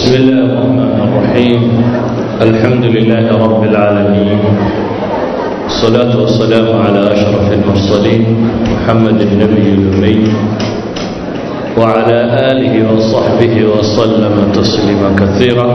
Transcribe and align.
بسم 0.00 0.12
الله 0.16 0.40
الرحمن 0.48 0.92
الرحيم 1.06 1.60
الحمد 2.40 2.84
لله 2.96 3.24
رب 3.44 3.62
العالمين 3.70 4.40
الصلاة 5.68 6.12
والسلام 6.20 6.66
على 6.84 7.00
أشرف 7.12 7.46
المرسلين 7.52 8.22
محمد 8.72 9.18
النبي 9.20 9.66
الأمي 9.78 10.18
وعلى 11.76 12.18
آله 12.50 12.74
وصحبه 12.92 13.54
وسلم 13.76 14.34
تسليما 14.56 15.08
كثيرا 15.20 15.68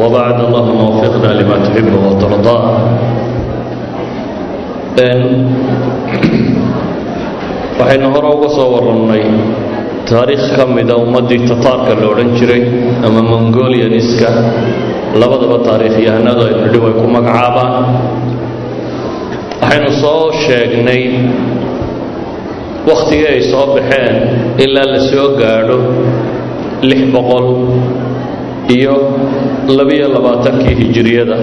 وبعد 0.00 0.36
اللهم 0.44 0.78
وفقنا 0.88 1.30
لما 1.40 1.56
تحب 1.68 1.88
وترضاه 2.08 2.64
waxaynu 7.80 8.12
hore 8.12 8.28
uga 8.36 8.48
soo 8.52 8.68
warannay 8.76 9.24
taariikh 10.09 10.45
ka 10.55 10.63
mida 10.77 10.95
ummaddii 11.03 11.41
tataarka 11.49 11.93
la 12.01 12.05
odhan 12.13 12.29
jiray 12.39 12.63
ama 13.07 13.21
mongolianiska 13.31 14.29
labadaba 15.21 15.57
taariikhyahanadu 15.67 16.41
aynu 16.47 16.59
nidhi 16.65 16.79
way 16.85 16.93
ku 16.99 17.05
magacaabaan. 17.15 17.73
Waxaynu 19.61 19.89
soo 20.03 20.23
sheegnay 20.45 21.03
wakhtigii 22.89 23.27
ay 23.33 23.41
soo 23.51 23.65
baxeen 23.75 24.15
ilaa 24.65 24.87
la 24.93 24.99
soo 25.11 25.27
gaadho 25.41 25.77
lix 26.89 27.01
boqol 27.15 27.47
iyo 28.77 28.95
labiyo 29.77 30.07
labaatankii 30.15 30.75
hijiriyada 30.81 31.37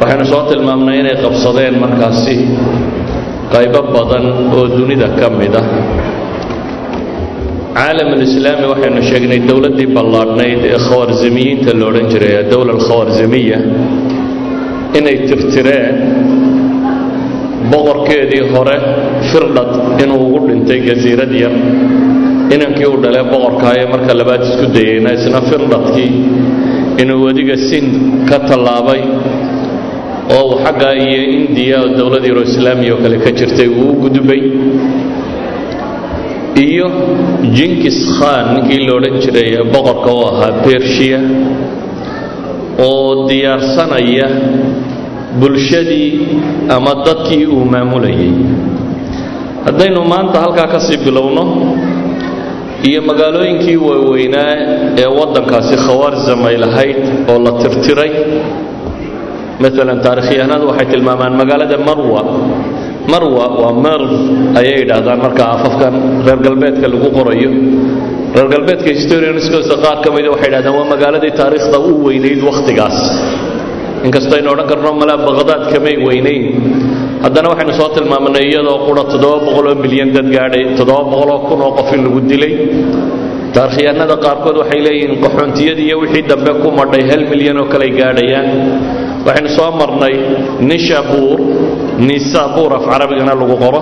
waxaynu 0.00 0.24
soo 0.32 0.42
tilmaamnay 0.50 0.96
inay 1.02 1.16
qabsadeen 1.24 1.74
markaasi 1.84 2.36
qaybo 3.54 3.80
badan 3.94 4.24
oo 4.56 4.64
dunida 4.76 5.08
ka 5.18 5.26
mid 5.40 5.54
ah 5.62 5.66
caalam 7.76 8.08
alislaami 8.16 8.66
waxaynu 8.72 9.00
sheegnay 9.10 9.40
dowladdii 9.50 9.88
ballaadhnayd 9.96 10.60
ee 10.74 10.78
khawarzimiyiinta 10.88 11.70
la 11.80 11.84
odhan 11.90 12.06
jiray 12.12 12.34
adowla 12.44 12.70
alkhawarzimiya 12.76 13.58
inay 14.98 15.16
tirtireen 15.30 15.94
boqorkeedii 17.72 18.42
hore 18.54 18.76
firdhad 19.30 19.70
inuu 20.04 20.20
ugu 20.26 20.38
dhintay 20.48 20.80
jasiirad 20.88 21.32
yar 21.42 21.54
inankii 22.54 22.86
uu 22.92 22.98
dhalee 23.04 23.24
boqorkaayo 23.32 23.84
marka 23.94 24.12
labaad 24.20 24.42
isku 24.48 24.66
dayeyna 24.76 25.10
isna 25.18 25.40
firdhadkii 25.50 26.10
inuu 27.02 27.20
wadiga 27.26 27.56
sind 27.70 27.90
ka 28.30 28.38
tallaabay 28.50 29.00
oo 30.36 30.42
uu 30.50 30.56
xagga 30.64 30.90
iyo 31.06 31.20
indiya 31.38 31.76
oo 31.84 31.90
dowlad 32.00 32.24
yaro 32.30 32.42
islaamiya 32.50 32.92
oo 32.94 33.00
kale 33.04 33.16
ka 33.24 33.30
jirtay 33.38 33.68
uu 33.80 33.88
u 33.92 33.96
gudbay 34.04 34.42
iyo 36.56 36.86
jinkis 37.56 37.98
khan 38.18 38.44
ninkii 38.56 38.86
la 38.88 38.92
odhan 38.98 39.16
jiray 39.24 39.50
boqorka 39.74 40.10
u 40.12 40.20
ahaa 40.30 40.52
bershiya 40.64 41.20
oo 42.86 43.28
diyaarsanaya 43.28 44.28
bulshadii 45.40 46.08
ama 46.76 46.92
dadkii 47.06 47.44
uu 47.46 47.64
maamulayay. 47.72 48.32
Haddaynu 49.66 50.00
maanta 50.12 50.40
halkaa 50.44 50.68
ka 50.74 50.80
sii 50.86 50.96
bilowno 51.04 51.44
iyo 52.88 53.00
magaalooyinkii 53.08 53.76
waaweynaa 53.86 54.52
ee 55.02 55.08
waddankaasi 55.18 55.76
khawaarzam 55.84 56.40
ay 56.48 56.56
lahayd 56.64 56.98
oo 57.32 57.38
la 57.46 57.52
tirtiray 57.62 58.12
maalan 59.62 59.98
taarikhyahanadu 60.06 60.64
waxay 60.70 60.86
tilmaamaan 60.92 61.34
magaalada 61.40 61.76
marwa 61.88 62.22
marwa 63.12 63.46
waa 63.62 63.72
merv 63.86 64.10
ayay 64.60 64.76
yidhaahdaan 64.82 65.18
marka 65.26 65.42
afafkan 65.56 65.94
reer 66.26 66.38
galbeedka 66.46 66.86
lagu 66.94 67.08
qorayo. 67.18 67.50
Reer 68.36 68.48
galbeedka 68.54 68.90
historianskoosta 68.98 69.76
qaar 69.84 69.96
ka 70.04 70.08
mida 70.16 70.28
waxay 70.34 70.48
yidhahdaan 70.50 70.74
waa 70.78 70.88
magaaladii 70.94 71.32
taariikhda 71.40 71.78
u 71.90 71.92
weynayd 72.06 72.40
wakhtigaas. 72.48 72.98
Inkastaynu 74.06 74.48
odhan 74.54 74.66
karno 74.70 74.90
malaa 75.02 75.18
baqhdaad 75.28 75.62
kamay 75.72 75.96
weynayn. 76.06 76.44
Haddana 77.24 77.48
waxaynu 77.52 77.74
soo 77.80 77.88
tilmaamnay 77.96 78.44
iyadoo 78.52 78.78
qura 78.86 79.02
boqoloo 79.46 79.74
milyan 79.84 80.10
dad 80.16 80.28
gaadhay 80.36 80.62
boqoloo 81.12 81.38
kun 81.48 81.60
oo 81.66 81.72
qof 81.78 81.88
in 81.96 82.00
lagu 82.06 82.20
dilay. 82.30 82.52
Taarikhyahanada 83.56 84.16
qaarkood 84.24 84.56
waxay 84.62 84.80
leeyihiin 84.86 85.14
qaxoontiyadii 85.24 85.86
iyo 85.88 85.96
wixii 86.02 86.24
dambe 86.30 86.52
ku 86.62 86.68
madhay 86.80 87.02
hal 87.10 87.22
milyan 87.32 87.56
oo 87.62 87.66
kaley 87.72 87.90
gaadhayaan. 88.00 88.48
Waxaynu 89.26 89.50
soo 89.58 89.70
marnay 89.80 90.14
nishabuur 90.70 91.38
nisabuur 92.08 92.70
af 92.78 92.84
carabigana 92.90 93.34
lagu 93.40 93.56
qoro 93.64 93.80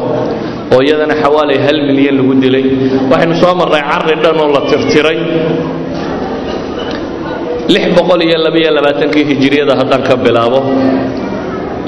oo 0.74 0.80
iyadana 0.86 1.14
xawaalay 1.22 1.58
hal 1.66 1.78
milyan 1.88 2.16
lagu 2.20 2.32
dilay. 2.44 2.64
Waxaynu 3.10 3.34
soo 3.42 3.54
marnay 3.60 3.82
carri 3.90 4.14
dhan 4.22 4.36
oo 4.42 4.48
la 4.56 4.60
tirtiray. 4.70 5.18
Labaatankii 8.76 9.24
hijiriyada 9.30 9.74
haddaan 9.80 10.02
ka 10.08 10.14
bilaabo 10.24 10.60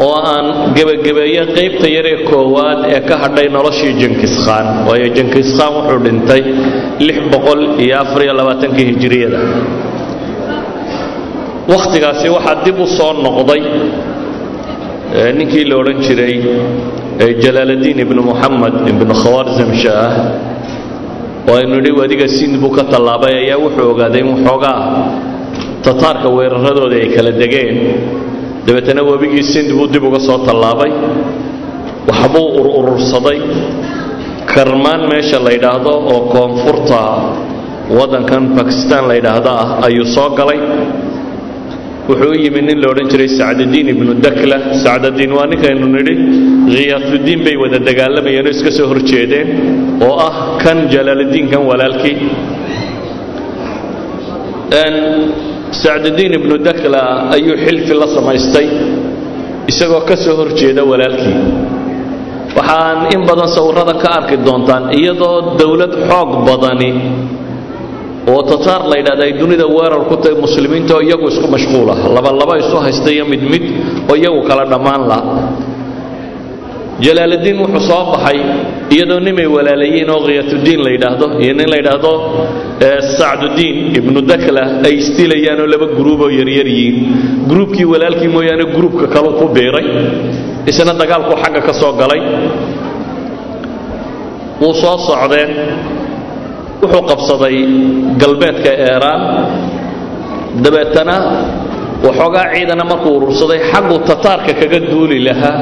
oo 0.06 0.16
aan 0.32 0.46
gebagabeeye 0.76 1.42
qaybta 1.56 1.86
yaree 1.96 2.16
koowaad 2.30 2.80
ee 2.94 3.00
ka 3.08 3.14
hadhay 3.22 3.48
noloshii 3.56 3.92
jenkiskhan 4.00 4.66
waayo 4.88 5.08
jenkiskhan 5.16 5.70
wuxuu 5.76 5.98
dhintay 6.04 6.42
labaatankii 8.38 8.86
hijiriyada 8.92 9.38
wakhtigaasi 11.72 12.28
waxaa 12.36 12.56
dib 12.64 12.78
u 12.80 12.86
soo 12.98 13.12
noqday 13.26 13.60
ninkii 15.38 15.64
la 15.64 15.76
odhan 15.80 15.98
jiray 16.06 16.34
jalaaladiin 17.42 17.98
ibnu 18.04 18.20
muxamed 18.30 18.74
ibnu 18.92 19.14
khawarzam 19.22 19.70
shaah 19.82 20.12
oo 21.48 21.54
aynu 21.60 21.76
nidhi 21.80 21.92
wadiga 22.00 22.28
sind 22.28 22.54
buu 22.60 22.70
ka 22.76 22.84
tallaabay 22.92 23.34
ayaa 23.42 23.58
wuxuu 23.64 23.90
ogaaday 23.92 24.20
in 24.20 24.28
waxoogaa 24.34 24.78
tataarka 25.86 26.28
weeraradoodii 26.36 27.00
ay 27.04 27.08
kala 27.16 27.30
degeen. 27.42 27.76
Dabeetana 28.66 29.02
webigii 29.10 29.42
sind 29.54 29.68
buu 29.76 29.86
dib 29.86 30.02
uga 30.04 30.20
soo 30.28 30.38
tallaabay. 30.48 30.90
Waxbuu 32.08 32.46
ururursaday 32.58 33.38
karmaan 34.52 35.00
meesha 35.10 35.38
la 35.46 35.50
yidhaahdo 35.56 35.92
oo 36.12 36.20
koonfurta 36.34 37.00
waddankan 37.98 38.42
bakistan 38.58 39.02
la 39.08 39.14
yidhaahdo 39.18 39.50
ah 39.62 39.68
ayuu 39.86 40.04
soo 40.16 40.28
galay 40.38 40.58
wuxuu 42.08 42.30
u 42.34 42.38
yimid 42.44 42.64
nin 42.68 42.78
la 42.82 42.86
odhan 42.92 43.06
jiray 43.12 43.28
sacdadiin 43.40 43.88
ibnu 43.94 44.12
dakla. 44.26 44.56
Sacdadiin 44.84 45.32
waa 45.38 45.46
ninkaynu 45.52 45.86
nidhi 45.96 46.14
khiyaasudiin 46.74 47.40
bay 47.46 47.56
wada 47.62 47.78
dagaalamayeen 47.88 48.46
oo 48.48 48.54
iska 48.56 48.70
soo 48.78 48.86
horjeedeen 48.92 49.48
oo 50.06 50.14
ah 50.28 50.34
kan 50.62 50.78
jalaaladiinkan 50.94 51.62
walaalkii. 51.70 52.16
Sacdadiin 55.82 56.32
ibnu 56.38 56.54
dakla 56.68 57.00
ayuu 57.36 57.56
xilfi 57.64 57.92
la 58.02 58.06
samaystay 58.16 58.66
isagoo 59.70 60.02
ka 60.08 60.16
soo 60.24 60.34
horjeeda 60.40 60.82
walaalkii. 60.90 61.36
Waxaan 62.56 62.98
in 63.14 63.22
badan 63.28 63.48
sawirada 63.56 63.94
ka 64.02 64.08
arki 64.18 64.36
doontaan 64.46 64.84
iyadoo 64.98 65.36
dowlad 65.60 65.92
xoog 66.08 66.30
badani 66.48 66.90
oo 68.32 68.42
tataar 68.50 68.82
la 68.90 68.96
yidhahda 69.00 69.22
ay 69.28 69.32
dunida 69.40 69.66
weerar 69.76 70.02
ku 70.10 70.16
tahay 70.22 70.36
muslimiinta 70.44 70.92
oo 70.98 71.02
iyagu 71.06 71.26
isku 71.32 71.46
mashquula 71.54 71.94
labalaba 72.16 72.54
isu 72.62 72.76
haysta 72.84 73.10
iyo 73.16 73.24
mid 73.32 73.42
mid 73.52 73.64
oo 74.10 74.16
iyagu 74.20 74.40
kala 74.48 74.64
dhammaan 74.72 75.02
la 75.12 75.18
jalaaladiin 77.04 77.58
wuxuu 77.62 77.82
soo 77.90 78.02
baxay 78.12 78.38
iyadoo 78.94 79.20
nimay 79.26 79.46
walaalayiin 79.56 80.08
oo 80.14 80.20
khiyatudiin 80.26 80.80
la 80.84 80.90
yidhaahdo. 80.94 81.26
Iyo 81.44 81.52
nin 81.58 81.68
la 81.72 81.76
yidhaahdo 81.80 82.12
sacdudiin 83.18 83.76
ibnu 83.98 84.20
dakla 84.30 84.62
ay 84.86 84.94
isdilayaan 85.02 85.60
oo 85.64 85.68
laba 85.72 85.86
gruuboo 85.98 86.30
yaryar 86.38 86.66
yihiin. 86.76 86.96
Gruubkii 87.50 87.84
walaalkii 87.92 88.30
mooyaane 88.36 88.64
gruubka 88.76 89.06
kalu 89.14 89.30
ku 89.40 89.44
biiray 89.56 89.86
isna 90.70 90.92
dagaalkuu 91.02 91.36
xagga 91.42 91.60
ka 91.68 91.72
soo 91.80 91.92
galay. 92.00 92.20
Wuu 94.60 94.72
soo 94.82 94.96
socdeen 95.08 95.50
wuxuu 96.86 97.02
qabsaday 97.10 97.56
galbeedka 98.22 98.70
eeraan 98.88 99.20
dabeetana 100.64 101.16
waxoogaa 102.06 102.46
ciidana 102.54 102.84
markuu 102.92 103.12
urursaday 103.18 103.60
xaggu 103.72 103.96
tataarka 104.10 104.52
kaga 104.60 104.78
duuli 104.90 105.18
lahaa 105.28 105.58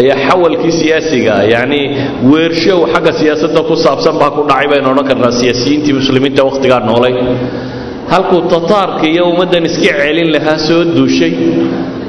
ayaa 0.00 0.18
xawalkii 0.28 0.72
siyaasiga 0.80 1.34
yacnii 1.54 1.84
weershow 2.32 2.78
xagga 2.92 3.12
siyaasadda 3.20 3.60
ku 3.68 3.74
saabsan 3.84 4.14
baa 4.22 4.30
ku 4.36 4.42
dhacay 4.50 4.66
baynu 4.72 4.86
odhan 4.92 5.06
karnaa 5.10 5.32
siyaasiyiintii 5.40 5.94
muslimiinta 6.00 6.42
wakhtigaa 6.48 6.80
noolay. 6.88 7.14
Halkuu 8.12 8.40
tataarka 8.54 9.04
iyo 9.12 9.22
ummaddan 9.32 9.64
iska 9.70 9.90
celin 10.00 10.28
lahaa 10.36 10.58
soo 10.68 10.82
duushay 10.96 11.32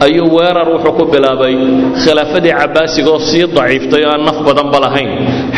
ayuu 0.05 0.27
weerar 0.37 0.67
wuxuu 0.75 0.93
ku 0.99 1.03
bilaabay 1.13 1.55
khilaafadii 2.03 2.53
cabbaasiga 2.61 3.09
oo 3.15 3.19
sii 3.29 3.45
daciiftay 3.57 4.03
oo 4.05 4.11
aan 4.13 4.23
naf 4.27 4.37
badanba 4.47 4.77
lahayn. 4.85 5.09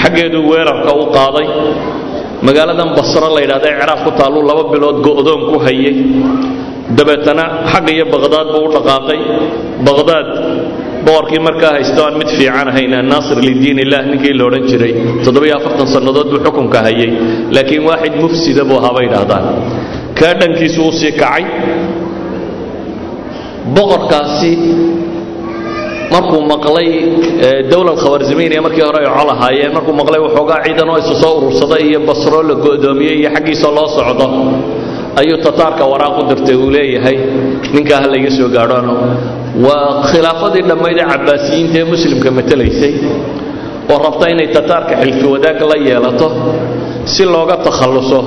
Xaggeeduu 0.01 0.43
weerarka 0.51 0.91
u 1.01 1.05
qaaday 1.17 1.47
magaaladan 2.45 2.89
basro 2.97 3.27
la 3.35 3.41
yidhahda 3.45 3.67
ee 3.71 3.77
ciraaq 3.81 3.99
ku 4.05 4.11
taalluu 4.19 4.43
laba 4.49 4.63
bilood 4.73 4.97
go'doon 5.07 5.41
ku 5.49 5.57
hayay. 5.65 5.95
Dabeetana 6.97 7.43
xagga 7.71 7.91
iyo 7.97 8.05
baqhdaad 8.13 8.47
buu 8.53 8.63
u 8.67 8.69
dhaqaaqay. 8.75 9.19
Baqhdaad 9.87 10.27
boqorkii 11.05 11.41
markaa 11.47 11.71
haysto 11.77 11.99
aan 12.05 12.15
mid 12.21 12.29
fiican 12.37 12.67
ahayn 12.71 12.93
annaasir 13.01 13.37
lidiin 13.47 13.77
illah 13.83 14.01
ninkii 14.11 14.33
la 14.39 14.43
odhan 14.49 14.63
jiray 14.71 14.93
toddobiyo 15.25 15.53
afartan 15.59 15.87
sannadood 15.95 16.27
buu 16.31 16.39
xukunka 16.45 16.79
hayay. 16.87 17.11
Laakiin 17.55 17.83
waaxid 17.89 18.13
mufsida 18.23 18.63
buu 18.69 18.77
ahaa 18.81 18.93
bay 18.97 19.05
idhaahdaan 19.09 19.43
kaa 20.19 20.33
dhankiisu 20.39 20.79
uu 20.87 20.93
sii 20.99 21.11
kacay. 21.21 21.43
Boqorkaasi 23.75 24.51
markuu 26.13 26.41
maqlay 26.53 26.89
dowlad 27.71 27.97
khawarzimiiniya 28.03 28.61
markii 28.61 28.81
hore 28.87 28.99
ay 29.03 29.09
col 29.17 29.29
markuu 29.77 29.93
maqlay 30.01 30.19
waxoogaa 30.25 30.59
ciidan 30.65 30.89
oo 30.93 30.97
isu 31.03 31.15
soo 31.23 31.33
urursaday 31.39 31.81
iyo 31.89 31.99
basro 32.09 32.39
la 32.49 32.55
go'doomiyey 32.65 33.15
iyo 33.21 33.29
xaggiisa 33.35 33.67
loo 33.77 33.87
socdo. 33.97 34.27
Ayuu 35.19 35.37
tataarka 35.45 35.83
waraaq 35.91 36.15
u 36.21 36.23
dirtay 36.29 36.55
uu 36.55 36.69
leeyahay 36.75 37.17
ninkaa 37.73 37.99
ha 38.03 38.07
layga 38.13 38.29
soo 38.37 38.49
gaadhoano 38.55 38.93
waa 39.65 40.01
khilaafadii 40.09 40.63
dhammayd 40.69 40.97
ee 41.03 41.07
cabbaasiyiinta 41.13 41.77
ee 41.81 41.87
muslimka 41.93 42.29
matelaysay 42.37 42.93
oo 43.91 43.97
rabta 44.05 44.25
inay 44.33 44.47
tataarka 44.57 44.93
xilfi 45.01 45.25
wadaag 45.33 45.59
la 45.71 45.77
yeelato 45.87 46.27
si 47.13 47.23
looga 47.33 47.55
takhalluso 47.67 48.19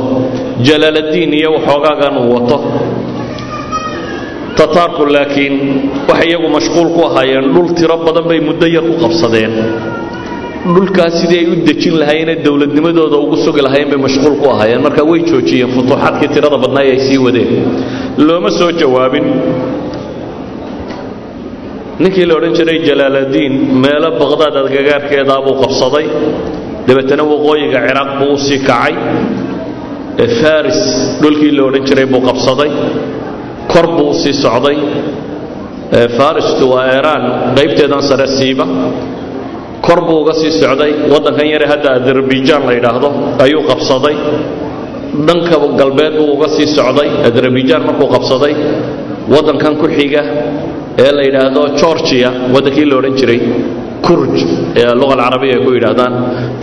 jalaaladiin 0.69 1.32
iyo 1.41 1.49
waxoogaagan 1.56 2.15
uu 2.23 2.31
wato 2.37 2.56
tataarku 4.58 5.02
laakiin 5.17 5.55
waxay 6.08 6.29
iyagu 6.31 6.49
mashquul 6.56 6.88
ku 6.97 7.00
ahaayeen 7.08 7.47
dhul 7.55 7.69
tiro 7.79 7.97
badan 8.06 8.25
bay 8.31 8.41
muddo 8.49 8.67
yar 8.76 8.85
u 8.93 8.94
qabsadeen. 9.02 9.52
Dhulkaas 10.75 11.14
sidii 11.20 11.38
ay 11.43 11.47
u 11.52 11.55
dejin 11.69 11.94
lahaayeenee 12.00 12.37
dowladnimadooda 12.47 13.17
ugu 13.25 13.37
sugi 13.44 13.61
lahaayeen 13.67 13.91
bay 13.93 14.00
mashquul 14.06 14.35
ku 14.43 14.47
ahaayeen. 14.55 14.81
Marka 14.87 15.02
way 15.11 15.20
joojiyeen 15.31 15.70
futuuxaadkii 15.76 16.29
tirada 16.35 16.58
badnaa 16.64 16.85
ay 16.94 16.99
sii 17.06 17.19
wadeen. 17.26 17.50
Looma 18.26 18.50
soo 18.58 18.70
jawaabin. 18.81 19.26
Ninkii 22.03 22.26
la 22.29 22.35
odhan 22.38 22.53
jiray 22.58 22.79
jalaaladiin 22.88 23.55
meelo 23.85 24.08
baqhdaad 24.20 24.55
adgagaarkeedaa 24.62 25.41
buu 25.46 25.56
qabsaday. 25.62 26.06
Dabeetana 26.87 27.23
waqooyiga 27.32 27.79
ciraaq 27.87 28.11
buu 28.20 28.32
u 28.35 28.38
sii 28.46 28.58
kacay. 28.69 28.94
Faris 30.41 30.81
dhulkii 31.23 31.53
la 31.56 31.62
odhan 31.69 31.85
jiray 31.88 32.06
buu 32.12 32.20
qabsaday 32.29 32.70
kor 33.72 33.87
buu 33.96 34.08
u 34.11 34.14
sii 34.22 34.34
socday 34.44 34.76
faristu 36.19 36.64
waa 36.72 36.84
iiraan 36.94 37.22
qaybteedan 37.58 38.02
sare 38.11 38.26
siiba. 38.38 38.67
Kor 39.87 40.00
buu 40.06 40.17
uga 40.22 40.32
sii 40.40 40.52
socday 40.62 40.93
waddankan 41.12 41.46
yare 41.55 41.67
hadda 41.72 41.88
adarabijaan 41.99 42.62
la 42.69 42.72
yidhaahdo 42.78 43.08
ayuu 43.44 43.62
qabsaday. 43.70 44.17
Dhanka 45.28 45.56
galbeed 45.81 46.12
buu 46.19 46.28
uga 46.37 46.49
sii 46.56 46.67
socday 46.78 47.08
adarabijaan 47.28 47.82
markuu 47.88 48.08
qabsaday 48.17 48.55
waddankan 49.34 49.75
ku 49.81 49.87
xiga 49.96 50.22
ee 51.05 51.11
la 51.17 51.22
yidhaahdo 51.28 51.61
georgia 51.81 52.28
waddankii 52.55 52.87
la 52.90 52.94
odhan 53.00 53.14
jiray 53.20 53.40
kurj 54.06 54.37
ee 54.81 54.87
luqa 55.00 55.14
alcarabiya 55.17 55.55
ay 55.56 55.62
ku 55.67 55.70
yidhaahdaan 55.76 56.12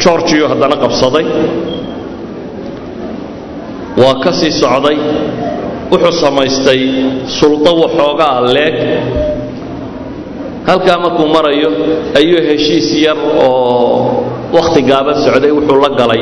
georgiyu 0.03 0.45
haddana 0.51 0.75
qabsaday. 0.83 1.25
Waa 4.01 4.15
ka 4.23 4.31
sii 4.39 4.51
socday 4.63 4.97
wuxuu 5.91 6.13
samaystay 6.23 6.81
suldo 7.39 7.71
waxoogaa 7.83 8.37
leeg. 8.55 8.75
Halkaa 10.69 10.97
markuu 11.03 11.27
marayo 11.35 11.69
ayuu 12.19 12.41
heshiis 12.49 12.87
yar 13.05 13.17
oo 13.45 14.25
wakhti 14.57 14.81
gaaban 14.89 15.15
socday 15.25 15.51
wuxuu 15.57 15.79
la 15.85 15.89
galay. 15.99 16.21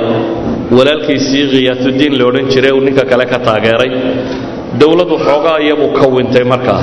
Walaalkiisii 0.77 1.43
khiyaatudiin 1.53 2.13
la 2.19 2.23
odhan 2.29 2.45
jiray 2.53 2.71
uu 2.77 2.83
ninka 2.87 3.03
kale 3.11 3.25
ka 3.31 3.37
taageeray. 3.47 3.91
Dowlad 4.81 5.09
waxoogaa 5.15 5.57
iyabuu 5.65 5.91
ka 5.97 6.05
wintay 6.15 6.43
markaa. 6.53 6.81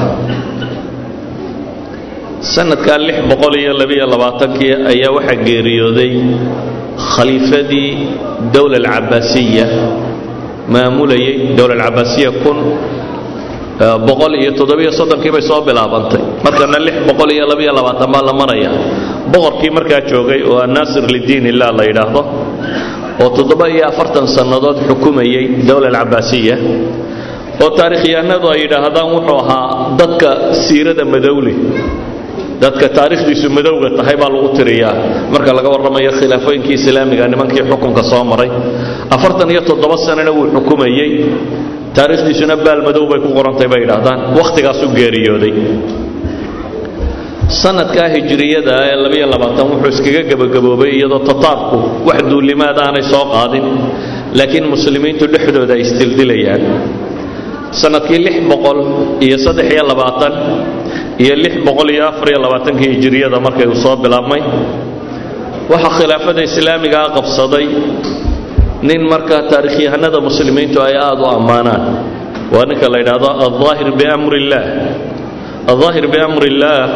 Sanadkaa 2.55 2.99
lix 3.07 3.19
boqol 3.31 3.55
iyo 3.63 3.73
labiyo 3.81 4.07
labaatankii 4.13 4.73
ayaa 4.93 5.13
waxaa 5.17 5.39
geeriyooday 5.47 6.13
khaliifadii 7.15 7.91
dowla 8.55 8.77
alcabaasiya 8.83 9.67
maamulayay 10.69 11.57
dowla 11.59 11.75
alcabaasiya 11.79 12.31
kun 12.43 12.59
boqol 14.09 14.35
iyo 14.39 14.51
toddobiyo 14.59 14.91
soddonkii 14.99 15.33
bay 15.35 15.43
soo 15.43 15.61
bilaabantay. 15.67 16.21
Markana 16.45 16.79
lix 16.87 16.97
boqol 17.09 17.31
iyo 17.37 17.45
labiyo 17.51 17.73
labaatan 17.79 18.09
baa 18.15 18.23
la 18.29 18.33
maraya. 18.33 18.71
Boqorkii 19.33 19.71
markaa 19.79 20.01
joogay 20.11 20.43
oo 20.51 20.59
annaasir 20.67 21.05
lidiin 21.15 21.47
illah 21.53 21.71
la 21.79 21.85
yidhaahdo 21.89 22.23
oo 23.23 23.29
toddoba 23.37 23.67
iyo 23.75 23.85
afartan 23.91 24.27
sannadood 24.37 24.79
xukumayay 24.89 25.45
dowla 25.69 25.89
alcabaasiya 25.91 26.57
oo 27.63 27.71
taarikhyahanadu 27.79 28.47
ay 28.55 28.59
yidhaahdaan 28.65 29.09
wuxuu 29.15 29.39
ahaa 29.43 29.67
dadka 30.01 30.31
siirada 30.67 31.05
madowle 31.15 31.53
dadka 32.63 32.87
taarikhdiisu 32.99 33.47
madowga 33.57 33.89
tahay 33.99 34.17
baa 34.21 34.31
lagu 34.35 34.49
tiriyaa. 34.59 34.95
Marka 35.35 35.51
laga 35.59 35.69
warramayo 35.75 36.11
khilaafooyinkii 36.19 36.77
islaamiga 36.81 37.25
nimankii 37.33 37.65
xukunka 37.71 38.03
soo 38.11 38.23
maray. 38.31 38.51
Afartan 39.15 39.49
iyo 39.55 39.63
toddoba 39.69 39.97
sanana 40.07 40.31
wuu 40.37 40.47
xukumayey. 40.55 41.11
Taarikhdiisuna 41.97 42.55
baal 42.67 42.81
madow 42.87 43.05
bay 43.11 43.21
ku 43.25 43.31
qorantay 43.39 43.69
bay 43.73 43.81
yidhaahdaan. 43.85 44.19
Wakhtigaasuu 44.39 44.91
geeriyooday. 44.99 45.53
Sanadkaa 47.63 48.09
hijriyada 48.15 48.75
ee 48.91 48.97
labiyo 49.05 49.27
labaatan 49.35 49.67
wuxuu 49.73 49.91
iskaga 49.95 50.23
gebagaboobay 50.31 50.91
iyadoo 50.99 51.21
tataarku 51.31 51.77
wax 52.09 52.21
duulimaad 52.31 52.79
aanay 52.85 53.05
soo 53.13 53.25
qaadin. 53.35 53.65
Laakiin 54.39 54.67
muslimiintu 54.75 55.25
dhexdooda 55.35 55.75
ay 55.77 55.81
isdildilayaan 55.87 56.63
sannadkii 57.81 58.19
lix 58.27 58.37
boqol 58.53 58.79
iyo 59.27 59.37
saddex 59.47 59.69
iyo 59.75 59.85
labaatan 59.91 60.33
iyo 61.23 61.35
hijiriyada 62.95 63.39
markay 63.47 63.67
uu 63.67 63.79
soo 63.85 63.97
bilaabmay. 63.97 64.43
Waxaa 65.73 65.95
khilaafada 65.99 66.43
islaamigaa 66.49 67.07
qabsaday 67.17 67.67
nin 68.89 69.01
markaa 69.13 69.43
taarikhyahanada 69.53 70.19
muslimiintu 70.29 70.79
ay 70.87 70.95
aada 71.07 71.23
u 71.23 71.27
ammaanaan. 71.39 71.83
Waa 72.55 72.67
ninka 72.71 72.89
la 72.93 72.99
yidhaahdo 73.01 73.29
aldaahir 73.47 73.89
biamri 74.01 74.37
illaah 74.43 74.67
aldaahir 75.73 76.07
biamri 76.15 76.47
illaah 76.53 76.87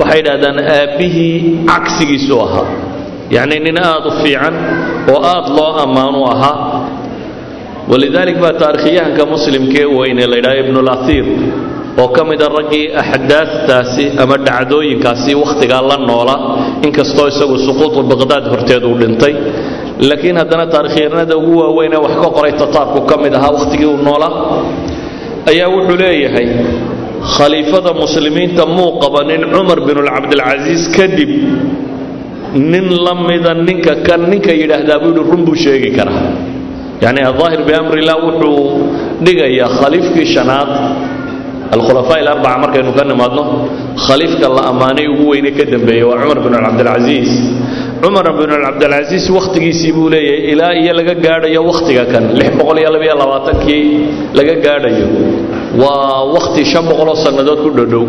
waxay 0.00 0.18
yidhahdaan 0.20 0.58
aabbihii 0.76 1.36
cagsigiisu 1.70 2.34
ahaa. 2.44 2.66
Yacni 3.36 3.58
nin 3.66 3.76
aada 3.78 4.08
u 4.10 4.12
fiican 4.22 4.54
oo 5.12 5.18
aada 5.32 5.48
loo 5.58 5.70
ammaanu 5.84 6.20
ahaa. 6.32 6.56
Walidalik 7.90 8.36
baa 8.42 8.52
taarikhyahanka 8.62 9.22
muslimkee 9.34 9.86
weyne 9.98 10.26
la 10.30 10.36
yidhahdo 10.38 10.60
ibnulatiir 10.64 11.26
oo 12.00 12.08
ka 12.16 12.22
mida 12.30 12.46
raggii 12.58 12.84
axdaaftaasi 13.02 14.04
ama 14.22 14.36
dhacdooyinkaasi 14.46 15.32
wakhtigaa 15.42 15.82
la 15.90 15.96
noola 16.08 16.36
inkastoo 16.86 17.26
isagu 17.32 17.56
suquutu 17.66 18.00
baqhdaad 18.10 18.44
horteed 18.52 18.82
uu 18.90 18.96
dhintay. 19.02 19.34
Laakiin 20.08 20.36
haddana 20.40 20.66
taarikhyahanada 20.74 21.34
ugu 21.40 21.52
waaweyn 21.62 21.92
ee 21.96 22.00
wax 22.06 22.14
ka 22.24 22.28
qoray 22.36 22.52
tataarku 22.62 23.00
ka 23.10 23.14
mid 23.22 23.34
ahaa 23.38 23.52
wakhtigii 23.56 23.88
uu 23.92 24.00
noolaa 24.08 24.32
ayaa 25.50 25.68
wuxuu 25.74 25.96
leeyahay 26.02 26.48
khaliifada 27.36 27.90
muslimiinta 28.02 28.64
muu 28.76 28.90
qabanin 29.02 29.42
cumar 29.54 29.78
binulcabdilcasiis 29.88 30.82
kadib 30.96 31.30
nin 32.72 32.86
la 33.06 33.14
mida 33.28 33.52
ninka 33.68 33.92
kan 34.06 34.20
ninka 34.32 34.52
yidhaahdaa 34.60 34.98
buu 35.02 35.10
yidhi 35.12 35.30
run 35.30 35.42
buu 35.46 35.54
sheegi 35.64 35.90
karaa. 35.98 36.24
Yacni 37.04 37.20
aldaahir 37.30 37.60
biamrillah 37.68 38.16
wuxuu 38.26 38.60
dhigayaa 39.26 39.68
khaliifkii 39.80 40.26
shanaad 40.34 40.68
alkhulafaa 41.74 42.18
ilarbaca 42.22 42.58
markaynu 42.64 42.92
ka 42.98 43.04
nimaadno 43.10 43.42
khaliifka 44.06 44.46
la 44.56 44.62
ammaanay 44.70 45.06
ugu 45.12 45.24
weyne 45.32 45.50
ka 45.58 45.64
dambeeyey 45.74 46.04
waa 46.10 46.18
cumar 46.22 46.38
bin 46.44 46.52
cabdilcasiis 46.66 47.30
cumar 48.02 48.26
bin 48.40 48.50
cabdilcasiis 48.64 49.24
wakhtigiisii 49.36 49.92
buu 49.96 50.08
leeyahay 50.14 50.52
ilaa 50.52 50.72
iyo 50.82 50.92
laga 50.98 51.14
gaadhayo 51.26 51.60
wakhtiga 51.70 52.04
kan 52.12 52.24
labaatankii 53.22 53.84
laga 54.38 54.54
gaadhayo 54.66 55.06
waa 55.82 56.18
wakhti 56.36 56.62
shan 56.72 56.84
boqoloo 56.90 57.16
sannadood 57.24 57.58
ku 57.64 57.70
dhodhow 57.78 58.04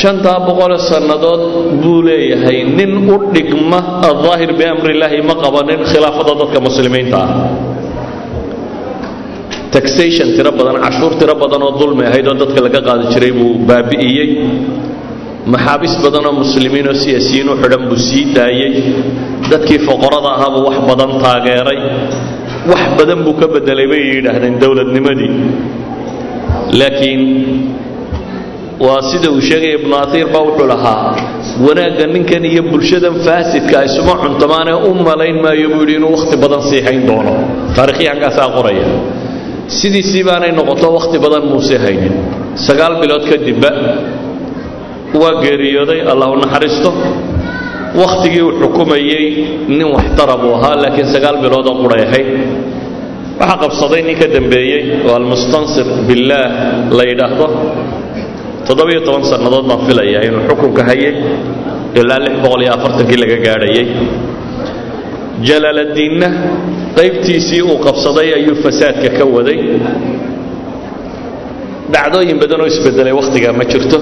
shantaa 0.00 0.38
boqoloo 0.48 0.78
sannadood 0.92 1.42
buu 1.82 1.98
leeyahay 2.08 2.58
nin 2.78 2.92
u 3.14 3.16
dhigma 3.34 3.78
aldaahir 4.10 4.50
biamrillaahi 4.60 5.18
ma 5.30 5.34
qabanin 5.44 5.80
khilaafada 5.90 6.32
dadka 6.42 6.58
muslimiinta 6.68 7.18
ah 7.24 7.30
taxation 9.76 10.28
tiro 10.36 10.50
badan 10.58 10.76
cashuur 10.84 11.12
tiro 11.20 11.34
badan 11.42 11.62
oo 11.66 11.72
dulmi 11.80 12.02
ahayd 12.08 12.26
oo 12.30 12.36
dadka 12.42 12.60
laga 12.66 12.80
qaadi 12.88 13.04
jiray 13.14 13.32
buu 13.38 13.52
baabi'iyey. 13.68 14.30
Maxaabiis 15.52 15.94
badan 16.04 16.24
oo 16.28 16.34
muslimiin 16.42 16.86
oo 16.90 16.96
siyaasiyiin 17.04 17.48
u 17.52 17.54
xidhan 17.62 17.82
buu 17.90 17.98
sii 18.08 18.24
daayey. 18.36 18.72
Dadkii 19.50 19.80
foqorada 19.88 20.30
ahaa 20.36 20.50
buu 20.54 20.62
wax 20.68 20.78
badan 20.90 21.10
taageeray. 21.24 21.80
Wax 22.70 22.82
badan 22.98 23.18
buu 23.24 23.34
ka 23.40 23.46
bedelay 23.54 23.86
bay 23.92 24.02
yidhaahdeen 24.14 24.54
dowladnimadii. 24.62 25.32
Laakiin 26.80 27.22
waa 28.86 29.00
sida 29.10 29.28
uu 29.34 29.40
sheegaya 29.48 29.74
ibnu 29.78 29.94
atiir 30.04 30.26
baa 30.34 30.42
wuxuu 30.48 30.66
lahaa 30.72 31.02
wanaagga 31.66 32.06
ninkan 32.14 32.44
iyo 32.52 32.62
bulshadan 32.70 33.14
faasidka 33.26 33.78
isuma 33.88 34.14
cuntamaanee 34.22 34.76
u 34.88 34.90
malayn 35.06 35.38
maayo 35.44 35.68
buu 35.74 35.80
yidhi 35.84 35.94
inuu 35.98 36.12
wakhti 36.16 36.36
badan 36.44 36.62
sii 36.68 36.80
hayn 36.86 37.02
doono. 37.08 37.32
Taarikhyahankaasaa 37.76 38.48
qoraya 38.56 38.86
sidiisii 39.68 40.22
baanay 40.28 40.52
noqoto 40.58 40.86
wakhti 40.98 41.18
badan 41.24 41.44
muuse 41.50 41.76
haynin. 41.84 42.14
Sagaal 42.66 42.94
bilood 43.02 43.24
kadibba 43.30 43.70
waa 45.20 45.34
geeriyooday 45.42 46.00
allah 46.12 46.28
u 46.34 46.36
naxariisto. 46.44 46.90
Wakhtigii 48.02 48.42
uu 48.46 48.52
xukumayey 48.62 49.26
nin 49.68 49.88
waxtara 49.96 50.36
buu 50.42 50.54
ahaa 50.58 50.76
laakiin 50.82 51.08
sagaal 51.14 51.36
bilood 51.44 51.66
oo 51.70 51.76
quray 51.82 52.02
ahayd 52.08 52.28
waxaa 53.40 53.58
qabsaday 53.62 54.02
nin 54.08 54.16
ka 54.20 54.26
dambeeyey 54.36 54.82
oo 55.08 55.14
almustansir 55.20 55.86
billaah 56.08 56.50
la 56.96 57.04
yidhaahdo. 57.10 57.46
Toddobiyo 58.66 59.00
toban 59.06 59.24
sannadood 59.30 59.64
baan 59.70 59.80
filayaa 59.88 60.22
inuu 60.28 60.42
xukunka 60.50 60.82
hayay 60.90 61.14
ilaa 62.00 62.20
lix 62.24 62.34
boqol 62.44 62.62
iyo 62.64 62.72
afartankii 62.76 63.18
laga 63.22 63.36
gaadhayay. 63.46 63.86
Jalaaladiinna 65.48 66.28
qaybtiisii 66.98 67.62
uu 67.70 67.78
qabsaday 67.86 68.28
ayuu 68.38 68.56
fasaadka 68.64 69.08
ka 69.18 69.24
waday. 69.36 69.58
Dhacdooyin 71.94 72.38
badan 72.42 72.60
oo 72.64 72.68
isbedelay 72.72 73.14
wakhtigaa 73.20 73.52
ma 73.60 73.64
jirto. 73.72 73.98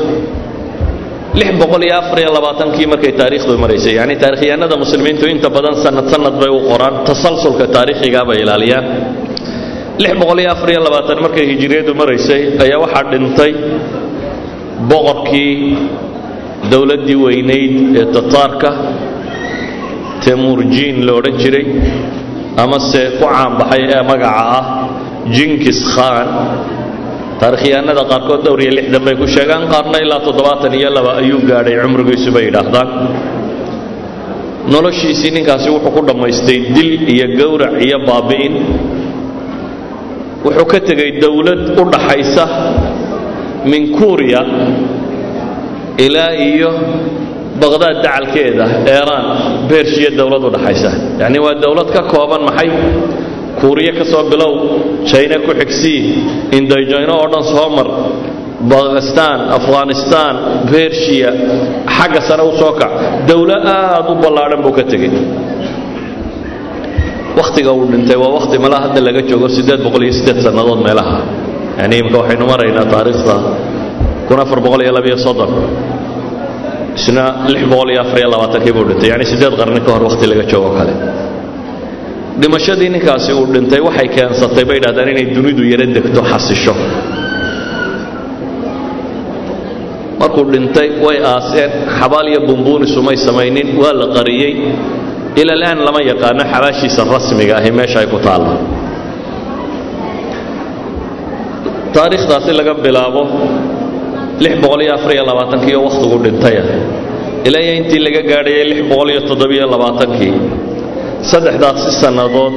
Labaatankii 2.37 2.87
markay 2.93 3.13
taariikhdu 3.21 3.55
maraysay 3.65 3.95
yacni 3.99 4.17
taarikhyahanada 4.23 4.77
muslimiintu 4.85 5.25
inta 5.35 5.49
badan 5.57 5.75
sanad 5.85 6.07
sanad 6.13 6.35
bay 6.43 6.51
u 6.57 6.61
qoraan 6.71 6.95
tasalsulka 7.09 7.65
taariikhigaa 7.77 8.25
bay 8.29 8.39
ilaaliyaan. 8.45 8.87
Markay 11.25 11.45
hijiriyadu 11.53 11.93
maraysay 12.01 12.41
ayaa 12.65 12.79
waxaa 12.85 13.05
dhintay 13.13 13.53
boqorkii 14.91 15.55
dowladdii 16.73 17.19
weynayd 17.25 17.75
ee 18.01 18.07
tataarka 18.17 18.71
temurjiin 20.25 20.97
la 21.07 21.13
odhan 21.19 21.37
jiray 21.43 21.67
amase 22.63 23.03
ku 23.19 23.25
caanbaxay 23.27 23.83
ee 23.95 24.03
magaca 24.11 24.43
ah 24.59 24.65
jinkis 25.37 25.81
khan. 25.95 26.29
Taarikhyahanada 27.41 28.03
qaarkood 28.11 28.41
dhowr 28.47 28.61
iyo 28.65 28.73
lixdan 28.79 29.03
bay 29.07 29.15
ku 29.21 29.27
sheegaan 29.35 29.65
qaarna 29.73 29.99
ilaa 30.05 30.21
toddobaatan 30.27 30.73
iyo 30.81 30.91
laba 30.97 31.13
ayuu 31.21 31.41
gaadhay 31.51 31.77
cumrigiisu 31.83 32.29
bay 32.37 32.45
yidhaahdaan 32.49 32.89
noloshiisii 34.75 35.31
ninkaasi 35.37 35.69
wuxuu 35.75 35.93
ku 35.97 36.01
dhammaystay 36.09 36.59
dil 36.77 36.91
iyo 37.15 37.27
gowrac 37.41 37.75
iyo 37.87 37.99
baabi'in. 38.09 38.55
Wuxuu 40.47 40.67
ka 40.73 40.79
tegay 40.89 41.11
dowlad 41.25 41.63
u 41.81 41.83
dhaxaysa 41.95 42.45
min 43.71 43.83
kuuriya 43.99 44.41
ilaa 46.07 46.33
iyo 46.51 46.71
baqdaad 47.63 47.97
dacalkeeda 48.05 48.67
eeraan 48.95 49.25
bershiya 49.71 50.11
dowlad 50.19 50.45
dhaxaysa. 50.55 50.91
Yacni 51.21 51.39
waa 51.45 51.55
dowlad 51.65 51.89
ka 51.97 52.03
kooban 52.13 52.43
maxay? 52.49 52.71
Kuuriya 53.61 53.93
ka 53.99 54.05
soo 54.13 54.23
bilow 54.33 54.53
jayna 55.11 55.37
ku 55.47 55.51
xigsii 55.61 56.01
indayjayno 56.59 57.13
oo 57.21 57.27
dhan 57.33 57.45
soo 57.55 57.69
mar 57.77 57.89
bakistaan 58.73 59.41
afghanistaan 59.59 60.35
bershiya 60.73 61.31
xagga 61.97 62.21
sare 62.29 62.43
u 62.51 62.53
soo 62.61 62.73
kac. 62.81 62.93
Dowlo 63.29 63.55
aad 63.77 64.07
u 64.11 64.15
ballaadhan 64.23 64.61
buu 64.65 64.75
ka 64.79 64.83
tegey. 64.91 65.13
Wakhtiga 67.39 67.71
uu 67.75 67.87
dhintay 67.91 68.17
waa 68.23 68.31
wakhti 68.39 68.57
malaa 68.65 68.81
hadda 68.87 69.01
laga 69.07 69.23
joogo 69.31 69.49
siddeed 69.57 69.81
boqol 69.87 70.03
iyo 70.07 70.15
siddeed 70.19 70.39
sannadood 70.47 70.81
meelaha. 70.87 71.19
Yani 71.81 71.95
imka 72.03 72.17
waxaynu 72.23 72.45
maraynaa 72.53 72.87
taariikhda 72.95 73.37
kun 74.29 74.39
afar 74.45 74.59
boqol 74.67 74.81
iyo 74.87 74.93
labiyo 74.99 75.17
soddon 75.27 75.51
isna 76.99 77.25
lix 77.53 77.63
boqol 77.73 77.89
iyo 77.93 78.01
afar 78.05 78.19
iyo 78.23 78.29
labaatankii 78.35 78.73
buu 78.77 78.85
dhintay. 78.91 79.09
Yani 79.13 79.25
siddeed 79.33 79.55
qarni 79.61 79.81
ka 79.87 79.91
hor 79.95 80.03
wakhti 80.09 80.25
laga 80.31 80.45
joogo 80.53 80.71
kale. 80.79 80.93
Dhimashadii 82.41 82.89
ninkaasi 82.95 83.31
uu 83.39 83.47
dhintay 83.55 83.81
waxay 83.89 84.09
keensatay 84.17 84.65
bay 84.71 84.79
dhahdaan 84.85 85.09
inay 85.13 85.27
dunidu 85.37 85.63
yaro 85.73 85.87
degto 85.97 86.21
xasisho. 86.31 86.75
Markuu 90.21 90.45
dhintay 90.55 90.89
way 91.05 91.19
aaseen 91.33 91.71
xabaal 91.99 92.27
iyo 92.33 92.41
bumbuunisumay 92.49 93.17
samaynin 93.27 93.69
waa 93.83 93.93
la 94.01 94.07
qariyey. 94.17 94.55
Ila 95.41 95.53
alaan 95.59 95.79
lama 95.87 96.01
yaqaano 96.11 96.43
xabaashiisa 96.53 97.01
rasmiga 97.15 97.55
ahi 97.61 97.71
meesha 97.79 97.99
ay 98.03 98.07
ku 98.13 98.19
taalla. 98.27 98.53
Taariikhdaasi 101.95 102.51
laga 102.59 102.75
bilaabo 102.85 103.23
iyo 105.71 105.79
wakhtigu 105.87 106.17
dhintaya 106.25 106.62
ilaa 107.49 107.62
iyo 107.67 107.75
intii 107.81 108.00
laga 108.07 108.23
gaadhayay 108.31 108.64
labaatankii 109.75 110.35
saddexdaasi 111.31 111.91
sannadood 112.03 112.55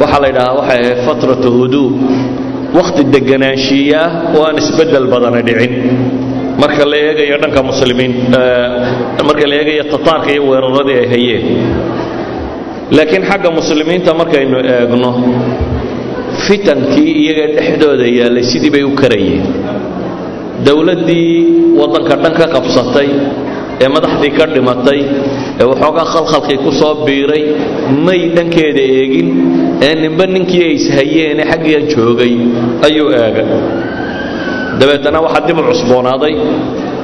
waxaa 0.00 0.20
la 0.22 0.28
yidhahaa 0.30 0.54
waxay 0.58 0.80
ahayd 0.84 0.98
fatratu 1.08 1.48
huduu 1.58 1.88
wakhti 2.78 3.02
deganaanshiiye 3.14 3.96
ah 4.04 4.10
oo 4.36 4.42
aan 4.48 4.56
isbeddel 4.62 5.06
badana 5.12 5.40
dhicin. 5.48 5.72
Marka 6.62 6.84
la 6.92 6.96
eegayo 7.06 7.36
dhanka 7.42 7.60
muslimiin 7.70 8.12
marka 9.28 9.44
la 9.50 9.54
eegayo 9.60 9.84
tataarka 9.92 10.28
iyo 10.34 10.42
weeraradii 10.50 10.96
ay 11.02 11.06
hayeen. 11.14 11.44
Laakiin 12.96 13.24
xagga 13.30 13.50
muslimiinta 13.58 14.10
markaynu 14.20 14.58
eegno 14.74 15.10
fitankii 16.46 17.10
iyaga 17.22 17.46
dhexdooda 17.56 18.06
yaallay 18.18 18.44
sidii 18.52 18.70
bay 18.74 18.84
u 18.84 18.92
karayeen 19.02 19.44
dowladdii 20.66 21.30
waddanka 21.80 22.14
dhan 22.22 22.34
ka 22.40 22.46
qabsatay 22.54 23.08
ee 23.84 23.88
madaxdii 23.96 24.32
ka 24.38 24.44
dhimatay 24.54 25.00
ee 25.60 25.64
waxoogaa 25.70 26.06
khalkhalkii 26.14 26.58
ku 26.64 26.70
soo 26.80 26.94
biiray 27.06 27.42
may 28.06 28.20
dhankeeda 28.36 28.82
eegin 28.98 29.28
ee 29.86 29.94
ninba 30.02 30.24
ninkii 30.34 30.62
ay 30.68 30.72
ishayeene 30.80 31.42
xaggiia 31.52 31.80
joogay 31.92 32.34
ayuu 32.86 33.08
eegay 33.22 33.48
dabeetana 34.80 35.18
waxaa 35.26 35.46
dib 35.48 35.58
u 35.58 35.62
cusboonaaday 35.70 36.34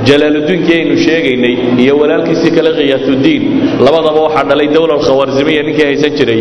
jalaaludiinkii 0.09 0.75
aynu 0.81 0.97
sheegaynay 1.07 1.55
iyo 1.83 1.95
walaalkiisii 2.00 2.53
kale 2.57 2.71
khiyaatuddiin 2.79 3.43
labadaba 3.87 4.21
waxaa 4.27 4.45
dhalay 4.50 4.69
dowla 4.77 4.93
alkhawarzimiya 4.99 5.62
ninkii 5.69 5.87
haysan 5.91 6.12
jiray 6.19 6.41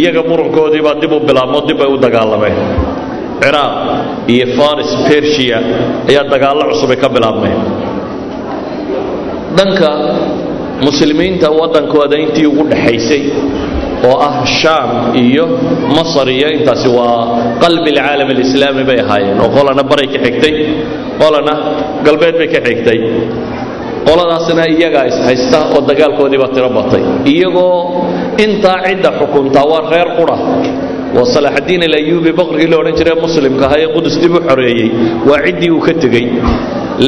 iyaga 0.00 0.22
murankoodiibaa 0.30 0.94
dib 1.02 1.12
u 1.16 1.20
bilaabmo 1.28 1.58
dib 1.68 1.78
ay 1.86 1.90
u 1.94 1.98
dagaalameen 2.06 2.58
ciraaq 3.42 3.74
iyo 4.34 4.46
faris 4.58 4.90
bershiya 5.08 5.58
ayaa 6.10 6.24
dagaallo 6.32 6.64
cusubay 6.72 6.96
ka 7.02 7.08
bilaabmeen. 7.16 7.58
Dhanka 9.58 9.90
muslimiinta 10.86 11.46
waddankooda 11.60 12.16
intii 12.24 12.46
ugu 12.50 12.64
dhaxaysay 12.72 13.22
oo 14.08 14.16
ah 14.28 14.34
shaam 14.60 14.90
iyo 15.24 15.44
masar 15.96 16.26
iyo 16.36 16.48
intaasi 16.56 16.88
waa 16.98 17.18
qalbi 17.62 17.90
alcaalam 17.94 18.28
alislaami 18.34 18.82
bay 18.88 18.98
ahaayeen 19.04 19.38
oo 19.44 19.48
qolana 19.56 19.82
baray 19.90 20.08
ka 20.14 20.18
xigtay 20.26 20.54
qolana 21.22 21.54
galbeed 22.06 22.34
bay 22.40 22.48
ka 22.54 22.60
xigtay. 22.66 22.98
Qoladaasna 24.08 24.64
iyagaa 24.74 25.04
ishaysta 25.12 25.58
oo 25.74 25.80
dagaalkoodiibaa 25.90 26.50
tiro 26.54 26.70
batay. 26.78 27.02
Iyagoo 27.32 27.76
intaa 28.44 28.78
cidda 28.86 29.10
xukuntaa 29.20 29.62
waa 29.72 29.82
reer 29.92 30.08
qura 30.18 30.36
waa 31.16 31.26
salaaxaddiin 31.36 31.82
alayuubi 31.88 32.30
boqorkii 32.40 32.68
la 32.72 32.76
odhan 32.82 32.94
jiray 33.00 33.16
muslimka 33.26 33.64
ahaa 33.68 33.80
ee 33.84 33.88
qudus 33.96 34.14
dib 34.22 34.32
u 34.38 34.40
xoreeyey. 34.48 34.88
Waa 35.28 35.38
ciddii 35.46 35.70
uu 35.76 35.80
ka 35.86 35.92
tegey. 36.02 36.26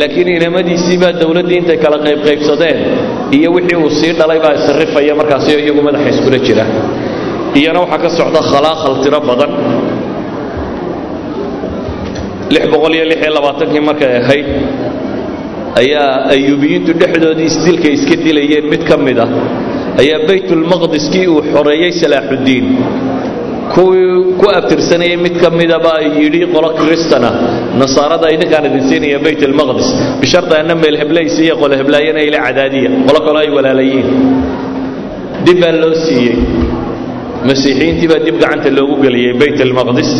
Laakiin 0.00 0.28
inamadiisii 0.38 0.98
baa 1.02 1.12
dowladdii 1.22 1.58
intay 1.62 1.78
kala 1.84 1.96
qaybqaybsadeen 2.06 2.78
iyo 3.36 3.48
wixii 3.56 3.78
uu 3.84 3.90
sii 3.98 4.12
dhalay 4.18 4.38
baa 4.44 4.54
isrifaya 4.60 5.14
markaasi 5.20 5.50
iyagu 5.64 5.82
madaxa 5.88 6.08
iskula 6.14 6.38
jira. 6.46 6.64
Iyana 7.58 7.78
waxaa 7.84 8.00
ka 8.04 8.08
socda 8.18 8.40
khalaaqal 8.50 8.94
tiro 9.02 9.20
badan. 9.28 9.52
Labaatankii 13.36 13.80
markay 13.88 14.12
ahayd 14.20 14.46
ayaa 15.82 16.30
ayuubiyiintu 16.34 16.90
dhexdoodii 17.00 17.46
isdilkay 17.52 17.92
iska 17.98 18.16
dilayeen 18.24 18.66
mid 18.72 18.82
ka 18.88 18.96
mid 19.06 19.18
ah 19.24 19.28
ayaa 20.02 20.20
baytulmaqdiskii 20.28 21.26
uu 21.34 21.40
xoreeyey 21.54 21.92
salaaxuddiin 22.02 22.66
kuwii 23.72 24.36
ku 24.40 24.46
abtirsanayay 24.58 25.16
mid 25.16 25.34
ka 25.42 25.48
midaba 25.50 25.92
yidhi 26.20 26.40
qolo 26.54 26.68
kristana 26.80 27.30
nasaarada 27.80 28.26
idinkaan 28.34 28.66
idin 28.68 28.82
siinaya 28.90 29.18
bayt 29.26 29.40
almaqdis 29.48 29.88
bisharta 30.20 30.54
anna 30.60 30.74
meel 30.82 30.96
heblaysi 31.02 31.40
iyo 31.46 31.54
qolo 31.62 31.74
heblaayana 31.80 32.20
ila 32.28 32.38
cadaadiya. 32.46 32.90
Qolo 33.06 33.18
kaloo 33.26 33.42
ay 33.44 33.50
walaalayiin. 33.56 34.08
Dib 35.46 35.58
baa 35.62 35.72
loo 35.82 35.94
siiyey. 36.04 36.36
Masiixiyiintii 37.48 38.08
baa 38.12 38.20
dib 38.26 38.36
gacanta 38.42 38.68
loogu 38.78 38.96
geliyey 39.04 39.32
bayt 39.40 39.58
almaqdis 39.66 40.10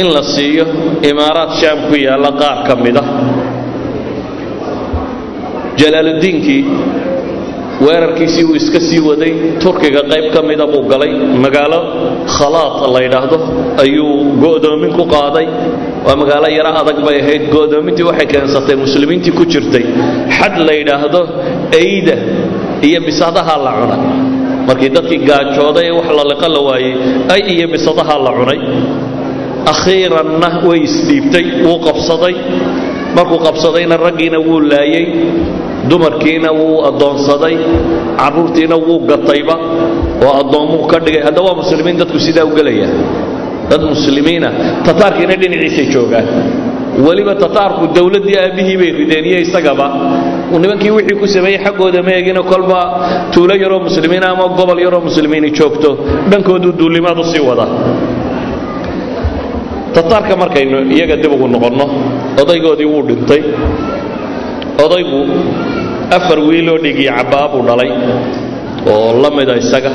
in 0.00 0.06
la 0.14 0.22
siiyo 0.34 0.64
imaaraad 1.10 1.50
shaam 1.60 1.78
ku 1.88 1.94
yaalla 2.06 2.30
qaar 2.40 2.56
ka 2.68 2.74
mid 2.84 2.96
ah. 3.02 3.06
Jalaaluddiinkii 5.80 6.62
weerarkiisii 7.84 8.44
uu 8.44 8.54
iska 8.56 8.80
sii 8.80 9.00
waday 9.08 9.32
turkiga 9.62 10.02
qayb 10.10 10.26
ka 10.34 10.40
mida 10.48 10.66
buu 10.72 10.84
galay. 10.92 11.12
Magaalo 11.44 11.80
khalaad 12.36 12.74
la 12.94 13.00
yidhaahdo 13.04 13.36
ayuu 13.84 14.12
go'doomin 14.44 14.92
ku 14.98 15.04
qaaday. 15.14 15.46
Waa 16.06 16.16
magaalo 16.22 16.48
yaro 16.58 16.70
adag 16.80 16.98
bay 17.06 17.16
ahayd. 17.22 17.42
Go'doomintii 17.56 18.06
waxay 18.10 18.26
keensatay 18.32 18.76
muslimiintii 18.84 19.32
ku 19.38 19.44
jirtay. 19.52 19.84
Xad 20.38 20.54
la 20.66 20.72
yidhaahdo 20.80 21.20
eyda 21.82 22.16
iyo 22.88 23.00
bisadaha 23.06 23.54
la 23.64 23.70
cunay. 23.78 24.00
Markii 24.68 24.90
dadkii 24.96 25.20
gaajooday 25.28 25.86
ee 25.88 25.94
wax 25.98 26.08
la 26.18 26.24
liqo 26.32 26.48
la 26.56 26.60
waayey 26.68 26.92
ay 27.34 27.40
iyo 27.54 27.66
bisadaha 27.74 28.14
la 28.26 28.30
cunay. 28.38 28.60
Akhiiranna 29.72 30.48
way 30.68 30.80
isdhiibtay 30.88 31.44
wuu 31.66 31.78
qabsaday. 31.86 32.34
Markuu 33.16 33.38
qabsadayna 33.46 33.96
raggiina 34.06 34.38
wuu 34.48 34.60
laayey 34.72 35.06
dumarkiina 35.90 36.50
wuu 36.58 36.76
addoonsaday 36.88 37.56
carruurtiina 38.20 38.76
wuu 38.86 38.98
gatayba 39.10 39.56
oo 40.26 40.32
addoommuu 40.42 40.86
ka 40.90 40.98
dhigay. 41.04 41.22
Hadda 41.28 41.40
waa 41.46 41.54
muslimiin 41.62 41.96
dadku 42.00 42.18
sidaa 42.26 42.44
u 42.44 42.52
gelaya 42.58 42.88
dad 43.70 43.82
muslimiina 43.92 44.48
tataarkiina 44.86 45.34
dhinaciisay 45.42 45.86
joogaan. 45.94 46.26
Weliba 47.06 47.34
tataarku 47.44 47.84
dowladdii 47.96 48.36
aabbihii 48.42 48.76
bay 48.80 48.90
rideen 49.00 49.24
iyo 49.30 49.38
isagaba. 49.46 49.86
Nimankii 50.62 50.90
wixii 50.96 51.16
ku 51.20 51.26
sameeyey 51.34 51.58
xaggooda 51.64 52.02
ma 52.06 52.12
egina 52.20 52.42
kolba 52.42 52.78
tuulo 53.32 53.54
yaroo 53.62 53.80
muslimiina 53.88 54.26
ama 54.32 54.44
gobol 54.58 54.78
yaroo 54.84 55.00
muslimiini 55.08 55.50
joogto. 55.58 55.90
Dhankooduu 56.30 56.72
duulimaad 56.78 57.18
u 57.18 57.24
sii 57.32 57.42
wada. 57.48 57.66
Tataarka 59.94 60.36
markaynu 60.36 60.76
iyaga 60.94 61.16
dib 61.22 61.32
ugu 61.32 61.48
noqonno 61.48 61.86
odaygoodii 62.42 62.88
wuu 62.92 63.02
dhintay. 63.08 63.42
Odaygu 64.84 65.20
afar 66.10 66.38
wiiloo 66.48 66.78
dhigii 66.84 67.08
cabbaa 67.16 67.48
buu 67.52 67.62
dhalay 67.68 67.90
oo 68.92 69.20
la 69.22 69.30
mida 69.36 69.54
isaga. 69.62 69.90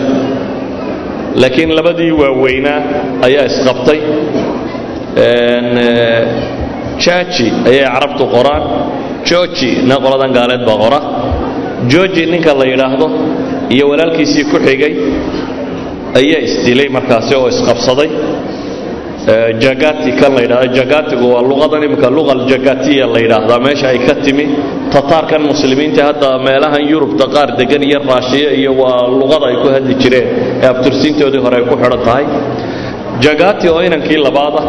Laakiin 1.41 1.71
labadii 1.77 2.11
waaweynaa 2.21 2.79
ayaa 3.27 3.45
isqabtay. 3.51 3.99
Jaaji 7.05 7.47
ayay 7.69 7.85
carabtu 7.93 8.23
qoraan. 8.35 8.63
Georgi 9.29 9.71
na 9.89 9.95
qoladan 10.03 10.31
gaaleed 10.37 10.63
baa 10.69 10.77
qora. 10.83 10.99
Georgi 11.91 12.23
ninka 12.33 12.53
la 12.59 12.65
yidhaahdo 12.71 13.07
iyo 13.75 13.85
walaalkiisii 13.91 14.43
ku 14.51 14.57
xigay 14.67 14.93
ayaa 16.19 16.41
isdilay 16.47 16.89
markaasi 16.97 17.33
oo 17.39 17.47
isqabsaday 17.53 18.09
jagati 19.59 20.11
kan 20.19 20.33
la 20.35 20.41
yidhahdo. 20.41 20.73
Jagatigu 20.73 21.25
waa 21.33 21.41
luqadan 21.41 21.83
imika 21.83 22.09
luqa 22.09 22.31
aljagatiya 22.37 23.05
la 23.13 23.19
yidhaahdaa 23.19 23.59
meesha 23.59 23.87
ay 23.89 23.99
ka 24.07 24.15
timi 24.15 24.45
tataarkan 24.93 25.41
muslimiinta 25.51 26.01
hadda 26.09 26.39
meelahan 26.39 26.83
yurubta 26.91 27.25
qaar 27.35 27.49
degan 27.57 27.83
iyo 27.83 27.99
raashiya 28.09 28.49
iyo 28.59 28.71
waa 28.81 29.07
luqada 29.19 29.45
ay 29.51 29.55
ku 29.61 29.67
hadli 29.75 29.93
jireen. 30.01 30.27
Ee 30.61 30.67
abtirsiintoodii 30.73 31.41
hore 31.45 31.61
ku 31.69 31.75
xidhan 31.81 32.01
tahay. 32.05 32.25
Jagati 33.25 33.69
oo 33.69 33.81
inankii 33.87 34.17
labaada 34.27 34.61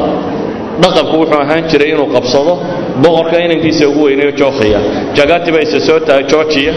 dhaqanku 0.82 1.14
wuxuu 1.20 1.40
ahaan 1.40 1.64
jiray 1.70 1.90
inuu 1.94 2.08
qabsado. 2.16 2.54
Boqorka 3.02 3.36
inankiisa 3.40 3.88
ugu 3.88 4.04
weynayo 4.04 4.32
jookhiya 4.40 4.80
jagati 5.16 5.48
baa 5.54 5.64
soo 5.88 5.98
taagay 6.06 6.28
georgiya 6.30 6.72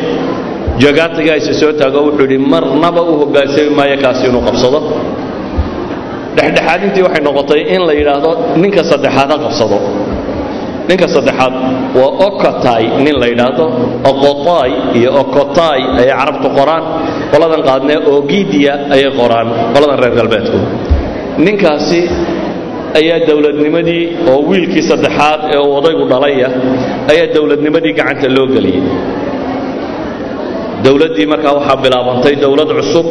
jagatigaa 0.80 1.36
isa 1.42 1.54
soo 1.62 1.72
taago 1.80 2.00
wuxuu 2.08 2.24
yidhi 2.24 2.38
marnaba 2.38 3.02
u 3.02 3.14
hoggaansami 3.22 3.70
maayo 3.78 3.98
kaasi 4.04 4.28
inuu 4.30 4.42
qabsado 4.48 4.80
dhexdhexaadintii 6.38 7.04
waxay 7.08 7.24
noqotay 7.28 7.62
in 7.76 7.82
la 7.90 7.94
yidhaahdo 8.00 8.32
ninka 8.64 8.82
saddexaad 8.92 9.30
ha 9.34 9.38
qabsado. 9.46 9.78
Ninka 10.90 11.08
saddexaad 11.16 11.54
waa 12.00 12.12
okotay 12.28 12.84
nin 13.06 13.16
la 13.22 13.28
yidhaahdo 13.32 13.66
okotai 14.12 14.72
iyo 15.00 15.10
okotai 15.24 15.80
ayay 16.02 16.14
carabtu 16.20 16.48
qoraan 16.58 16.84
qoladan 17.32 17.62
qaadnee 17.70 17.98
ogidia 18.16 18.74
ayay 18.96 19.12
qoraan 19.20 19.48
qoladan 19.74 19.98
reer 20.04 20.14
galbeedku. 20.20 20.58
Ninkaasi 21.46 22.00
ayaa 23.00 23.20
dowladnimadii 23.30 24.04
oo 24.32 24.38
wiilkii 24.50 24.84
saddexaad 24.92 25.40
ee 25.54 25.60
uu 25.66 25.72
odaygu 25.80 26.04
dhalaya 26.14 26.48
ayaa 27.12 27.28
dowladnimadii 27.36 27.94
gacanta 28.00 28.28
loo 28.38 28.48
geliyey 28.56 28.84
dowladdii 30.86 31.26
markaa 31.34 31.54
waxaa 31.60 31.78
bilaabantay 31.84 32.36
dowlad 32.44 32.70
cusub 32.80 33.08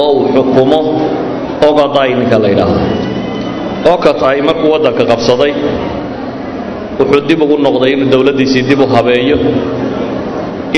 oo 0.00 0.10
uu 0.18 0.24
xukumo 0.34 0.80
ogoday 1.68 2.10
ninka 2.20 2.38
la 2.42 2.48
yidhaahdo. 2.52 2.80
Okotay 3.94 4.38
markuu 4.48 4.70
waddanka 4.74 5.02
qabsaday 5.12 5.52
wuxuu 6.98 7.20
dib 7.28 7.40
ugu 7.44 7.56
noqday 7.66 7.90
inuu 7.96 8.08
dowladdiisii 8.14 8.62
dib 8.70 8.80
u 8.80 8.86
habeeyo 8.94 9.38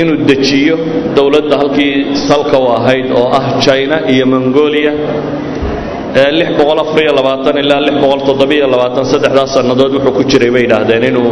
inuu 0.01 0.17
dejiyo 0.31 0.77
dowladda 1.17 1.55
halkii 1.63 1.95
salka 2.29 2.57
u 2.59 2.67
ahayd 2.79 3.07
oo 3.21 3.27
ah 3.39 3.47
china 3.65 3.97
iyo 4.15 4.27
mongolia 4.27 4.93
ilaa 7.11 9.05
saddexdaas 9.13 9.51
sannadood 9.57 9.93
wuxuu 9.97 10.13
ku 10.19 10.23
jiray 10.31 10.51
bay 10.55 10.63
yidhaahdeen 10.67 11.05
inuu 11.11 11.31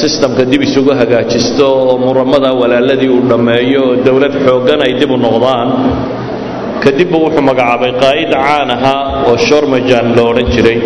sistamka 0.00 0.42
dib 0.52 0.62
isugu 0.68 0.92
hagaajisto 1.00 1.66
oo 1.88 1.94
muramada 2.04 2.50
walaaladii 2.60 3.08
uu 3.16 3.22
dhammeeyo 3.30 3.80
oo 3.88 3.96
dowlad 4.06 4.34
xooggan 4.46 4.80
ay 4.86 4.92
dib 5.00 5.10
u 5.10 5.16
noqdaan 5.26 5.68
kadibbu 6.82 7.16
wuxuu 7.24 7.44
magacaabay 7.50 7.92
qaa'id 8.02 8.30
caan 8.46 8.70
ahaa 8.76 9.02
oo 9.28 9.36
shormajan 9.48 10.06
lo 10.16 10.22
odhan 10.30 10.46
jiray. 10.54 10.78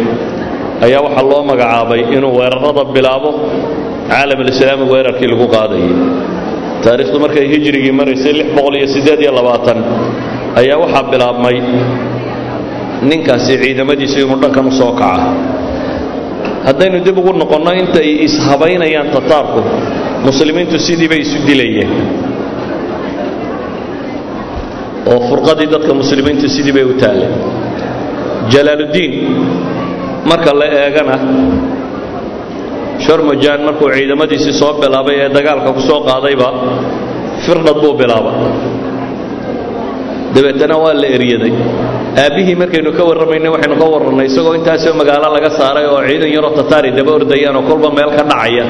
Ayaa 0.86 1.00
waxaa 1.06 1.26
loo 1.30 1.42
magacaabay 1.50 2.00
inuu 2.16 2.32
weerarada 2.40 2.82
bilaabo 2.96 3.30
caalamalislaami 4.10 4.84
weerarkii 4.92 5.28
lagu 5.32 5.46
qaadayay 5.54 5.92
taariikhdu 6.84 7.18
markay 7.24 7.46
hijrigii 7.52 7.92
maraysay 8.00 8.34
ayaa 10.60 10.76
waxaa 10.84 11.04
bilaabmay 11.12 11.56
ninkaasi 13.10 13.52
ciidamadiisu 13.62 14.16
inuu 14.24 14.38
dhankan 14.42 14.66
u 14.70 14.72
soo 14.80 14.92
kaca. 15.00 15.26
Haddaynu 16.66 16.98
dib 17.06 17.16
ugu 17.20 17.32
noqonno 17.42 17.72
intay 17.82 18.08
ishabaynayaan 18.26 19.08
tataarku 19.16 19.60
muslimiintu 20.26 20.76
sidii 20.86 21.08
bay 21.12 21.20
isu 21.26 21.38
dilayeen 21.48 21.90
oo 25.12 25.18
furqadii 25.28 25.68
dadka 25.74 25.92
muslimiintu 26.00 26.46
sidii 26.56 26.74
bay 26.76 26.84
u 26.92 26.94
taalleen 27.02 27.34
jalaaluddiin 28.52 29.12
marka 30.30 30.50
la 30.60 30.66
eegana 30.82 31.16
shormajan 33.06 33.60
markuu 33.68 33.88
ciidamadiisii 33.96 34.54
soo 34.60 34.72
bilaabay 34.82 35.16
ee 35.24 35.28
dagaalka 35.36 35.70
ku 35.76 35.80
soo 35.90 36.00
qaadayba 36.08 36.48
firdhad 37.44 37.78
buu 37.82 37.94
bilaaba 38.00 38.32
dabeetana 40.34 40.76
waa 40.82 40.94
la 41.02 41.06
eryaday. 41.16 41.52
Aabbihii 42.22 42.54
markaynu 42.62 42.90
ka 42.98 43.02
warramayna 43.08 43.48
waxaynu 43.54 43.76
ka 43.82 43.86
warrannay 43.94 44.26
isagoo 44.30 44.54
intaasoo 44.58 44.92
magaalo 45.00 45.28
laga 45.36 45.50
saaray 45.60 45.86
oo 45.92 46.00
ciidan 46.08 46.30
yaroo 46.36 46.52
tataari 46.58 46.90
daba 46.98 47.12
ordayaan 47.18 47.56
oo 47.58 47.62
kolba 47.70 47.88
meel 47.96 48.10
ka 48.18 48.22
dhacaya 48.30 48.64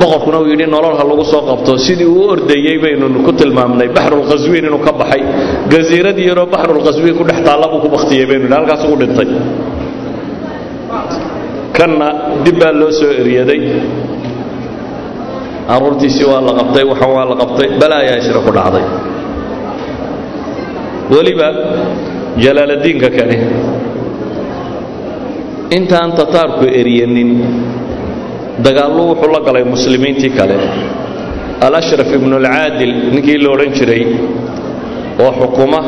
boqorkuna 0.00 0.38
uu 0.44 0.48
yidhi 0.52 0.66
nolol 0.68 0.94
ha 1.00 1.04
lagu 1.10 1.24
soo 1.24 1.42
qabto. 1.48 1.78
Sidii 1.86 2.04
uu 2.04 2.28
ordayey 2.34 2.76
baynu 2.82 3.08
ku 3.24 3.32
tilmaamnay 3.32 3.88
baxrulkhaswiin 3.96 4.64
inuu 4.68 4.82
ka 4.86 4.92
baxay. 4.92 5.22
Gasiiradii 5.72 6.26
yaroo 6.28 6.46
baxrulkhaswiin 6.54 7.14
ku 7.18 7.24
dhex 7.24 7.40
taalla 7.46 7.66
buu 7.72 7.80
ku 7.84 7.88
baktiyey 7.88 8.26
baynu 8.30 8.46
halkaas 8.52 8.84
ugu 8.84 8.96
dhintay. 9.00 9.28
Kanna 11.76 12.08
dib 12.44 12.56
baa 12.60 12.72
loo 12.80 12.90
soo 13.00 13.10
eryaday 13.22 13.60
carruurtiisii 15.68 16.24
waa 16.30 16.40
la 16.48 16.52
qabtay 16.60 16.84
waxan 16.90 17.10
waa 17.16 17.24
la 17.30 17.36
qabtay 17.42 17.68
balaayaa 17.80 18.18
isna 18.20 18.40
ku 18.46 18.50
dhacday. 18.56 18.84
Weliba 21.12 21.48
jalaaladiinka 22.42 23.08
kani 23.16 23.36
intaan 25.76 26.10
tataarku 26.18 26.64
eryanin 26.80 27.30
dagaallu 28.66 29.02
wuxuu 29.10 29.30
la 29.34 29.40
galay 29.46 29.64
muslimiintii 29.64 30.30
kale. 30.38 30.56
Alashraf 31.66 32.08
ibnu 32.18 32.36
alcaadil 32.36 32.92
ninkii 33.14 33.38
la 33.44 33.48
odhan 33.54 33.72
jiray 33.78 34.04
oo 35.24 35.32
xukuma 35.40 35.80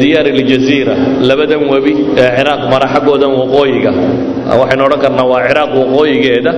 diyaar 0.00 0.26
aljaziira 0.34 0.94
labadan 1.28 1.62
webi 1.72 1.92
ee 2.22 2.28
ciraaq 2.36 2.62
mara 2.72 2.86
xaggoodan 2.94 3.32
waqooyiga. 3.40 3.92
Waxaynu 4.60 4.82
odhan 4.88 5.00
karnaa 5.04 5.26
waa 5.32 5.42
ciraaq 5.48 5.70
waqooyigeeda 5.80 6.52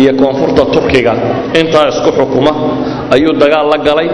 iyo 0.00 0.12
koonfurta 0.20 0.62
turkiga. 0.74 1.12
Intaa 1.60 1.88
isku 1.92 2.10
xukuma 2.18 2.52
ayuu 3.14 3.32
dagaal 3.42 3.66
la 3.72 3.78
galay. 3.88 4.08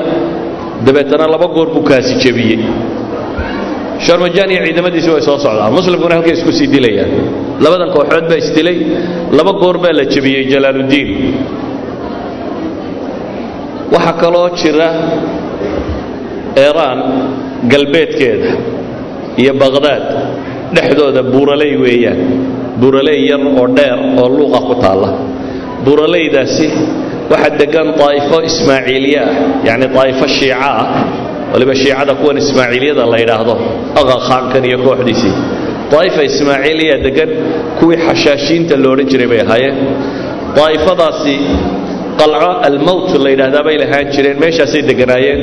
Dabeetana 0.87 1.26
laba 1.35 1.46
goor 1.55 1.68
buu 1.74 1.83
kaasi 1.90 2.12
jebiyey 2.22 2.59
sharmajan 4.06 4.48
iyo 4.54 4.62
ciidamadiisi 4.66 5.08
way 5.14 5.22
soo 5.28 5.38
socdaan 5.44 5.72
muslimkuna 5.78 6.14
halkay 6.18 6.34
isku 6.38 6.52
sii 6.58 6.68
dilayaan. 6.74 7.10
Labadan 7.64 7.90
kooxood 7.96 8.24
baa 8.30 8.38
isdilay 8.44 8.76
laba 9.38 9.52
goor 9.62 9.76
baa 9.84 9.92
la 9.98 10.04
jebiyey 10.12 10.44
jalaaluddiin 10.52 11.10
waxaa 13.94 14.12
kaloo 14.22 14.48
jira 14.60 14.88
eeraan 16.64 16.98
galbeedkeeda 17.72 18.50
iyo 19.42 19.52
baqhdaad 19.62 20.04
dhexdooda 20.76 21.22
buuraley 21.32 21.72
weeyaan. 21.84 22.20
Buuraley 22.80 23.18
yar 23.30 23.42
oo 23.60 23.66
dheer 23.76 23.98
oo 24.22 24.28
luuqa 24.36 24.60
ku 24.68 24.74
taalla. 24.82 25.10
Buuralaydaasi 25.84 26.66
waxaa 27.32 27.56
degan 27.60 27.88
daa'ifo 28.00 28.36
ismaaciiliye 28.50 29.18
ah 29.26 29.32
yacni 29.68 29.86
daa'ifo 29.96 30.26
shiica 30.36 30.58
ah 30.72 30.86
waliba 31.52 31.74
shiicada 31.82 32.12
kuwan 32.20 32.36
ismaaciiliyada 32.42 33.04
la 33.12 33.18
yidhaahdo 33.22 33.54
aqa 34.00 34.14
khaankan 34.28 34.62
iyo 34.68 34.78
kooxdiisii 34.86 35.34
daa'ifa 35.92 36.22
ismaaciiliya 36.30 36.96
degan 37.06 37.30
kuwii 37.78 37.98
xashaashiinta 38.06 38.74
lo 38.82 38.88
odhan 38.94 39.06
jiray 39.12 39.28
bay 39.32 39.40
ahaayeen. 39.46 39.76
Daa'ifadaasi 40.58 41.34
qalco 42.20 42.50
almowt 42.68 43.10
la 43.24 43.28
yidhaahdaa 43.34 43.62
bay 43.68 43.76
lahaan 43.82 44.06
jireen 44.14 44.36
meeshaasay 44.44 44.82
deganaayeen. 44.90 45.40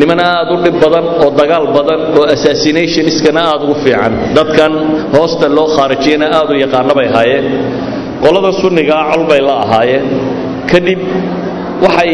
Niman 0.00 0.18
aad 0.30 0.48
u 0.54 0.56
dhib 0.64 0.76
badan 0.84 1.04
oo 1.22 1.28
dagaal 1.40 1.66
badan 1.76 2.00
oo 2.18 2.24
assassinationskana 2.34 3.40
aad 3.52 3.60
ugu 3.66 3.76
fiican. 3.84 4.12
Dadkan 4.38 4.72
hoosta 5.16 5.46
loo 5.56 5.68
khaarijiyana 5.76 6.26
aad 6.38 6.48
u 6.54 6.56
yaqaano 6.64 6.92
bay 6.98 7.06
ahaayeen. 7.12 7.46
Qolada 8.24 8.50
sunnigaa 8.62 9.02
col 9.10 9.24
bay 9.30 9.40
la 9.48 9.54
ahaayeen. 9.64 10.04
Kadib 10.70 11.00
waxay 11.84 12.12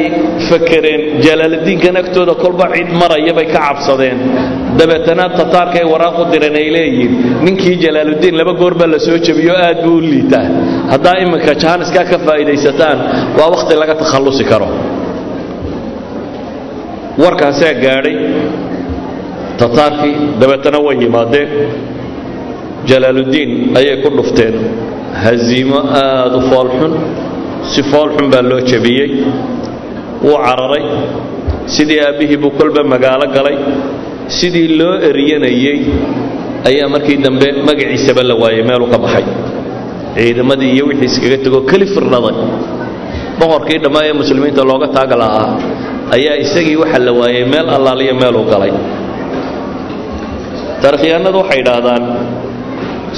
fakereen 0.49 1.03
jalaaladiinkan 1.27 1.97
agtooda 2.03 2.35
kolba 2.43 2.67
cid 2.75 2.89
maraya 3.01 3.33
bay 3.39 3.47
ka 3.55 3.61
cabsadeen. 3.67 4.19
Dabeetana 4.79 5.25
tataarkay 5.39 5.85
waraaq 5.93 6.17
u 6.23 6.25
direen 6.33 6.57
ay 6.63 6.69
leeyihiin. 6.77 7.13
Ninkii 7.47 7.77
jalaaludiin 7.85 8.35
laba 8.41 8.53
goor 8.61 8.75
baa 8.81 8.89
la 8.95 8.99
soo 9.07 9.19
jebiyo 9.27 9.55
aad 9.67 9.79
buu 9.85 9.97
u 9.99 10.01
liitaa 10.11 10.47
haddaa 10.93 11.17
iminka 11.25 11.53
jaaniskaa 11.65 12.05
ka 12.11 12.19
faa'iidaysataan 12.27 12.99
waa 13.39 13.49
wakhti 13.55 13.75
laga 13.83 13.95
takhallusi 14.03 14.45
karo. 14.51 14.69
Warkaasaa 17.23 17.75
gaadhay. 17.85 18.17
Tataarkii 19.61 20.15
dabeetana 20.41 20.79
way 20.87 20.97
yimaadeen. 21.05 21.49
Jalaaludiin 22.91 23.51
ayay 23.79 23.97
ku 24.03 24.09
dhufteen 24.17 24.55
haziimo 25.25 25.79
aad 26.05 26.33
u 26.39 26.41
foolxun 26.51 26.93
si 27.73 27.81
foolxun 27.91 28.27
baa 28.33 28.43
loo 28.51 28.61
jebiyey 28.71 29.11
wuu 30.27 30.39
cararay. 30.47 30.85
Sidii 31.75 32.01
aabbihii 32.07 32.37
buu 32.43 32.53
kolba 32.59 32.81
magaalo 32.93 33.27
galay. 33.37 33.57
Sidii 34.39 34.69
loo 34.81 34.95
eryanayey 35.09 35.79
ayaa 36.69 36.89
markii 36.95 37.19
dambe 37.27 37.49
magaciisaba 37.69 38.23
la 38.31 38.35
waayey 38.43 38.63
meeluu 38.69 38.89
ka 38.95 38.99
baxay. 39.05 39.25
Ciidamadii 40.17 40.71
iyo 40.77 40.85
wixii 40.91 41.09
iskaga 41.11 41.39
tegoo 41.45 41.63
keli 41.71 41.87
firnaday 41.95 42.37
boqorkii 43.41 43.79
dhammaa 43.85 44.05
ee 44.09 44.15
muslimiinta 44.21 44.63
looga 44.71 44.89
taaga 44.97 45.17
lahaa 45.23 45.49
ayaa 46.17 46.37
isagii 46.45 46.77
waxa 46.83 46.99
la 47.07 47.13
waayey 47.21 47.43
meel 47.53 47.67
allaaliyo 47.77 48.15
meeluu 48.23 48.45
galay. 48.53 48.73
Taarikhyahanadu 50.83 51.39
waxay 51.43 51.59
idhaahdaan 51.65 52.03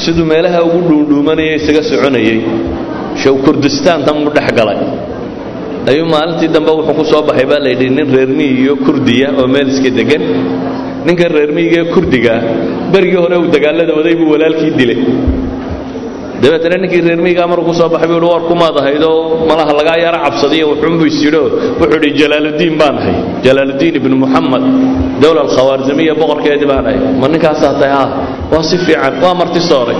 siduu 0.02 0.24
meelaha 0.32 0.58
ugu 0.66 0.78
dhuundhuumanaya 0.88 1.52
isaga 1.60 1.82
soconayey 1.90 2.38
show 3.22 3.34
kurdistaantan 3.44 4.16
mu 4.24 4.30
dhex 4.36 4.48
galay. 4.58 4.78
Maalintii 6.12 6.48
dambe 6.54 6.70
wuxuu 6.78 6.94
ku 6.98 7.04
soo 7.10 7.22
baxay 7.28 7.46
baa 7.50 7.60
layidhi 7.66 7.88
nin 7.96 8.06
reermiyi 8.16 8.52
iyo 8.62 8.74
kurdiya 8.86 9.28
oo 9.40 9.46
meel 9.54 9.68
iska 9.74 9.90
degan 9.98 10.22
ninkan 11.06 11.30
reermiyiga 11.36 11.76
ee 11.82 11.88
kurdigaa 11.94 12.38
berigii 12.92 13.20
hore 13.24 13.36
uu 13.42 13.48
dagaalada 13.54 13.92
waday 13.98 14.14
buu 14.20 14.28
walaalkii 14.34 14.72
dilay. 14.80 14.98
Dabeetana 16.42 16.76
ninkii 16.82 17.00
reermiyigaa 17.08 17.46
markuu 17.52 17.66
ku 17.70 17.74
soo 17.80 17.88
baxay 17.92 18.08
buu 18.12 18.28
war 18.32 18.42
kumaad 18.50 18.76
ahaydoo 18.82 19.46
malaha 19.50 19.72
lagaa 19.78 19.96
yaro 20.04 20.18
cabsadiyo 20.26 20.64
wuxuunbuu 20.72 21.06
isyidho 21.12 21.42
wuxuu 21.80 21.98
idhi 22.02 22.10
jalaaludiin 22.20 22.74
baan 22.80 22.96
ahay 23.02 23.14
jalaaludiin 23.46 23.94
ibnu 24.00 24.16
muxamed 24.24 24.64
dowla 25.22 25.40
alkhawaarzamiya 25.46 26.14
boqorkeedii 26.20 26.68
baan 26.72 26.84
ahay. 26.90 26.98
Ma 27.20 27.26
ninkaasaa 27.32 27.72
tahay? 27.80 27.92
Ah 28.02 28.08
waa 28.52 28.62
si 28.70 28.76
fiican 28.86 29.14
waa 29.24 29.34
martisooray 29.40 29.98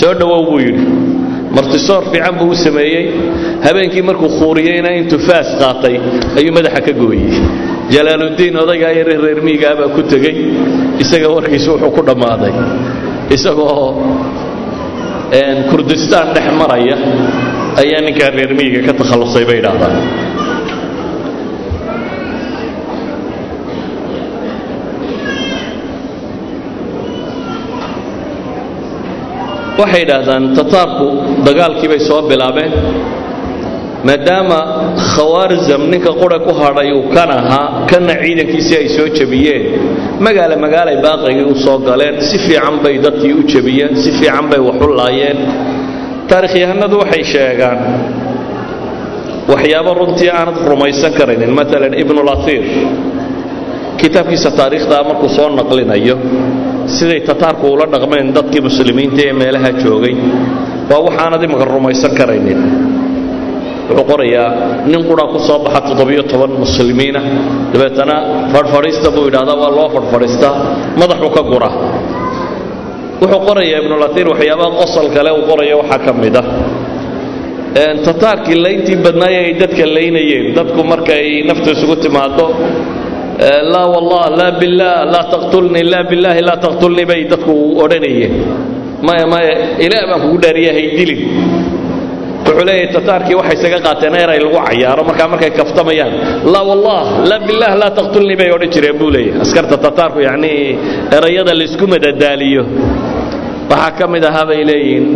soo 0.00 0.12
dhowow 0.20 0.40
buu 0.48 0.60
yidhi 0.66 0.84
martisoor 1.56 2.02
fiican 2.12 2.34
buu 2.40 2.50
u 2.50 2.54
sameeyey. 2.66 3.04
Habeenkii 3.66 4.02
markuu 4.08 4.28
khuuriyeyna 4.38 4.90
intuu 5.00 5.18
faas 5.28 5.48
qaatay 5.62 5.94
ayuu 6.38 6.52
madaxa 6.58 6.80
ka 6.86 6.92
gooyey. 7.02 7.30
Jalaaludiin 7.94 8.56
odaygaa 8.64 8.92
yare 8.98 9.14
reermiyigaa 9.26 9.74
baa 9.80 9.88
ku 9.96 10.02
tegey. 10.12 10.36
Isaga 11.02 11.28
warkiisu 11.34 11.68
wuxuu 11.72 11.90
ku 11.96 12.02
dhammaaday. 12.08 12.52
Isagoo 13.36 13.86
kurdistaan 15.70 16.28
dhex 16.34 16.46
maraya 16.60 16.96
ayaa 17.82 18.00
ninkaa 18.06 18.30
reermiyiga 18.38 18.80
ka 18.86 18.92
takhallusay 19.00 19.44
bay 19.48 19.58
idhaahdaan 19.62 19.96
waxay 29.80 30.02
idhaahdaan 30.06 30.44
tataarku 30.58 31.06
dagaalkii 31.46 31.88
bay 31.92 32.00
soo 32.08 32.20
bilaabeen 32.30 32.72
maadaama 34.08 34.58
khawaarzam 35.14 35.82
ninka 35.92 36.12
qura 36.20 36.38
ku 36.46 36.52
hadhay 36.60 36.88
uu 36.98 37.04
kan 37.16 37.30
ahaa 37.38 37.66
kanna 37.90 38.14
ciidankiisii 38.22 38.76
ay 38.82 38.88
soo 38.96 39.08
jebiyeen 39.18 39.62
magaala 40.26 40.54
magaalay 40.64 40.96
baaqigii 41.06 41.46
u 41.52 41.54
soo 41.66 41.78
galeen 41.88 42.14
si 42.28 42.36
fiican 42.46 42.76
bay 42.84 42.94
dadkii 43.06 43.32
u 43.40 43.42
jebiyeen 43.52 43.92
si 44.02 44.10
fiican 44.18 44.46
bay 44.50 44.60
wax 44.68 44.78
u 44.86 44.88
laayeen. 45.00 45.38
Taarikhyahanadu 46.30 46.96
waxay 47.02 47.24
sheegaan 47.32 47.78
waxyaabo 49.52 49.90
runtii 50.00 50.30
aanad 50.38 50.58
rumaysan 50.70 51.12
karaynin. 51.18 51.50
Maalan 51.58 51.94
ibnulatiir 52.02 52.64
kitaabkiisa 54.00 54.50
taariikhdaa 54.58 55.02
markuu 55.08 55.28
soo 55.36 55.48
naqlinayo 55.60 56.16
siday 56.96 57.20
tataarku 57.30 57.66
ula 57.74 57.86
dhaqmeen 57.94 58.26
dadkii 58.36 58.60
muslimiinta 58.68 59.20
ee 59.28 59.32
meelaha 59.42 59.70
joogay 59.82 60.14
waa 60.90 61.00
waxaanad 61.06 61.42
imanka 61.46 61.64
rumaysan 61.74 62.12
karaynin. 62.20 62.60
Wuxuu 63.88 64.04
qorayaa 64.10 64.48
nin 64.90 65.00
quraa 65.08 65.28
ku 65.32 65.38
soo 65.48 65.58
baxa 65.64 65.80
toddobiyo 65.88 66.22
toban 66.32 66.50
muslimiina. 66.64 67.20
Dabeetana 67.72 68.16
fadhfadhiista 68.52 69.08
buu 69.14 69.24
yidhahdaa 69.28 69.56
waa 69.62 69.70
loo 69.78 69.88
fadhfadhiistaa 69.96 70.54
madaxu 71.00 71.28
ka 71.36 71.42
gura. 71.50 71.70
Wuxuu 73.22 73.40
qorayaa 73.48 73.78
ibnulatiir 73.82 74.26
waxyaabaha 74.32 74.70
qosol 74.80 75.06
kale 75.16 75.30
uu 75.38 75.44
qoraya 75.50 75.74
waxaa 75.80 75.98
ka 76.06 76.12
mid 76.22 76.36
ah. 76.42 76.46
Tataarkii 78.06 78.56
layntii 78.64 78.96
badnaaya 79.06 79.40
ay 79.46 79.52
dadka 79.62 79.84
laynayeen. 79.96 80.44
Dadku 80.58 80.80
markay 80.92 81.24
naftu 81.48 81.68
isugu 81.76 81.96
timaado 82.04 82.46
laa 83.72 83.86
wallah 83.94 84.24
laa 84.40 84.52
billaah 84.60 84.98
laa 85.14 85.24
taqtulnii 85.34 85.84
laa 85.92 86.04
billaahi 86.10 86.40
laa 86.48 86.58
taqtulnii 86.66 87.06
bay 87.10 87.20
dadku 87.32 87.54
odhanayeen. 87.84 88.32
Maya 89.06 89.26
maya 89.32 89.52
ilaah 89.86 90.04
baan 90.10 90.20
kugu 90.24 90.38
dhaariya 90.44 90.72
haydilin 90.78 91.20
wuxuu 92.46 92.64
leeyahay 92.68 92.88
tataarkii 92.96 93.36
waxay 93.40 93.56
isaga 93.58 93.78
qaateen 93.86 94.14
eray 94.22 94.38
lagu 94.44 94.58
cayaaro 94.68 95.02
markaa 95.08 95.28
markay 95.32 95.50
kaftamayaan 95.60 96.12
laa 96.52 96.64
wallah 96.70 97.00
laa 97.30 97.40
billaah 97.48 97.72
laa 97.82 97.92
taqtulnii 97.98 98.36
bay 98.40 98.50
odhan 98.56 98.70
jireen 98.74 98.96
buu 99.00 99.10
leeyahay. 99.16 99.40
Askarta 99.44 99.76
tataarku 99.86 100.18
yacnii 100.28 100.58
erayada 101.16 101.52
laysku 101.60 101.84
madadaaliyo. 101.94 102.62
Waxaa 103.70 103.92
ka 103.98 104.04
mid 104.14 104.24
ahaa 104.30 104.46
bay 104.50 104.60
leeyihiin 104.70 105.06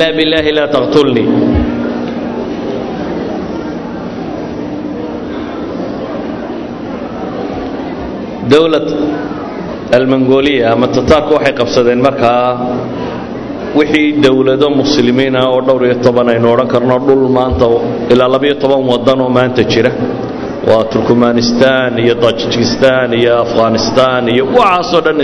laa 0.00 0.12
billaahi 0.18 0.50
laa 0.58 0.68
taqtulnii 0.76 1.26
dowlad 8.52 8.86
almongoliya 9.96 10.72
ama 10.74 10.86
tataarku 10.96 11.32
waxay 11.36 11.54
qabsadeen 11.60 12.00
markaa 12.06 12.46
wixii 13.78 14.08
dowlado 14.24 14.68
muslimiina 14.80 15.40
oo 15.52 15.60
dhowr 15.66 15.82
iyo 15.88 15.96
toban 16.06 16.28
aynu 16.32 16.46
odhan 16.54 16.68
karno 16.74 16.96
dhul 17.06 17.24
maanta 17.38 17.66
ilaa 18.12 18.28
labiyo 18.34 18.54
toban 18.62 18.82
waddan 18.92 19.20
oo 19.24 19.28
maanta 19.38 19.62
jira. 19.72 19.92
Waa 20.68 20.84
turkmanistan 20.92 21.90
iyo 22.04 22.14
tajikistan 22.24 23.08
iyo 23.20 23.32
afghanistan 23.44 24.22
iyo 24.34 24.44
waxaasoo 24.58 25.00
dhan 25.06 25.16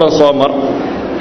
dhan 0.00 0.10
soo 0.20 0.32
mar. 0.40 0.50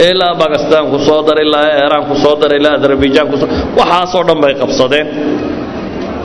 Ilaa 0.10 0.34
bakistan 0.42 0.84
ku 0.92 0.98
soo 1.08 1.22
dar 1.28 1.38
ilaa 1.46 1.66
iiraan 1.78 2.04
ku 2.10 2.16
soo 2.24 2.36
dar 2.42 2.52
ilaa 2.60 2.74
azerbaijan 2.82 3.26
ku 3.32 3.36
soo 3.42 3.50
waxaasoo 3.80 4.24
dhan 4.28 4.38
bay 4.44 4.54
qabsadeen. 4.62 5.08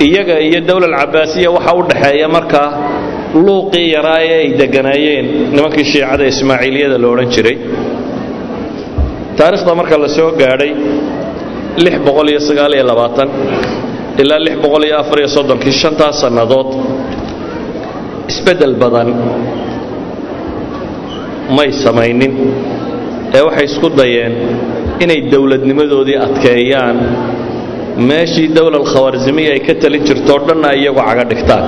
Iyaga 0.07 0.37
iyo 0.49 0.61
dowlal 0.69 0.95
cabaasiya 1.01 1.49
waxa 1.57 1.73
u 1.77 1.83
dhaxeeya 1.91 2.29
markaa 2.37 2.69
luuqii 3.45 3.87
yaraa 3.97 4.21
ee 4.29 4.35
ay 4.43 4.49
deganaayeen 4.63 5.27
nimankii 5.57 5.85
shiicada 5.93 6.25
ismaaciiliyada 6.33 6.97
la 7.03 7.09
odhan 7.15 7.29
jiray. 7.35 7.57
Taarikhda 9.39 9.73
marka 9.81 9.97
la 10.05 10.09
soo 10.17 10.31
gaadhay 10.43 10.73
ilaa 14.23 14.39
kii 15.65 15.75
shantaas 15.83 16.17
sannadood 16.25 16.69
isbeddel 18.33 18.75
badan 18.83 19.09
may 21.57 21.71
samaynin 21.85 22.33
ee 23.37 23.43
waxay 23.49 23.67
isku 23.71 23.89
dayeen 24.01 24.35
inay 25.05 25.21
dowladnimadoodii 25.33 26.19
adkeeyaan. 26.27 26.97
Meeshii 28.09 28.49
dowlal 28.59 28.87
khawarzimiya 28.93 29.51
ay 29.57 29.61
ka 29.69 29.75
talin 29.83 30.03
jirtoo 30.09 30.39
dhanna 30.49 30.69
iyagu 30.81 31.01
caga 31.09 31.25
dhigtaan 31.31 31.65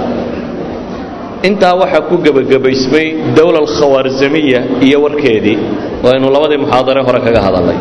intaa 1.48 1.74
waxaa 1.82 2.02
ku 2.10 2.16
gebagabaysmay 2.26 3.06
dowlal 3.38 3.68
khawaarzamiya 3.78 4.60
iyo 4.86 4.98
warkeedii 5.04 5.58
oo 6.04 6.10
aynu 6.14 6.26
labadii 6.34 6.58
muxaadare 6.64 7.00
hore 7.06 7.20
kaga 7.26 7.40
hadalnay. 7.46 7.78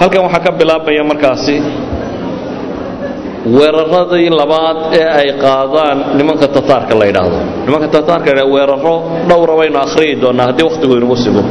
Halkan 0.00 0.22
waxaa 0.28 0.44
ka 0.46 0.50
bilaabmaya 0.60 1.02
markaasi 1.10 1.56
weeraradii 3.56 4.28
labaad 4.40 4.78
ee 5.00 5.06
ay 5.20 5.28
qaadaan 5.44 5.98
nimanka 6.18 6.46
tataarka 6.56 6.94
la 7.00 7.04
yidhaahdo. 7.10 7.38
Nimanka 7.66 7.88
tataarka 7.96 8.30
la 8.38 8.44
weeraro 8.54 8.94
dhowra 9.28 9.54
baynu 9.60 9.78
akhriyi 9.86 10.14
doonnaa 10.22 10.46
haddii 10.50 10.66
wakhtigu 10.68 10.94
inagu 11.00 11.16
sigo 11.24 11.42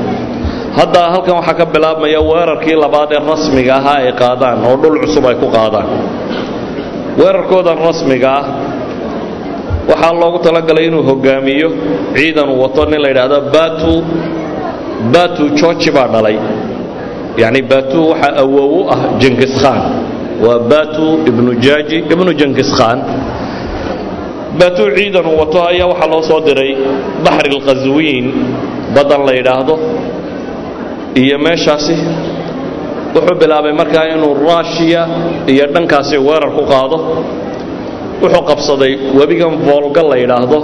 hadda 0.79 1.01
halkan 1.13 1.35
waxaa 1.39 1.55
ka 1.59 1.65
bilaabmaya 1.75 2.19
weerarkii 2.29 2.75
labaad 2.85 3.09
ee 3.17 3.21
rasmiga 3.31 3.73
ahaa 3.79 3.97
ay 4.03 4.11
qaadaan 4.21 4.57
oo 4.69 4.75
dhul 4.81 4.95
cusub 5.03 5.25
ay 5.31 5.35
ku 5.43 5.47
qaadaan. 5.57 5.87
Weerarkoodan 7.19 7.77
rasmiga 7.87 8.29
ah 8.39 8.43
waxaa 9.89 10.13
loogu 10.21 10.39
talagalay 10.45 10.85
inuu 10.89 11.03
hogaamiyo 11.09 11.69
ciidan 12.15 12.49
uu 12.53 12.61
wato 12.63 12.85
nin 12.91 13.01
la 13.03 13.09
yidhaahdo 13.11 13.37
batu 13.55 13.93
batu 15.13 15.43
georgi 15.59 15.89
baa 15.97 16.07
dhalay. 16.13 16.37
Yacni 17.41 17.61
batu 17.71 17.99
waxaa 18.11 18.33
awow 18.43 18.69
u 18.79 18.81
ah 18.93 18.99
jengis 19.21 19.53
khan. 19.61 19.79
Waa 20.45 20.59
batu 20.71 21.05
ibnu 21.29 21.51
jaaji 21.65 21.97
ibnu 22.13 22.31
jankis 22.39 22.69
khan. 22.77 22.99
Batu 24.59 24.83
ciidan 24.95 25.25
wato 25.39 25.59
ayaa 25.69 25.87
waxaa 25.91 26.09
loo 26.13 26.21
soo 26.29 26.39
diray 26.47 26.71
baxri 27.25 27.49
alkhaswiin 27.55 28.25
baddan 28.95 29.21
la 29.27 29.33
yidhaahdo. 29.39 29.75
Iyo 31.21 31.37
meeshaasi 31.45 31.95
wuxuu 33.15 33.35
bilaabay 33.41 33.73
markaa 33.81 34.05
inuu 34.15 34.33
ruushiya 34.43 35.01
iyo 35.51 35.65
dhankaasi 35.73 36.17
weerar 36.27 36.51
ku 36.57 36.63
qaado 36.71 36.97
wuxuu 38.23 38.43
qabsaday 38.51 38.91
webigan 39.19 39.53
voolga 39.67 40.01
la 40.11 40.15
yidhaahdo 40.23 40.59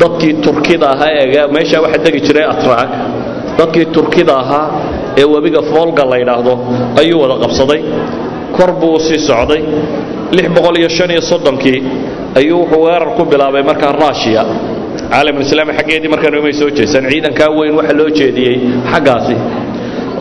dadkii 0.00 0.34
turkida 0.44 0.86
ahaa 0.94 1.10
ee 1.22 1.46
meeshaa 1.56 1.80
waxaa 1.84 2.02
degi 2.06 2.20
jiray 2.26 2.46
atraak 2.54 2.90
dadkii 3.58 3.86
turkida 3.96 4.34
ahaa 4.42 4.66
ee 5.20 5.26
webiga 5.34 5.60
voolga 5.72 6.04
la 6.12 6.16
yidhaahdo 6.22 6.52
ayuu 7.00 7.18
wada 7.22 7.36
qabsaday. 7.44 7.80
Kor 8.56 8.70
buu 8.80 8.94
u 8.96 9.00
sii 9.06 9.18
socday. 9.28 9.62
Kii 11.62 11.82
ayuu 12.38 12.58
wuxuu 12.62 12.82
weerar 12.86 13.10
ku 13.16 13.22
bilaabay 13.24 13.62
markaa 13.70 13.92
ruushiya 14.00 14.42
caalamulislaami 15.10 15.72
xaggeedii 15.78 16.08
markaan 16.14 16.34
umay 16.40 16.52
soo 16.60 16.70
jeesan 16.78 17.04
ciidankaa 17.10 17.48
weyn 17.58 17.74
waxa 17.78 17.94
loo 18.00 18.08
jeediyey 18.18 18.56
xaggaasi. 18.92 19.36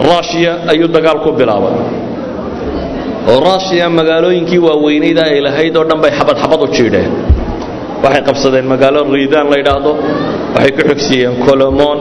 Ruushiya 0.08 0.52
ayuu 0.72 0.88
dagaal 0.96 1.20
ku 1.26 1.32
bilaabay 1.40 1.74
oo 3.32 3.40
ruushiya 3.48 3.90
magaalooyinkii 4.00 4.62
waaweynayda 4.68 5.24
ay 5.32 5.40
lahayd 5.48 5.74
oo 5.80 5.84
dhan 5.90 6.00
bay 6.04 6.12
xabad 6.20 6.38
xabad 6.44 6.60
u 6.66 6.68
jiidheen. 6.78 7.12
Waxay 8.04 8.22
qabsadeen 8.30 8.66
magaalo 8.74 9.00
riidaan 9.18 9.48
la 9.52 9.58
yidhaahdo 9.62 9.92
waxay 10.56 10.72
ku 10.78 10.82
xigsiiyeen 10.90 11.34
colomon 11.48 11.98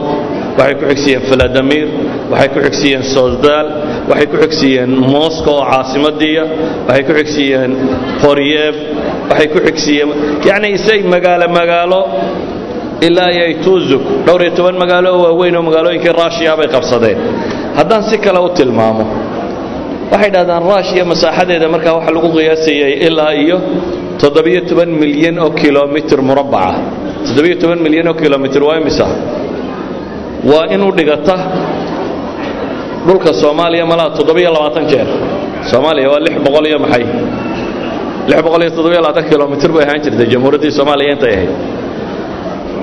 waxay 0.59 0.75
ku 0.79 0.85
xigsiiyeen 0.91 1.23
faladimir 1.29 1.87
waxay 2.31 2.49
ku 2.53 2.59
xigsiiyeen 2.65 3.03
sosdal 3.15 3.67
waxay 4.09 4.27
ku 4.31 4.37
xigsiiyeen 4.43 4.91
moscow 5.15 5.55
oo 5.59 5.65
caasimadiiya 5.71 6.43
waxay 6.87 7.03
ku 7.07 7.13
xigsiiyeen 7.19 7.71
qoryev 8.23 8.75
waxay 9.31 9.47
ku 9.53 9.59
xigsiiyeen 9.67 10.09
yacni 10.49 10.67
isay 10.77 10.99
magaalo 11.15 11.45
magaalo 11.59 11.99
ilaa 13.07 13.29
iyo 13.35 13.45
tuzuk 13.65 14.03
dhowr 14.25 14.41
iyo 14.45 14.51
toban 14.57 14.75
magaalo 14.83 15.07
oo 15.15 15.21
waaweyn 15.25 15.55
oo 15.59 15.63
magaalooyinkii 15.69 16.13
ruushiya 16.19 16.53
bay 16.59 16.67
qabsadeen. 16.75 17.17
Haddaan 17.77 18.03
si 18.09 18.15
kale 18.25 18.39
u 18.47 18.49
tilmaamo 18.57 19.05
waxay 20.11 20.29
dhahdaan 20.35 20.61
ruushiya 20.69 21.03
masaaxadeeda 21.11 21.67
markaa 21.75 21.93
waxaa 21.97 22.13
lagu 22.17 22.29
qiyaasayay 22.37 22.93
ilaa 23.07 23.33
iyo 23.43 23.57
toddobiyo 24.21 24.61
toban 24.69 24.89
milyan 25.01 25.37
oo 25.43 25.49
kilomitr 25.61 26.19
murabbaca. 26.29 26.79
Toddobiyo 27.27 27.55
toban 27.61 27.79
milyan 27.85 28.07
oo 28.11 28.15
kilomitr 28.21 28.61
waa 28.67 28.77
imisa? 28.81 29.05
Waa 30.49 30.65
inuu 30.75 30.91
dhigata 30.97 31.35
dhulka 33.07 33.31
soomaaliya 33.41 33.85
malaa 33.91 34.09
toddobiyo 34.17 34.49
labaatan 34.55 34.85
jeer. 34.91 35.07
Soomaaliya 35.71 36.07
waa 36.13 36.21
lix 36.25 36.35
boqol 36.45 36.65
iyo 36.71 36.79
maxay? 36.85 37.03
Lix 38.29 38.39
boqol 38.45 38.61
iyo 38.65 38.71
toddobiyo 38.77 39.01
labaatan 39.05 39.25
kilomitr 39.31 39.69
bay 39.75 39.83
ahaan 39.85 40.01
jirtay 40.05 40.27
jamhuuriyaddii 40.33 40.71
soomaaliya 40.79 41.11
intay 41.15 41.33
ahayd. 41.37 41.51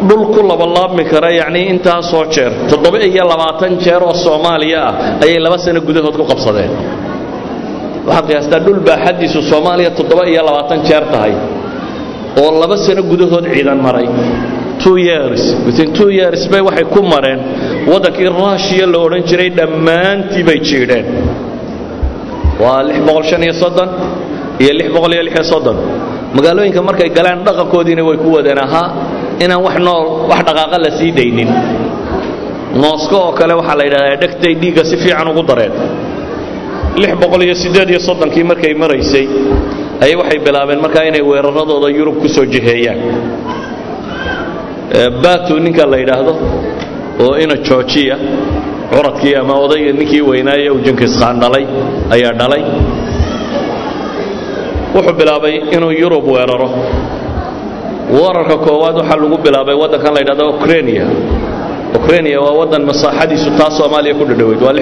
Dhul 0.08 0.22
ku 0.34 0.40
labalaabmi 0.50 1.04
kara 1.12 1.30
yacnii 1.40 1.64
intaasoo 1.72 2.24
jeer 2.34 2.52
toddoba 2.70 2.98
iyo 3.08 3.24
labaatan 3.32 3.72
jeer 3.84 4.02
oo 4.08 4.12
soomaaliya 4.26 4.80
ah 4.88 5.22
ayay 5.24 5.38
laba 5.46 5.56
sano 5.64 5.80
gudahood 5.88 6.16
ku 6.20 6.24
qabsadeen 6.32 6.70
waxaad 8.06 8.24
qiyaastaa 8.30 8.60
dhul 8.66 8.80
baaxaddiisu 8.88 9.38
soomaaliya 9.50 9.90
toddoba 9.98 10.22
iyo 10.32 10.42
labaatan 10.48 10.80
jeer 10.88 11.04
tahay 11.12 11.32
oo 12.42 12.50
laba 12.62 12.76
sano 12.86 13.02
gudahood 13.10 13.46
ciidan 13.54 13.78
maray. 13.86 14.08
Two 14.84 14.96
years 15.08 15.40
within 15.66 15.88
two 15.98 16.10
years 16.18 16.40
bay 16.52 16.60
waxay 16.68 16.84
ku 16.94 17.00
mareen 17.12 17.40
waddankii 17.90 18.28
ruushiya 18.38 18.86
la 18.92 18.98
odhan 19.06 19.22
jiray 19.30 19.50
dhammaantii 19.58 20.42
bay 20.48 20.58
jiidheen. 20.68 21.06
Waa 22.62 22.82
lix 22.88 22.98
boqol 23.06 23.24
shan 23.30 23.42
iyo 23.46 23.54
soddon 23.62 23.88
iyo 24.62 24.72
lix 24.78 24.88
boqol 24.96 25.12
iyo 25.16 25.22
lix 25.26 25.34
iyo 25.38 25.44
soddon. 25.52 25.76
Magaalooyinka 26.36 26.82
markay 26.88 27.08
galaan 27.18 27.40
dhaqankoodiina 27.46 28.02
way 28.08 28.16
ku 28.24 28.28
wadeen 28.36 28.58
ahaa 28.66 28.86
inaan 29.44 29.62
wax 29.66 29.76
nool 29.86 30.04
wax 30.30 30.40
dhaqaaqa 30.48 30.76
la 30.84 30.90
sii 30.98 31.10
daynin. 31.18 31.50
Moosko 32.82 33.16
oo 33.26 33.32
kale 33.38 33.54
waxaa 33.60 33.76
la 33.80 33.84
yidhahdaa 33.88 34.16
dhegtay 34.22 34.52
dhiigga 34.62 34.82
si 34.90 34.96
fiican 35.02 35.28
ugu 35.32 35.42
dareen 35.50 35.72
lix 37.02 37.12
boqol 37.22 37.42
iyo 37.46 37.54
siddeed 37.62 37.88
iyo 37.90 38.00
soddonkii 38.08 38.44
markay 38.50 38.74
maraysay 38.82 39.26
ayay 40.04 40.16
waxay 40.20 40.38
bilaabeen 40.46 40.80
markaa 40.84 41.04
inay 41.10 41.22
weeraradooda 41.30 41.88
yurub 41.98 42.16
ku 42.22 42.28
soo 42.28 42.44
jiheeyaan. 42.54 42.98
Batu 45.22 45.58
ninka 45.64 45.84
la 45.86 45.96
yidhaahdo 46.02 46.32
oo 47.24 47.34
ina 47.44 47.56
joojiya 47.66 48.16
curadkii 48.92 49.34
ama 49.42 49.54
odayga 49.64 49.92
ninkii 49.98 50.22
weynaaye 50.30 50.70
uu 50.70 50.80
jinkiskaan 50.86 51.40
dhalay 51.42 51.64
ayaa 52.14 52.32
dhalay. 52.40 52.62
Wuxuu 54.94 55.14
bilaabay 55.18 55.54
inuu 55.74 55.90
yurub 56.02 56.24
weeraro. 56.34 56.68
Weerarka 58.14 58.56
koowaad 58.66 58.96
waxaa 59.00 59.16
lagu 59.22 59.38
bilaabay 59.46 59.74
waddankan 59.82 60.14
la 60.14 60.20
yidhahdo 60.22 60.44
ukrainia 60.56 61.06
ukrainia 61.98 62.38
waa 62.40 62.54
waddan 62.60 62.82
masaaxadiisu 62.90 63.50
taa 63.58 63.70
soomaaliya 63.78 64.14
ku 64.14 64.24
dhadhoweyd 64.30 64.60
waa 64.62 64.72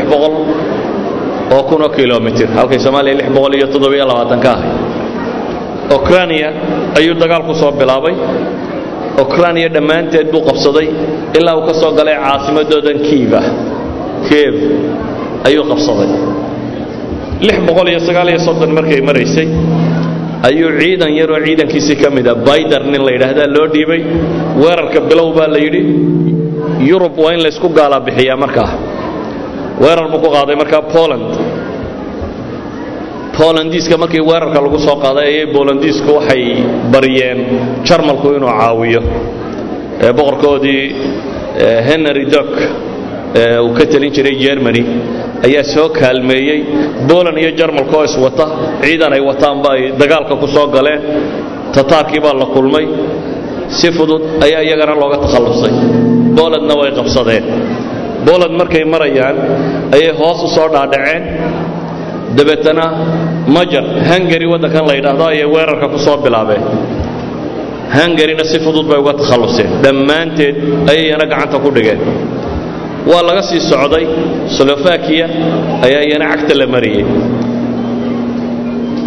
oo 1.54 1.62
kunoo 1.70 1.88
kilomitr 1.96 2.46
halkay 2.58 2.78
soomaaliya 2.84 3.14
lix 3.20 3.28
boqol 3.36 3.54
iyo 3.58 3.66
toddobiyo 3.74 4.04
labaatan 4.10 4.40
ka 4.44 4.50
ahay. 4.56 4.70
Ukrainia 5.98 6.48
ayuu 6.98 7.14
dagaal 7.22 7.42
ku 7.48 7.54
soo 7.62 7.72
bilaabay. 7.80 8.14
Ukrainia 9.24 9.68
dhammaanteed 9.76 10.26
buu 10.32 10.40
qabsaday 10.48 10.86
ilaa 11.38 11.54
uu 11.58 11.64
ka 11.68 11.74
soo 11.80 11.92
galay 11.98 12.16
caasimadoodan 12.24 12.98
kiiv 13.08 13.32
ah. 13.40 13.44
Kiev 14.28 14.54
ayuu 15.48 15.64
qabsaday. 15.72 16.08
Lix 17.46 17.56
boqol 17.68 17.88
iyo 17.92 18.00
sagaal 18.08 18.28
iyo 18.32 18.40
soddon 18.46 18.70
markay 18.78 19.00
maraysay 19.08 19.48
ayuu 20.48 20.70
ciidan 20.80 21.12
yaroo 21.18 21.40
ciidankiisii 21.46 21.96
ka 22.02 22.08
mid 22.16 22.26
a 22.26 22.34
bayder 22.48 22.82
nin 22.92 23.02
la 23.06 23.12
yidhaahdaa 23.16 23.48
loo 23.56 23.66
dhiibay. 23.74 24.00
Weerarka 24.62 25.00
bilow 25.10 25.28
baa 25.38 25.48
la 25.54 25.58
yidhi 25.64 25.82
yurub 26.88 27.14
waa 27.24 27.32
in 27.36 27.40
laysku 27.46 27.68
gaalaa 27.78 28.00
bixiyaa 28.06 28.36
markaa 28.44 28.68
weerar 29.82 30.06
buu 30.12 30.20
ku 30.24 30.28
qaaday 30.36 30.56
markaa 30.62 30.82
poland. 30.96 31.26
Bolandiiska 33.38 33.96
markii 34.02 34.20
weerarka 34.30 34.60
lagu 34.64 34.78
soo 34.86 34.96
qaaday 35.04 35.24
ayay 35.30 35.46
bolandiisku 35.56 36.10
waxay 36.18 36.44
baryeen 36.92 37.38
jarmalku 37.88 38.28
inuu 38.36 38.52
caawiyo. 38.60 39.02
Boqorkoodii 40.18 40.82
henry 41.88 42.24
dok 42.34 42.50
uu 43.64 43.72
ka 43.78 43.84
telin 43.92 44.12
jiray 44.16 44.36
germany 44.44 44.82
ayaa 45.46 45.64
soo 45.74 45.88
kaalmeeyey. 46.00 46.58
Boland 47.10 47.38
iyo 47.42 47.50
jarmalka 47.60 47.94
oo 47.98 48.04
iswata 48.10 48.46
ciidan 48.82 49.12
ay 49.16 49.20
wataanba 49.30 49.68
ay 49.76 49.82
dagaalka 50.00 50.34
ku 50.42 50.46
soo 50.56 50.66
galeen. 50.76 51.00
Tataarkii 51.74 52.20
baa 52.24 52.34
la 52.42 52.46
kulmay. 52.54 52.86
Si 53.78 53.88
fudud 53.96 54.22
ayaa 54.44 54.62
iyagana 54.66 54.94
looga 55.02 55.16
takhallusay 55.24 55.72
bolandna 56.38 56.74
way 56.80 56.90
qabsadeen 56.98 57.44
boland 58.26 58.54
markay 58.60 58.84
marayaan 58.94 59.36
ayay 59.96 60.12
hoos 60.20 60.38
u 60.46 60.48
soo 60.56 60.68
dhaadhaceen. 60.74 61.22
Dabeetana 62.38 62.84
majar 63.56 63.84
hungari 64.08 64.46
waddankan 64.52 64.84
la 64.88 64.94
yidhaahdo 64.98 65.24
ayay 65.32 65.46
weerarka 65.54 65.86
ku 65.94 65.98
soo 66.06 66.16
bilaabeen. 66.24 66.62
Hungarina 67.96 68.44
si 68.50 68.56
fudud 68.64 68.86
bay 68.90 68.98
uga 69.02 69.12
takhalluseen 69.20 69.70
dhammaanteed 69.84 70.56
ayayana 70.92 71.24
gacanta 71.32 71.56
ku 71.64 71.68
dhigeen. 71.76 72.00
Waa 73.10 73.22
laga 73.28 73.42
sii 73.50 73.60
socday 73.70 74.04
slovakiya 74.56 75.26
ayaa 75.86 76.02
iyana 76.08 76.26
cagta 76.32 76.54
la 76.60 76.66
mariyey 76.74 77.04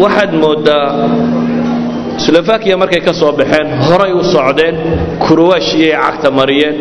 waxaad 0.02 0.32
mooddaa 0.44 0.86
slovakiya 2.24 2.76
markay 2.82 3.00
ka 3.08 3.12
soo 3.20 3.32
baxeen 3.40 3.66
horay 3.88 4.12
u 4.12 4.22
socdeen 4.34 4.74
kurwashiyay 5.24 5.92
cagta 6.04 6.28
mariyeen 6.38 6.74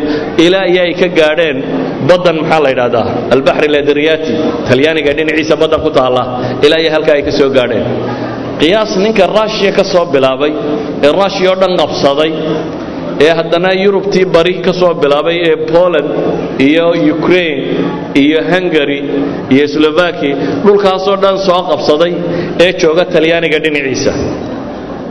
ilaa 0.46 0.66
iyo 0.72 0.82
ay 0.88 0.94
ka 1.02 1.08
gaadheen 1.20 1.58
baddan 2.10 2.36
maxaa 2.42 2.60
la 2.66 2.70
yidhahdaa 2.74 3.06
albaxri 3.36 3.68
ladriyati 3.76 4.32
talyaaniga 4.70 5.12
dhinaciisa 5.18 5.56
baddan 5.62 5.80
ku 5.86 5.90
taalla 5.98 6.24
ilaa 6.66 6.80
iyo 6.84 6.92
halkaa 6.96 7.16
ay 7.20 7.24
ka 7.28 7.32
soo 7.40 7.50
gaadheen. 7.58 7.86
Qiyaas 8.62 8.92
ninka 9.04 9.24
ruushiya 9.36 9.72
ka 9.78 9.84
soo 9.94 10.06
bilaabay 10.14 10.52
ee 11.06 11.12
ruushiya 11.18 11.50
oo 11.54 11.58
dhan 11.62 11.74
qabsaday 11.82 12.32
ee 13.26 13.32
haddana 13.40 13.70
yurubtii 13.84 14.26
bari 14.36 14.54
ka 14.66 14.74
soo 14.82 14.94
bilaabay 15.04 15.38
ee 15.50 15.56
poland 15.74 16.10
iyo 16.68 16.86
ukraine 17.16 17.64
iyo 18.24 18.40
hungary 18.52 19.00
iyo 19.56 19.66
slovaki 19.76 20.30
dhulkaasoo 20.66 21.18
dhan 21.24 21.36
soo 21.48 21.62
qabsaday 21.72 22.14
ee 22.66 22.72
jooga 22.82 23.04
talyaaniga 23.16 23.60
dhinaciisa 23.66 24.14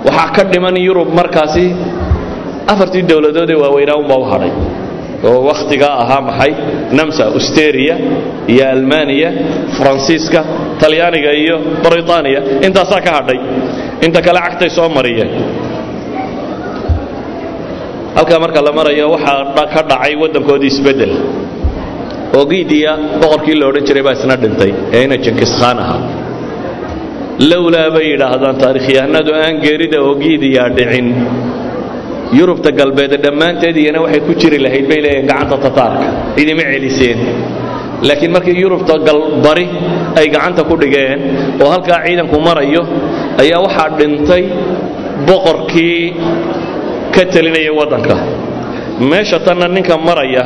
waxaa 0.06 0.28
ka 0.36 0.42
dhiman 0.52 0.76
yurub 0.86 1.08
markaasi 1.20 1.66
afartii 2.72 3.02
dowladood 3.10 3.50
ee 3.54 3.58
waaweynaa 3.64 3.96
unbaa 4.02 4.18
u 4.22 4.24
oo 5.28 5.40
wakhtigaa 5.50 5.94
ahaa 6.02 6.20
maxay? 6.28 6.52
Namsa 6.98 7.24
usteria 7.38 7.94
iyo 8.52 8.64
almaniya 8.74 9.30
faransiiska 9.76 10.40
talyaaniga 10.80 11.32
iyo 11.42 11.56
britaniya 11.84 12.40
intaasaa 12.66 13.00
ka 13.06 13.10
hadhay. 13.18 13.38
Inta 14.06 14.20
kale 14.26 14.40
cagtay 14.46 14.70
soo 14.76 14.88
mariyeen. 14.96 15.30
Halkaa 18.16 18.38
marka 18.44 18.60
la 18.66 18.72
marayo 18.78 19.06
waxaa 19.14 19.66
ka 19.74 19.80
dhacay 19.90 20.14
waddankoodii 20.22 20.70
isbeddel. 20.74 21.12
Oo 22.36 22.44
giidiya 22.50 22.92
boqorkii 23.22 23.56
la 23.60 23.66
odhan 23.70 23.84
jiray 23.88 24.02
baa 24.06 24.14
isna 24.18 24.36
dhintay 24.42 24.70
ee 24.96 25.02
ina 25.06 25.16
jinkis 25.24 25.52
khaan 25.60 25.78
ahaa 25.84 26.00
lowlaa 27.50 27.90
bay 27.94 28.06
yidhaahdaan 28.12 28.56
taarikhyahanadu 28.64 29.30
aan 29.44 29.54
geerida 29.64 29.98
ogiidiyaa 30.10 30.68
dhicin 30.78 31.06
yurubta 32.38 32.70
galbeed 32.80 33.12
dhammaanteed 33.24 33.76
iyana 33.82 33.98
waxay 34.04 34.20
ku 34.28 34.32
jiri 34.42 34.58
lahayd 34.66 34.86
bay 34.90 35.00
leeyihiin 35.04 35.26
gacanta 35.30 35.56
tataarka 35.66 36.06
cidima 36.36 36.64
celiseen 36.72 37.18
laakiin 38.08 38.32
markii 38.36 38.56
yurubta 38.64 38.94
galbari 39.08 39.66
ay 40.20 40.26
gacanta 40.34 40.62
ku 40.70 40.74
dhigeen 40.82 41.20
oo 41.62 41.68
halkaa 41.74 41.98
ciidanku 42.06 42.36
marayo 42.48 42.82
ayaa 43.42 43.60
waxaa 43.66 43.88
dhintay 43.98 44.42
boqorkii 45.28 46.00
ka 47.14 47.22
telinaya 47.34 47.72
waddanka 47.80 48.16
meesha 49.10 49.38
tanna 49.46 49.66
ninka 49.76 49.94
maraya 50.08 50.42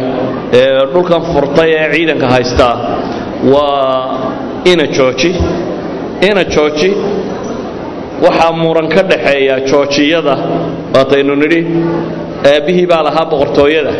ee 0.61 0.81
dhulkan 0.92 1.22
furtay 1.33 1.70
ee 1.81 1.87
ciidanka 1.94 2.27
haystaa 2.35 2.74
waa 3.53 4.03
ina 4.72 4.85
jooji 4.96 5.31
ina 6.22 6.44
jooji 6.44 6.90
waxaa 8.24 8.52
muran 8.52 8.88
ka 8.88 9.02
dhaxeeya 9.02 9.61
joojiyada 9.70 10.35
waataynu 10.94 11.35
nidhi 11.42 11.61
aabbihii 12.52 12.87
baa 12.87 13.02
lahaa 13.02 13.24
boqortooyada. 13.31 13.92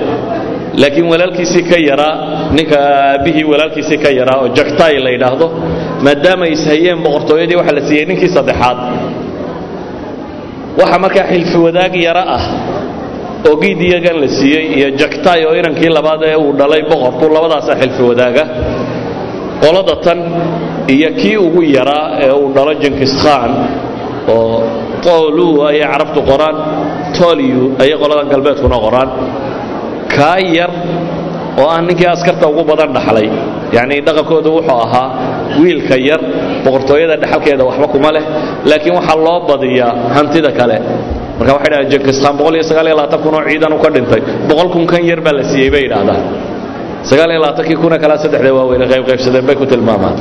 Laakiin 0.83 1.07
walaalkiisii 1.13 1.63
ka 1.71 1.77
yaraa 1.89 2.15
ninka 2.57 2.77
aabbihii 2.79 3.45
walaalkiisii 3.53 3.99
ka 4.05 4.11
yaraa 4.19 4.39
oo 4.43 4.49
jaktay 4.59 4.95
la 5.05 5.11
yidhaahdo 5.15 5.47
maadaama 6.05 6.45
ay 6.47 6.53
ishayeen 6.59 6.99
boqortooyadii 7.07 7.57
waxaa 7.61 7.77
la 7.79 7.83
siiyey 7.89 8.05
ninkii 8.11 8.29
saddexaad. 8.37 8.79
Waxa 10.81 10.99
markaa 11.05 11.27
xilfi 11.33 11.57
wadaag 11.67 11.95
yaro 12.07 12.23
ah 12.37 12.45
oo 13.49 13.57
giid 13.63 13.81
iyagan 13.89 14.17
la 14.23 14.29
siiyey 14.39 14.65
iyo 14.79 14.89
jaktay 15.01 15.41
oo 15.47 15.55
inankii 15.61 15.89
labaad 15.99 16.23
ee 16.31 16.37
uu 16.37 16.53
dhalay 16.61 16.83
boqorku 16.91 17.25
labadaasaa 17.35 17.77
xilfi 17.83 18.03
wadaaga 18.11 18.45
qolada 19.63 19.95
tan 20.07 20.19
iyo 20.95 21.09
kii 21.21 21.37
ugu 21.47 21.63
yaraa 21.77 22.07
ee 22.25 22.33
uu 22.41 22.49
dhalo 22.57 22.73
jinkis 22.83 23.13
khan 23.23 23.51
oo 24.35 24.63
tolu 25.07 25.47
ayay 25.69 25.85
carabtu 25.93 26.21
qoraan 26.31 26.57
tolyu 27.19 27.63
ayay 27.83 27.97
qoladan 28.03 28.27
galbeedkuna 28.33 28.79
qoraan. 28.85 29.09
Kaa 30.17 30.39
yar 30.59 30.71
oo 31.61 31.67
ah 31.75 31.81
ninkii 31.89 32.09
askarta 32.15 32.45
ugu 32.53 32.63
badan 32.71 32.91
dhaxlay 32.97 33.27
yacnii 33.77 34.01
dhaqankoodu 34.07 34.49
wuxuu 34.57 34.79
ahaa 34.87 35.09
wiilka 35.61 35.97
yar 36.09 36.21
boqortooyada 36.65 37.15
dhexalkeeda 37.23 37.63
waxba 37.69 37.87
kuma 37.95 38.11
leh 38.17 38.25
laakiin 38.71 38.95
waxaa 38.99 39.19
loo 39.27 39.39
badiyaa 39.51 39.93
hantida 40.17 40.51
kale. 40.59 40.77
Marka 41.39 41.53
waxay 41.57 41.71
dhahdeen 41.73 41.91
jinkiskaan 41.93 42.35
boqol 42.41 42.55
iyo 42.59 42.65
sagaal 42.71 42.87
iyo 42.91 42.97
labaatan 43.01 43.21
kun 43.25 43.35
oo 43.39 43.43
ciidan 43.49 43.73
u 43.77 43.79
ka 43.85 43.89
dhintay 43.95 44.21
boqol 44.51 44.69
kun 44.75 44.85
kan 44.91 45.03
yar 45.11 45.21
baa 45.27 45.35
la 45.39 45.43
siiyey 45.51 45.71
bay 45.75 45.83
yidhaahdaan 45.87 46.21
sagaal 47.11 47.31
iyo 47.33 47.41
labaatankii 47.43 47.77
kuna 47.85 47.97
kalaa 48.03 48.19
saddexda 48.25 48.51
waaweyne 48.59 48.87
qaybqaybsadeen 48.93 49.45
bay 49.49 49.57
ku 49.61 49.67
tilmaamaan 49.73 50.17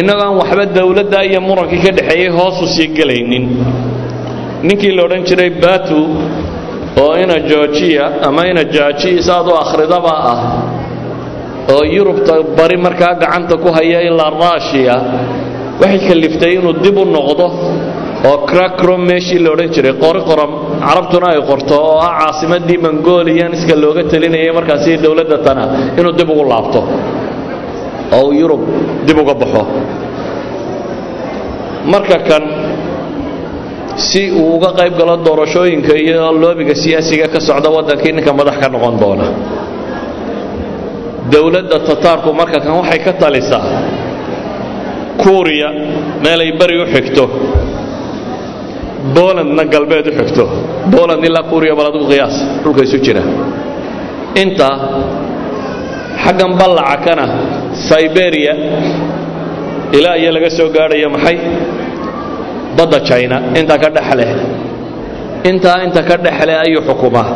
innagoo 0.00 0.32
waxba 0.40 0.64
dowladda 0.78 1.18
iyo 1.28 1.40
murankii 1.48 1.80
ka 1.84 1.90
dhexeeyey 1.98 2.30
hoosu 2.38 2.64
sii 2.74 2.88
gelaynin 2.98 3.44
ninkii 4.66 4.92
la 4.96 5.02
odhan 5.06 5.22
jiray 5.28 5.50
batu 5.64 6.00
oo 7.02 7.12
ina 7.22 7.36
georgiya 7.50 8.04
ama 8.28 8.42
ina 8.50 8.62
jaaji 8.74 9.10
saad 9.28 9.46
u 9.52 9.54
akhridaba 9.64 10.12
ah 10.32 10.38
oo 11.74 11.82
yurubta 11.96 12.34
bari 12.58 12.76
markaa 12.86 13.14
gacanta 13.22 13.54
ku 13.62 13.68
haya 13.76 14.00
ilaa 14.08 14.30
ruushiya 14.40 14.96
waxay 15.80 16.00
kaliftay 16.08 16.52
inuu 16.58 16.74
dib 16.84 16.96
u 17.02 17.04
noqdo 17.16 17.46
oo 18.30 18.36
crakrom 18.50 19.00
meeshii 19.10 19.38
la 19.44 19.48
odhan 19.54 19.68
jiray 19.74 19.94
qori 20.04 20.20
qoram 20.30 20.52
carabtuna 20.84 21.26
ay 21.34 21.40
qorto 21.50 21.74
oo 21.88 21.98
ah 22.06 22.12
caasimadii 22.20 22.78
mongolianiska 22.86 23.74
looga 23.82 24.02
talinayay 24.12 24.52
markaasi 24.58 24.90
dowladda 25.04 25.38
tana 25.46 25.64
inuu 25.98 26.12
dib 26.18 26.28
ugu 26.34 26.44
laabto. 26.52 26.80
Oo 28.16 28.22
uu 28.26 28.32
yurub 28.40 28.62
dib 29.06 29.18
uga 29.22 29.34
baxo. 29.42 29.62
Marka 31.92 32.16
kan 32.28 32.44
si 34.06 34.22
uu 34.40 34.56
uga 34.56 34.70
qayb 34.78 34.94
galo 35.00 35.14
doorashooyinka 35.26 35.92
iyo 36.04 36.32
loobiga 36.42 36.74
siyaasiga 36.82 37.26
ka 37.34 37.40
socda 37.48 37.68
waddankii 37.76 38.12
ninka 38.16 38.32
madax 38.38 38.56
ka 38.62 38.68
noqon 38.74 38.94
doona. 39.02 39.26
Dowladda 41.32 41.76
tataarku 41.88 42.30
marka 42.40 42.58
kan 42.64 42.72
waxay 42.80 43.00
ka 43.06 43.12
talisaa 43.22 43.64
kuuriya 45.22 45.68
meelay 46.24 46.50
bari 46.60 46.74
u 46.82 46.86
xigto 46.94 47.24
bolandna 49.16 49.64
galbeed 49.72 50.06
u 50.10 50.12
xigto. 50.18 50.44
Boland 50.94 51.22
ilaa 51.28 51.44
kuuriya 51.50 51.74
bal 51.78 51.86
adigu 51.90 52.06
qiyaas. 52.12 52.36
Dhulka 52.62 52.82
isu 52.86 52.98
jira. 53.04 53.22
Intaa 54.42 54.74
xaggan 56.24 56.52
ballaca 56.60 56.96
kana 57.04 57.24
siberia 57.88 58.54
ilaa 59.98 60.16
iyo 60.20 60.30
laga 60.36 60.50
soo 60.56 60.68
gaadhayo 60.76 61.08
maxay? 61.14 61.36
Badda 62.76 62.98
jina 63.08 63.36
intaa 63.58 63.78
ka 63.82 63.88
dhexleh 63.96 64.30
intaa 65.50 65.76
inta 65.86 66.00
ka 66.08 66.14
dhexleh 66.24 66.56
ayuu 66.64 66.82
xukumaa. 66.88 67.28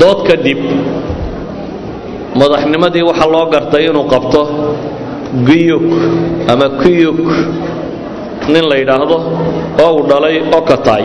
Dood 0.00 0.18
kadib 0.28 0.60
madaxnimadii 2.40 3.02
waxaa 3.10 3.28
loo 3.34 3.46
gartay 3.54 3.84
inuu 3.90 4.06
qabto 4.12 4.42
giyuk 5.48 5.84
ama 6.52 6.66
kiyuk 6.82 7.18
nin 8.54 8.64
la 8.70 8.76
yidhaahdo 8.82 9.16
oo 9.84 9.90
uu 9.96 10.02
dhalay 10.10 10.36
okatay 10.58 11.04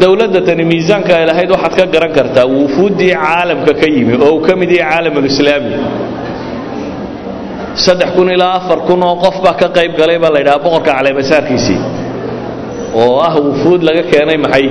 dowladda 0.00 0.40
tani 0.48 0.64
miisaanka 0.72 1.12
ay 1.18 1.24
lahayd 1.30 1.50
waxaad 1.54 1.74
ka 1.78 1.84
garan 1.94 2.12
kartaa 2.18 2.46
wufuuddii 2.56 3.12
caalamka 3.24 3.72
ka 3.80 3.86
yimi 3.94 4.14
oo 4.26 4.30
uu 4.36 4.40
ka 4.46 4.52
mid 4.60 4.70
yahay 4.80 4.90
caalamulislaami 4.94 5.72
saddex 7.84 8.10
kun 8.16 8.28
ilaa 8.36 8.52
afar 8.58 8.78
kun 8.88 9.00
oo 9.08 9.16
qof 9.24 9.36
baa 9.44 9.54
ka 9.60 9.68
qayb 9.76 9.92
galay 10.00 10.18
baa 10.22 10.30
la 10.34 10.38
yidhaha 10.42 10.58
boqorka 10.64 10.90
caleemasaarkiisii 10.98 11.78
oo 13.02 13.14
ah 13.28 13.34
wufuud 13.46 13.80
laga 13.88 14.02
keenay 14.10 14.38
maxay? 14.44 14.66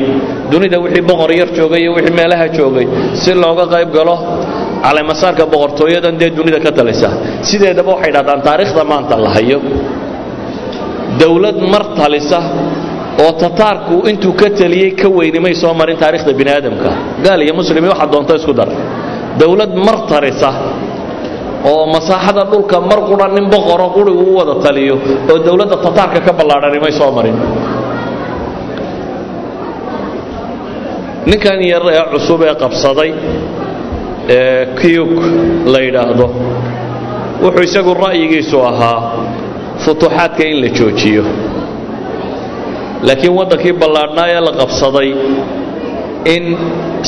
Dunida 0.51 0.77
wixii 0.83 1.03
boqor 1.09 1.29
yar 1.39 1.49
joogay 1.57 1.81
iyo 1.83 1.91
wixii 1.97 2.15
meelaha 2.19 2.45
joogay 2.57 2.87
si 3.21 3.31
looga 3.43 3.65
qayb 3.73 3.89
galo 3.97 4.15
caleemasaarka 4.85 5.43
boqortooyadan 5.53 6.15
dee 6.21 6.29
dunida 6.37 6.59
ka 6.65 6.71
talisa 6.79 7.09
sideedaba 7.49 7.91
waxay 7.95 8.11
dhahdaan 8.15 8.41
taariikhda 8.47 8.83
maanta 8.91 9.15
la 9.25 9.29
hayo. 9.35 9.59
Dowlad 11.21 11.57
mar 11.73 11.83
talisa 11.99 12.39
oo 13.23 13.31
tataarku 13.43 13.95
intuu 14.11 14.33
ka 14.41 14.47
taliyey 14.59 14.91
ka 15.01 15.07
weynimay 15.17 15.53
soo 15.61 15.73
marin 15.79 15.97
taarikhda 16.03 16.31
bini 16.39 16.51
aadamka 16.57 16.91
gaal 17.25 17.39
iyo 17.45 17.53
muslimi 17.59 17.87
waxaa 17.93 18.09
doonto 18.13 18.33
isku 18.39 18.53
dar. 18.59 18.69
Dowlad 19.41 19.73
mar 19.87 19.97
tarisa 20.11 20.49
oo 21.71 21.83
masaaxada 21.95 22.43
dhulka 22.51 22.77
mar 22.89 22.99
qura 23.09 23.27
nin 23.35 23.45
boqoro 23.53 23.87
qurigu 23.97 24.23
u 24.31 24.33
wada 24.39 24.55
taliyo 24.65 24.95
oo 25.31 25.37
dowladda 25.47 25.77
tataarka 25.85 26.19
ka 26.27 26.31
ballaadhanimay 26.39 26.91
soo 26.99 27.09
marin. 27.17 27.37
Ninkan 31.27 31.59
yar 31.71 31.83
ee 31.91 32.03
cusub 32.13 32.41
ee 32.47 32.53
qabsaday 32.63 33.09
ee 34.29 34.65
kiyuk 34.81 35.13
la 35.73 35.79
yidhaahdo. 35.85 36.27
Wuxuu 37.43 37.63
isagu 37.69 37.93
ra'yigiisu 38.05 38.57
ahaa 38.69 38.99
futuuxaadka 39.83 40.43
in 40.51 40.57
la 40.63 40.69
joojiyo. 40.77 41.23
Laakiin 43.07 43.33
waddankii 43.39 43.73
ballaadhnaa 43.81 44.27
ee 44.35 44.41
la 44.47 44.51
qabsaday 44.61 45.09
in 46.35 46.43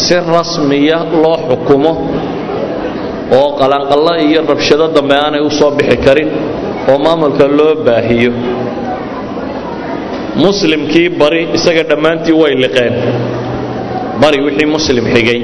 si 0.03 0.15
rasmiya 0.35 0.97
loo 1.23 1.37
xukumo 1.49 1.91
oo 3.39 3.49
qalanqallo 3.61 4.13
iyo 4.27 4.41
rabshado 4.51 4.85
dambe 4.97 5.15
aanay 5.23 5.41
u 5.41 5.49
soo 5.59 5.71
bixi 5.77 5.97
karin 6.05 6.29
oo 6.91 6.97
maamulka 7.05 7.45
loo 7.57 7.73
baahiyo. 7.87 8.31
Muslimkii 10.45 11.09
bari 11.19 11.41
isaga 11.57 11.83
dhammaantii 11.89 12.33
way 12.41 12.53
liqeen. 12.63 12.93
Bari 14.21 14.37
wixii 14.45 14.65
muslim 14.75 15.05
xigay 15.15 15.41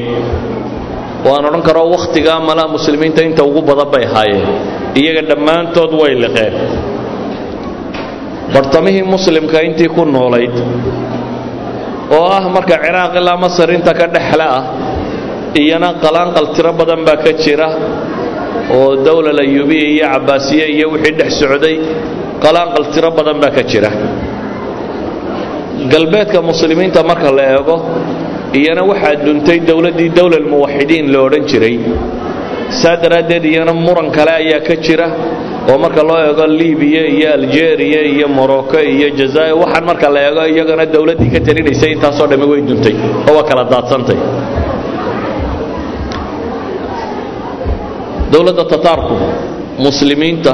waan 1.28 1.44
odhan 1.50 1.64
karoo 1.68 1.88
wakhtigaa 1.96 2.40
malaa 2.50 2.68
muslimiinta 2.76 3.22
inta 3.30 3.42
ugu 3.50 3.62
badan 3.70 3.90
bay 3.94 4.04
ahaayeen 4.10 4.46
iyaga 5.02 5.22
dhammaantood 5.32 5.92
way 6.02 6.14
liqeen. 6.24 6.54
Bartamihii 8.54 9.04
muslimka 9.16 9.58
intii 9.68 9.90
ku 9.96 10.02
noolayd 10.16 10.56
oo 12.18 12.26
ah 12.38 12.46
marka 12.56 12.76
ciraaq 12.84 13.14
ilaa 13.22 13.38
masar 13.46 13.70
inta 13.78 13.92
ka 14.00 14.06
dhexle 14.16 14.46
ah 14.58 14.64
iyana 15.62 15.90
qalaanqal 16.04 16.48
tiro 16.56 16.72
badan 16.80 17.02
baa 17.08 17.18
ka 17.26 17.32
jira 17.44 17.68
oo 18.78 18.90
dowla 19.06 19.32
layubiya 19.40 19.86
iyo 19.96 20.06
cabbaasiye 20.14 20.66
iyo 20.76 20.86
wixii 20.94 21.16
dhex 21.20 21.32
socday 21.42 21.76
qalaanqal 22.44 22.86
tiro 22.94 23.10
badan 23.18 23.38
baa 23.44 23.52
ka 23.58 23.64
jira. 23.72 23.90
Galbeedka 25.92 26.40
muslimiinta 26.50 27.00
marka 27.10 27.30
la 27.38 27.44
eego 27.58 27.76
iyana 28.54 28.84
waxaa 28.92 29.16
duntay 29.26 29.60
dowladdii 29.70 30.10
dowla 30.18 30.38
almuwaxidiin 30.42 31.12
la 31.14 31.20
odhan 31.28 31.44
jiray. 31.52 31.78
Saa 32.82 32.96
daraaddeed 33.04 33.44
iyana 33.46 33.74
muran 33.74 34.12
kale 34.12 34.32
ayaa 34.42 34.62
ka 34.68 34.76
jira 34.86 35.08
oo 35.72 35.78
marka 35.84 36.02
loo 36.10 36.18
eego 36.28 36.46
libiya 36.48 37.04
iyo 37.16 37.30
aljeeriya 37.38 38.02
iyo 38.14 38.28
morocco 38.28 38.80
iyo 38.80 39.08
jazaa'ir 39.20 39.56
waxaan 39.64 39.86
marka 39.90 40.08
la 40.16 40.20
eego 40.28 40.42
iyagana 40.54 40.86
dowladdii 40.96 41.30
ka 41.36 41.40
talinaysay 41.48 41.92
intaasoo 41.96 42.28
dhammi 42.32 42.46
way 42.52 42.62
duntay 42.70 42.96
oo 43.30 43.34
waa 43.38 43.44
kala 43.50 43.64
daadsantay. 43.74 44.18
Dowladda 48.34 48.64
tataarku 48.74 49.16
muslimiinta 49.86 50.54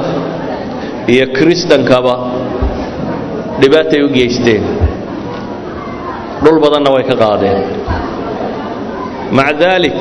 iyo 1.12 1.26
kiristankaba 1.36 2.14
dhibaatay 3.60 4.00
u 4.06 4.08
geysteen. 4.18 4.62
Dhul 6.44 6.58
badanna 6.64 6.90
way 6.94 7.04
ka 7.10 7.16
qaadeen 7.22 7.58
maca 9.36 9.52
daalik 9.62 9.98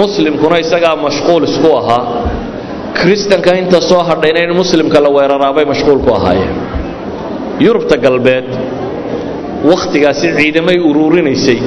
muslimkuna 0.00 0.56
isagaa 0.64 0.96
mashquul 1.06 1.42
isku 1.50 1.68
ahaa. 1.80 2.04
Kiristanka 2.98 3.50
inta 3.62 3.80
soo 3.90 4.02
hadhayna 4.10 4.40
in 4.46 4.52
muslimka 4.60 4.98
la 5.04 5.10
weeraraabay 5.16 5.64
mashquul 5.72 5.98
ku 6.06 6.10
ahaayeen 6.18 6.54
yurubta 7.64 7.96
galbeed 8.04 8.46
wakhtigaasi 9.70 10.26
ciidamay 10.38 10.78
uruurinaysay. 10.90 11.58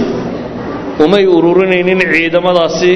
Umay 1.06 1.26
uruurinaynin 1.38 2.00
ciidamadaasi 2.14 2.92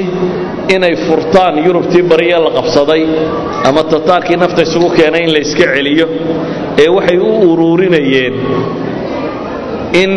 inay 0.75 0.95
furtaan 1.07 1.55
yurubtii 1.65 2.01
bariya 2.11 2.38
la 2.45 2.49
qabsaday 2.57 3.01
ama 3.69 3.82
tataarkii 3.93 4.38
nafta 4.43 4.61
isugu 4.67 4.89
keenay 4.97 5.23
in 5.27 5.32
la 5.36 5.39
iska 5.45 5.65
celiyo 5.75 6.07
ee 6.84 6.89
waxay 6.97 7.17
u 7.19 7.32
uruurinayeen 7.51 8.36
in 10.01 10.11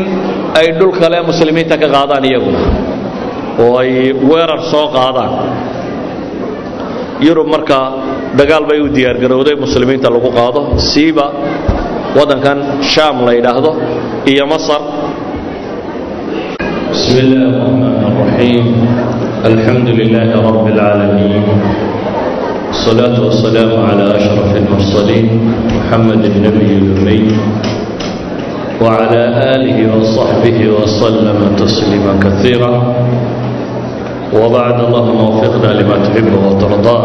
ay 0.60 0.68
dhul 0.78 0.92
kale 1.00 1.18
muslimiinta 1.30 1.76
ka 1.82 1.88
qaadaan 1.96 2.24
iyaguna 2.30 2.60
oo 3.63 3.73
ay 3.83 3.91
weerar 4.29 4.61
soo 4.71 4.85
qaadaan 4.97 5.31
yurub 7.27 7.47
markaa 7.55 7.85
dagaal 8.39 8.63
bay 8.69 8.79
u 8.85 8.87
diyaargarowday 8.97 9.55
muslimiinta 9.65 10.07
lagu 10.15 10.29
qaado 10.39 10.61
siiba 10.91 11.25
waddankan 12.17 12.57
shaam 12.93 13.15
la 13.27 13.31
yidhaahdo 13.37 13.71
iyo 14.33 14.45
masar 14.53 14.81
بسم 16.93 17.15
الله 17.25 17.45
الرحمن 17.53 18.01
الرحيم 18.11 18.65
الحمد 19.51 19.87
لله 19.99 20.29
رب 20.49 20.65
العالمين 20.75 21.43
الصلاة 22.75 23.15
والسلام 23.25 23.71
على 23.89 24.05
أشرف 24.19 24.49
المرسلين 24.61 25.27
محمد 25.79 26.21
النبي 26.33 26.69
الأمي 26.81 27.21
وعلى 28.83 29.21
آله 29.55 29.77
وصحبه 29.97 30.59
وسلم 30.77 31.37
تسليما 31.61 32.13
كثيرا 32.25 32.73
وبعد 34.39 34.77
اللهم 34.85 35.19
وفقنا 35.29 35.69
لما 35.79 35.95
تحب 36.05 36.27
وترضاه 36.45 37.01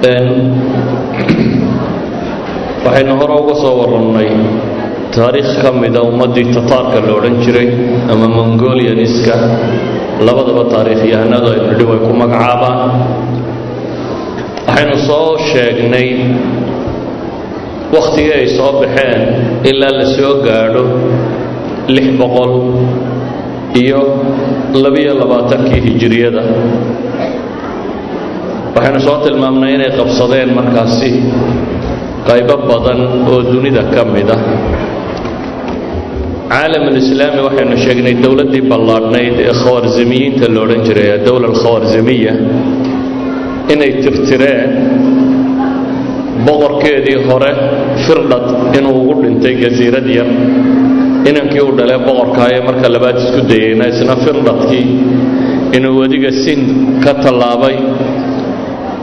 waxaynu 2.85 3.13
hore 3.19 3.33
uga 3.41 3.55
soo 3.61 3.73
warannay 3.81 4.29
taariikh 5.15 5.51
ka 5.61 5.69
mida 5.71 6.01
ummaddii 6.09 6.53
tataarka 6.55 6.99
la 7.07 7.11
odhan 7.17 7.35
jiray 7.43 7.69
ama 8.13 8.27
mongolianiska 8.37 9.35
labadaba 10.27 10.63
taariikhyahanadu 10.73 11.47
aynu 11.53 11.65
nidhi 11.71 11.85
way 11.89 11.99
ku 12.05 12.11
magacaabaan 12.21 12.79
waxaynu 14.67 14.95
soo 15.09 15.27
sheegnay 15.51 16.07
wakhtigii 17.95 18.33
ay 18.39 18.47
soo 18.57 18.71
baxeen 18.81 19.21
ilaa 19.69 19.93
la 19.99 20.05
soo 20.17 20.33
gaadho 20.47 20.83
lix 21.95 22.07
boqol 22.21 22.53
iyo 23.74 24.00
labiyo 24.84 25.12
labaatankii 25.22 25.80
hijiriyada 25.86 26.42
waxaynu 28.74 29.00
soo 29.06 29.18
tilmaamnay 29.24 29.74
inay 29.74 29.90
qabsadeen 30.00 30.50
markaasi 30.58 31.10
qaybo 32.28 32.56
badan 32.70 33.00
oo 33.32 33.40
dunida 33.52 33.82
ka 33.94 34.02
mid 34.14 34.30
ah. 34.36 34.40
Caalamulislaami 36.50 37.40
waxaynu 37.46 37.76
sheegnay 37.84 38.14
dowladdii 38.24 38.62
ballaadhnayd 38.72 39.36
ee 39.48 39.54
khawarzimiyiinta 39.62 40.46
la 40.54 40.60
odhan 40.64 40.82
jiray 40.88 41.08
adowla 41.18 41.46
alkhawarzimiya 41.52 42.32
inay 43.72 43.92
tirtireen 44.04 44.70
boqorkeedii 46.46 47.18
hore 47.28 47.50
firdhad 48.04 48.46
inuu 48.78 48.94
ugu 49.00 49.14
dhintay 49.22 49.54
jasiirad 49.64 50.08
yar 50.18 50.28
inankii 51.28 51.60
uu 51.66 51.72
dhalee 51.78 51.98
boqorkaayee 52.08 52.60
marka 52.68 52.88
labaad 52.96 53.16
isku 53.22 53.40
dayeyna 53.50 53.84
isna 53.92 54.14
firdhadkii 54.24 54.86
inuu 55.76 55.94
wadiga 56.00 56.30
sind 56.44 56.64
ka 57.04 57.12
tallaabay 57.24 57.76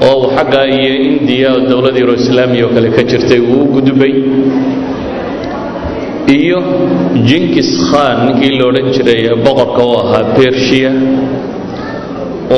oo 0.07 0.15
uu 0.22 0.30
xagga 0.36 0.61
iyo 0.78 0.93
indiya 1.09 1.49
oo 1.55 1.61
dowlad 1.72 1.95
yaro 2.01 2.13
islaamiya 2.22 2.63
oo 2.68 2.72
kale 2.76 2.89
ka 2.97 3.03
jirtay 3.11 3.39
uu 3.51 3.61
u 3.63 3.68
gudbay 3.76 4.13
iyo 6.38 6.59
jinkis 7.30 7.70
khan 7.89 8.15
ninkii 8.28 8.51
la 8.59 8.63
odhan 8.70 8.88
jiray 8.95 9.22
boqorka 9.45 9.82
u 9.91 9.93
ahaa 10.03 10.24
bershiya 10.38 10.91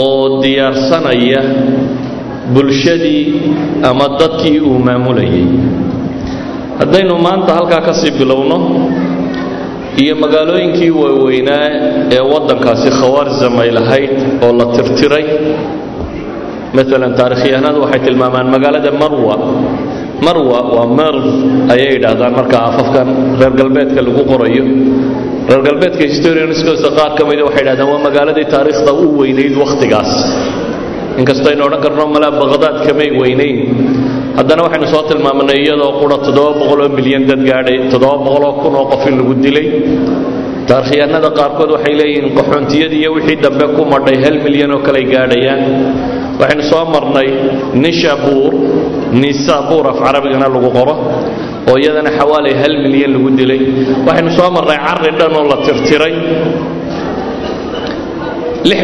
oo 0.01 0.41
diyaarsanaya 0.43 1.41
bulshadii 2.53 3.23
ama 3.89 4.05
dadkii 4.21 4.57
uu 4.69 4.77
maamulayay 4.87 5.45
haddaynu 6.79 7.13
maanta 7.27 7.51
halkaa 7.57 7.81
ka 7.87 7.93
sii 8.01 8.11
bilowno 8.19 8.57
iyo 9.97 10.13
magaalooyinkii 10.23 10.91
waaweynaa 11.01 11.65
ee 12.15 12.21
waddankaasi 12.33 12.89
khawaarzam 12.99 13.53
ay 13.63 13.69
lahayd 13.77 14.11
oo 14.45 14.51
la 14.59 14.65
tirtiray. 14.75 15.25
Maalan 16.75 17.13
taarikhyahanadu 17.19 17.81
waxay 17.83 18.01
tilmaamaan 18.07 18.47
magaalada 18.55 18.91
marwa. 19.01 19.35
Marwa 20.25 20.59
waa 20.75 20.87
merv 20.99 21.23
ayay 21.73 21.89
yidhaahdaan 21.97 22.33
marka 22.39 22.57
afafkan 22.69 23.07
reer 23.41 23.53
galbeedka 23.59 23.99
lagu 24.07 24.21
qorayo. 24.31 24.63
Reer 25.49 25.61
galbeedka 25.67 26.03
historianskoosa 26.11 26.89
qaar 26.97 27.11
ka 27.17 27.23
mida 27.29 27.43
waxay 27.49 27.63
yidhahdaan 27.65 27.89
waa 27.93 28.01
magaaladii 28.07 28.45
taariikhda 28.53 28.91
u 28.93 29.17
weynayd 29.21 29.53
wakhtigaas. 29.63 30.11
Inkastoo 31.19 31.49
aynu 31.51 31.63
odhan 31.67 31.81
karno 31.85 32.03
malaa 32.15 32.31
baqhdaad 32.41 32.77
kamay 32.87 33.09
weynayn 33.21 33.57
haddana 34.39 34.61
waxaynu 34.65 34.87
soo 34.93 35.03
tilmaamnay 35.11 35.59
iyadoo 35.65 35.91
qura 36.01 36.17
boqoloo 36.59 36.89
milyan 36.97 37.23
dad 37.29 37.41
gaadhay 37.49 37.77
boqoloo 38.25 38.53
kun 38.61 38.73
oo 38.79 38.85
qof 38.91 39.03
in 39.09 39.15
lagu 39.19 39.33
dilay. 39.45 39.67
Taarikhyahanada 40.69 41.29
qaarkood 41.39 41.69
waxay 41.75 41.93
leeyihiin 42.01 42.27
qaxoontiyadii 42.39 42.99
iyo 43.03 43.11
wixii 43.17 43.37
dambe 43.45 43.65
ku 43.75 43.81
madhay 43.93 44.17
hal 44.23 44.35
milyan 44.45 44.71
oo 44.75 44.81
kaley 44.87 45.03
gaadhayaan. 45.13 45.61
Waxaynu 46.39 46.63
soo 46.71 46.83
marnay 46.93 47.27
nishabuur 47.83 48.53
nisabuur 49.23 49.85
af 49.91 49.97
carabigana 50.05 50.47
lagu 50.55 50.69
qoro 50.77 50.95
oo 51.69 51.75
iyadana 51.83 52.11
xawaalay 52.19 52.53
hal 52.61 52.73
milyan 52.85 53.11
lagu 53.15 53.29
dilay. 53.39 53.61
Waxaynu 54.07 54.31
soo 54.39 54.49
marnay 54.57 54.77
cari 54.87 55.11
dhan 55.19 55.33
oo 55.39 55.45
la 55.51 55.57
tirtiray. 55.65 56.13
Iyo 58.69 58.75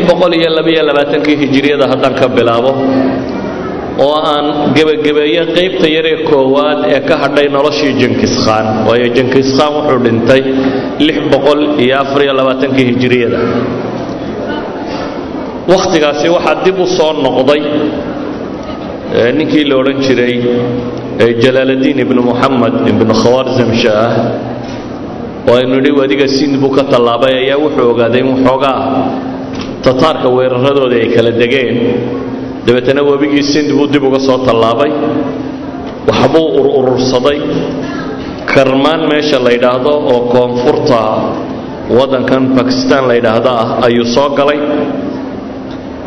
hijiriyada 1.42 1.86
haddaan 1.92 2.14
ka 2.20 2.28
bilaabo 2.38 2.72
oo 4.04 4.16
aan 4.34 4.46
gebagabeeye 4.76 5.42
qaybta 5.58 5.88
yaree 5.96 6.18
koowaad 6.30 6.80
ee 6.94 7.00
ka 7.10 7.16
hadhay 7.24 7.48
noloshii 7.58 7.94
jenkiskhaan 8.02 8.66
waayo 8.88 9.08
jenkiskhaan 9.18 9.72
wuxuu 9.78 10.00
dhintay 10.06 10.42
iyo 11.84 11.96
hijiriyada 12.92 13.40
wakhtigaasi 15.74 16.28
waxaa 16.36 16.56
dib 16.66 16.78
u 16.80 16.88
soo 16.98 17.12
noqday 17.26 17.62
ninkii 19.38 19.64
la 19.70 19.76
odhan 19.82 19.98
jiray 20.08 20.36
jalaaladiin 21.44 22.00
ibnu 22.06 22.22
muxamed 22.30 22.76
ibnu 22.92 23.14
khawarzam 23.24 23.72
shaah 23.84 24.12
oo 25.50 25.56
aynu 25.60 25.76
nidhi 25.80 25.92
wadiga 26.00 26.28
sind 26.28 26.54
buu 26.62 26.70
ka 26.78 26.84
tallaabay? 26.94 27.34
Ayaa 27.44 27.58
wuxuu 27.66 27.90
ogaaday 27.94 28.22
in 28.22 28.28
waxoogaa 28.34 28.80
tataarka 29.86 30.28
weeraradoodii 30.38 31.02
ay 31.06 31.10
kala 31.16 31.32
degeen 31.42 31.76
dabeetana 32.68 33.02
webigii 33.12 33.44
sind 33.54 33.70
buu 33.78 33.88
dib 33.94 34.04
uga 34.10 34.20
soo 34.28 34.38
tallaabay. 34.48 34.92
Waxbuu 36.10 36.48
ururursaday 36.60 37.40
karmaan 38.54 39.02
meesha 39.12 39.38
la 39.46 39.52
yidhaahdo 39.56 39.94
oo 40.14 40.20
koonfurta 40.34 41.02
waddankan 41.98 42.44
bakistan 42.58 43.04
la 43.10 43.14
yidhaahdo 43.20 43.50
ah 43.64 43.70
ayuu 43.88 44.06
soo 44.16 44.30
galay. 44.40 44.60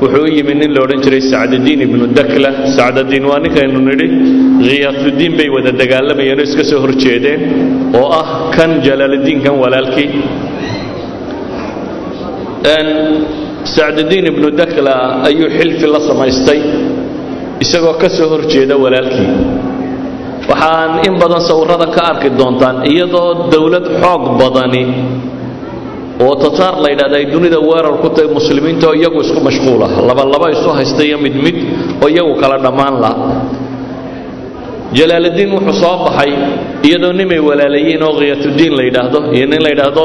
Wuxuu 0.02 0.24
u 0.26 0.30
yimid 0.36 0.56
nin 0.62 0.70
la 0.76 0.80
odhan 0.86 1.00
jiray 1.04 1.22
sacdadiin 1.32 1.80
ibnu 1.86 2.04
dakla. 2.18 2.50
Sacdadiin 2.76 3.24
waa 3.30 3.40
ninkaynu 3.44 3.80
nidhi 3.88 4.06
khiyaasudiin 4.66 5.32
bay 5.38 5.48
wada 5.56 5.72
dagaalamayeen 5.82 6.38
oo 6.42 6.46
iska 6.50 6.64
soo 6.70 6.80
horjeedeen 6.84 7.40
oo 8.00 8.06
ah 8.20 8.28
kan 8.56 8.70
jalaaladiinkan 8.86 9.54
walaalkii 9.62 10.08
sacdadiin 13.64 14.26
ibnu 14.32 14.50
dakla 14.50 15.22
ayuu 15.28 15.48
xilfi 15.58 15.86
la 15.86 16.00
samaystay 16.08 16.60
isagoo 17.64 17.94
ka 18.02 18.08
soo 18.08 18.28
horjeeda 18.32 18.76
walaalkii. 18.76 19.30
Waxaan 20.48 21.04
in 21.06 21.14
badan 21.20 21.40
sawirada 21.44 21.86
ka 21.92 22.02
arki 22.12 22.30
doontaan 22.38 22.86
iyadoo 22.88 23.50
dowlad 23.52 23.86
xoog 24.00 24.22
badani 24.40 24.84
oo 26.24 26.34
tataar 26.34 26.74
la 26.82 26.88
yidhahda 26.92 27.16
ay 27.20 27.26
dunida 27.34 27.58
weerar 27.60 28.00
ku 28.02 28.08
tahay 28.14 28.30
muslimiinta 28.38 28.88
oo 28.88 28.94
iyagu 28.94 29.20
isku 29.20 29.40
mashquul 29.48 29.82
ah. 29.86 29.92
Laba 30.08 30.24
laba 30.24 30.50
isu 30.50 30.70
haysta 30.78 31.02
iyo 31.04 31.18
mid 31.18 31.34
mid 31.44 31.56
oo 32.02 32.08
iyagu 32.08 32.34
kala 32.40 32.56
dhammaan 32.64 32.94
lah 33.04 33.14
jalaaladiin 34.96 35.50
wuxuu 35.56 35.76
soo 35.82 35.96
baxay 36.04 36.32
iyadoo 36.88 37.12
nimay 37.20 37.40
walaalayiin 37.48 38.02
oo 38.06 38.12
khiyatudiin 38.18 38.72
la 38.78 38.82
yidhaahdo. 38.88 39.18
Iyo 39.36 39.46
nin 39.52 39.60
la 39.64 39.70
yidhaahdo 39.74 40.04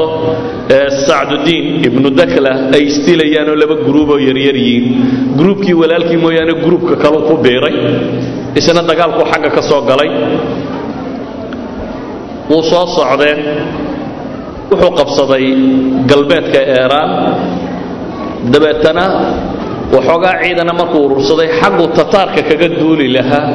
sacdudiin 1.08 1.64
ibnu 1.88 2.08
dakla 2.20 2.52
ay 2.74 2.82
isdilayaan 2.90 3.48
oo 3.52 3.56
laba 3.62 3.76
gruuboo 3.86 4.18
yaryar 4.28 4.56
yihiin. 4.64 4.84
Gruubkii 5.38 5.74
walaalkii 5.82 6.16
mooyaane 6.24 6.54
gruubka 6.64 6.94
kaleu 7.02 7.22
ku 7.28 7.34
biiray 7.44 7.74
isna 8.58 8.82
dagaalkuu 8.90 9.24
xagga 9.32 9.50
ka 9.56 9.62
soo 9.70 9.80
galay. 9.88 10.10
Wuu 12.50 12.62
soo 12.70 12.84
socdeen 12.96 13.38
wuxuu 14.70 14.92
qabsaday 14.98 15.44
galbeedka 16.10 16.60
eeraan 16.76 17.10
dabeetana 18.52 19.04
waxoogaa 19.94 20.34
ciidana 20.42 20.72
markuu 20.80 21.00
urursaday 21.06 21.48
xagguu 21.60 21.88
tataarka 21.98 22.40
kaga 22.48 22.68
duuli 22.78 23.08
lahaa 23.16 23.46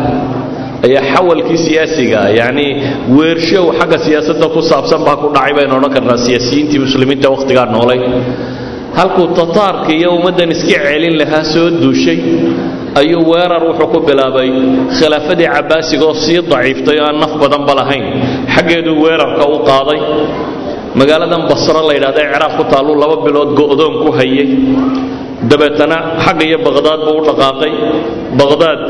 ayaa 0.88 1.04
xawalkii 1.14 1.60
siyaasiga 1.68 2.20
yacnii 2.40 2.72
weershow 3.18 3.66
xagga 3.80 3.98
siyaasadda 4.06 4.48
ku 4.56 4.60
saabsan 4.72 5.02
baa 5.08 5.18
ku 5.22 5.28
dhacay 5.36 5.54
baynu 5.58 5.74
odhan 5.80 5.92
karnaa 5.98 6.18
siyaasiyiintii 6.26 6.80
muslimiinta 6.86 7.28
wakhtigaa 7.36 7.66
noolay. 7.76 8.00
Halkuu 9.00 9.28
tataarka 9.40 9.90
iyo 10.00 10.10
ummaddan 10.18 10.50
iska 10.56 10.78
celin 10.86 11.16
lahaa 11.22 11.44
soo 11.54 11.68
duushay 11.82 12.20
ayuu 13.00 13.22
weerar 13.32 13.62
wuxuu 13.70 13.88
ku 13.94 14.00
bilaabay 14.08 14.50
khilaafadii 14.98 15.50
cabbaasiga 15.56 16.06
oo 16.10 16.16
sii 16.24 16.40
daciiftay 16.52 16.98
oo 17.02 17.06
aan 17.10 17.18
naf 17.24 17.34
badanba 17.42 17.74
lahayn 17.80 18.06
xaggeeduu 18.56 18.96
weerarka 19.04 19.44
u 19.56 19.58
qaaday. 19.70 20.00
Magaaladan 21.00 21.44
basro 21.52 21.82
la 21.88 21.94
yidhahda 21.98 22.20
ee 22.26 22.30
ciraaq 22.34 22.54
ku 22.60 22.64
taalluu 22.72 22.96
laba 23.04 23.16
bilood 23.26 23.50
go'doon 23.60 23.94
ku 24.04 24.10
hayay. 24.18 24.50
Dabeetana 25.52 25.98
xagga 26.26 26.44
iyo 26.50 26.58
baqhdaad 26.68 27.00
buu 27.08 27.16
u 27.22 27.24
dhaqaaqay. 27.30 27.72
Baqhdaad 28.40 28.82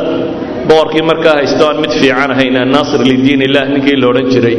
boqorkii 0.69 1.03
markaa 1.11 1.35
haysto 1.41 1.63
aan 1.69 1.77
mid 1.83 1.93
fiican 1.99 2.31
ahayn 2.35 2.57
naasir 2.75 3.01
lidiin 3.11 3.41
illah 3.47 3.63
ninkii 3.73 3.97
la 4.01 4.07
odhan 4.11 4.27
jiray 4.33 4.55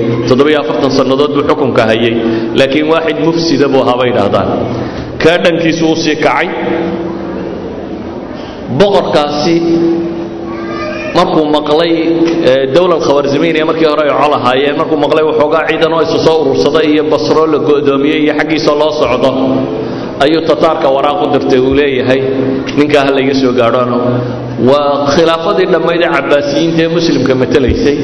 sannadood 0.99 1.33
buu 1.37 1.45
xukunka 1.51 1.83
hayay. 1.91 2.15
Laakiin 2.59 2.87
waaxid 2.93 3.19
mufsida 3.27 3.67
buu 3.73 3.83
ahaa 3.85 3.97
bay 4.01 4.13
kaa 5.23 5.37
dhankiisu 5.45 5.85
u 5.93 5.97
sii 6.03 6.17
kacay. 6.25 6.49
Boqorkaasi 8.81 9.57
markuu 11.19 11.45
maqlay 11.57 11.93
dowlad 12.75 13.01
khawarzimiiniya 13.07 13.65
markii 13.71 13.89
hore 13.93 14.03
ay 14.07 14.13
col 14.21 14.35
markuu 14.81 14.99
maqlay 15.05 15.25
waxoogaa 15.31 15.67
ciidan 15.69 15.93
oo 15.97 16.03
isu 16.07 16.19
soo 16.27 16.37
urursaday 16.43 16.87
iyo 16.95 17.05
basroo 17.13 17.47
la 17.55 17.59
go'doomiyey 17.69 18.21
iyo 18.25 18.35
xaggiisa 18.39 18.73
loo 18.81 18.93
socdo. 19.01 19.31
Ayuu 20.25 20.43
tataarka 20.51 20.89
waraaq 20.97 21.19
u 21.25 21.27
dirtay 21.35 21.61
uu 21.67 21.75
leeyahay. 21.81 22.21
Ninkaa 22.79 23.03
ha 23.07 23.11
layga 23.17 23.35
soo 23.43 23.53
gaadhoano 23.61 23.99
waa 24.69 25.07
khilaafadii 25.15 25.69
dhammayd 25.75 26.03
ee 26.07 26.11
cabbaasiyiinta 26.17 26.81
ee 26.87 26.91
muslimka 26.97 27.33
matelaysay 27.43 27.99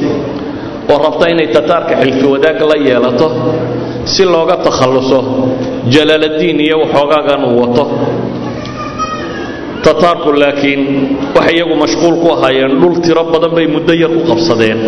oo 0.92 0.98
rabta 1.06 1.24
inay 1.32 1.48
tataarka 1.56 1.94
xilfi 2.02 2.26
wadaag 2.34 2.58
la 2.70 2.76
yeelato 2.88 3.28
si 4.12 4.22
looga 4.34 4.56
takhalluso 4.66 5.18
jalaaladiin 5.94 6.58
iyo 6.66 6.76
waxoogaagan 6.82 7.40
uu 7.50 7.56
wato. 7.62 7.84
Tataarku 9.86 10.30
laakiin 10.42 10.80
waxay 11.36 11.54
iyagu 11.56 11.74
mashquul 11.84 12.14
ku 12.22 12.28
ahaayeen 12.36 12.72
dhul 12.80 12.94
tiro 13.04 13.22
badan 13.32 13.52
bay 13.56 13.66
muddo 13.74 13.92
yar 14.02 14.10
ku 14.16 14.20
qabsadeen. 14.30 14.78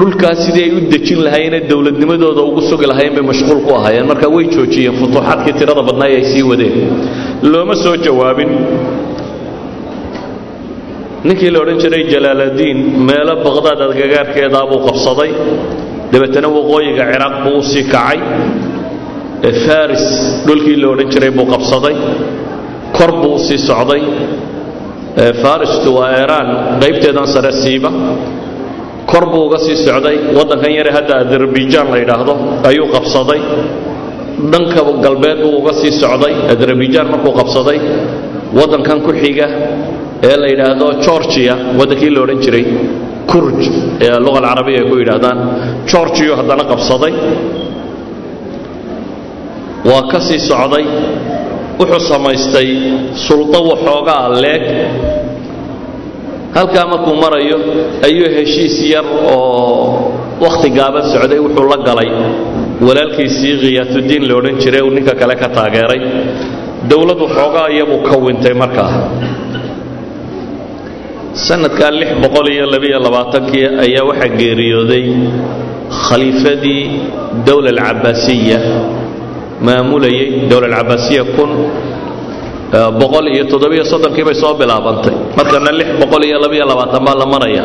Dhulkaas 0.00 0.38
sidii 0.46 0.64
ay 0.66 0.72
u 0.76 0.80
dejin 0.92 1.20
lahaayeenee 1.26 1.62
dowladnimadooda 1.70 2.42
ugu 2.48 2.60
sugi 2.70 2.86
lahaayeen 2.90 3.14
bay 3.18 3.24
mashquul 3.32 3.60
ku 3.66 3.70
ahaayeen. 3.78 4.06
Marka 4.10 4.26
way 4.34 4.44
joojiyeen 4.54 4.94
futuuxaadkii 5.00 5.54
tirada 5.60 5.82
badnaa 5.88 6.08
ay 6.18 6.24
sii 6.32 6.42
wadeen. 6.50 6.74
Looma 7.52 7.74
soo 7.84 7.96
jawaabin 8.06 8.50
ninkii 11.28 11.50
la 11.54 11.58
odhan 11.64 11.78
jiray 11.82 12.02
jalaaladiin 12.14 12.78
meelo 13.08 13.34
baqhdaad 13.46 13.80
adgagaarkeedaa 13.88 14.64
buu 14.70 14.80
qabsaday. 14.88 15.30
Dabeetana 16.12 16.48
waqooyiga 16.56 17.04
ciraaq 17.12 17.34
buu 17.44 17.56
u 17.60 17.62
sii 17.72 17.84
kacay. 17.94 18.18
Faris 19.66 20.04
dhulkii 20.46 20.76
la 20.82 20.86
odhan 20.92 21.08
jiray 21.14 21.30
buu 21.38 21.46
qabsaday. 21.54 21.94
Kor 22.96 23.10
buu 23.20 23.34
u 23.34 23.38
sii 23.46 23.58
socday. 23.68 24.02
Faristu 25.42 25.88
waa 25.96 26.10
iiraan 26.18 26.48
qaybteedan 26.82 27.26
sare 27.34 27.52
siiba. 27.62 27.90
Kor 29.10 29.24
buu 29.32 29.42
uga 29.48 29.58
sii 29.66 29.76
socday. 29.86 30.16
Waddankan 30.38 30.72
yare 30.78 30.90
hadda 30.96 31.14
adarabijaan 31.22 31.86
la 31.92 31.98
yidhaahdo 32.02 32.34
ayuu 32.70 32.86
qabsaday. 32.96 33.40
Dhanka 34.52 34.80
galbeed 35.04 35.38
buu 35.44 35.52
uga 35.60 35.72
sii 35.80 35.92
socday. 36.02 36.32
Adarabijaan 36.52 37.06
markuu 37.12 37.32
qabsaday 37.40 37.78
waddankan 38.58 38.98
ku 39.06 39.10
xiga 39.22 39.46
ee 40.28 40.36
la 40.42 40.46
yidhaahdo 40.52 40.86
georgia 41.06 41.54
waddankii 41.78 42.10
la 42.16 42.20
odhan 42.24 42.38
jiray 42.44 42.64
kurj 43.32 43.60
ee 44.06 44.16
luqa 44.24 44.38
alcarabiya 44.42 44.78
ay 44.82 44.86
ku 44.90 44.94
yidhaahdaan. 45.02 45.38
Georgiyu 45.92 46.32
haddana 46.40 46.64
qabsaday 46.72 47.12
waa 49.90 50.02
ka 50.12 50.18
sii 50.28 50.40
socday 50.50 50.84
wuxuu 51.80 52.00
samaystay 52.12 52.68
suldo 53.26 53.58
waxoogaa 53.70 54.24
leeg. 54.44 54.64
Halkaa 56.56 56.86
markuu 56.92 57.14
marayo 57.24 57.58
ayuu 58.06 58.28
heshiis 58.36 58.76
yar 58.94 59.06
oo 59.34 60.12
wakhti 60.44 60.68
gaaban 60.78 61.04
socday 61.14 61.38
wuxuu 61.46 61.66
la 61.72 61.78
galay. 61.88 62.10
Walaalkiisii 62.86 63.54
khiyaatudiin 63.62 64.22
la 64.28 64.34
odhan 64.40 64.56
jiray 64.62 64.82
uu 64.86 64.92
ninka 64.96 65.14
kale 65.20 65.34
ka 65.42 65.48
taageeray. 65.56 66.00
Dowlad 66.90 67.18
waxoogaa 67.26 67.68
iyabuu 67.74 68.00
ka 68.08 68.14
wintay 68.24 68.54
markaa 68.62 68.90
sanadkaa 71.34 71.90
lix 71.90 72.10
boqol 72.22 72.46
iyo 72.54 72.66
labiyo 72.74 72.98
labaatankii 73.06 73.66
ayaa 73.84 74.04
waxaa 74.10 74.32
geeriyooday 74.40 75.04
khaliifadii 76.06 76.82
dowla 77.46 77.70
alcabaasiya 77.74 78.58
maamulayay 79.66 80.46
dowla 80.50 80.66
alcabaasiya 80.70 81.22
kun 81.36 81.50
boqol 83.00 83.26
iyo 83.34 83.44
toddobiyo 83.52 83.84
soddonkii 83.92 84.24
bay 84.28 84.34
soo 84.42 84.54
bilaabantay. 84.60 85.14
Markana 85.38 85.70
lix 85.78 85.88
boqol 86.02 86.22
iyo 86.28 86.38
labiyo 86.44 86.64
labaatan 86.70 87.02
baa 87.06 87.16
la 87.22 87.26
maraya. 87.34 87.64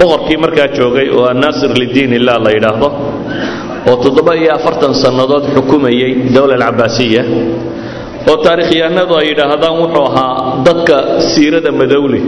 Boqorkii 0.00 0.36
markaa 0.44 0.68
joogay 0.76 1.08
oo 1.16 1.24
annaasir 1.32 1.70
lidiin 1.80 2.12
illah 2.18 2.36
la 2.44 2.50
yidhaahdo 2.56 2.88
oo 3.90 3.96
toddoba 4.04 4.32
iyo 4.40 4.50
afartan 4.58 4.92
sannadood 5.04 5.44
xukumayay 5.56 6.12
dowla 6.36 6.54
alcabaasiya 6.60 7.22
oo 8.30 8.36
taarikhyahanadu 8.46 9.12
ay 9.20 9.26
yidhaahdaan 9.32 9.74
wuxuu 9.82 10.04
ahaa 10.10 10.34
dadka 10.66 10.96
siirada 11.32 11.70
madowle 11.80 12.20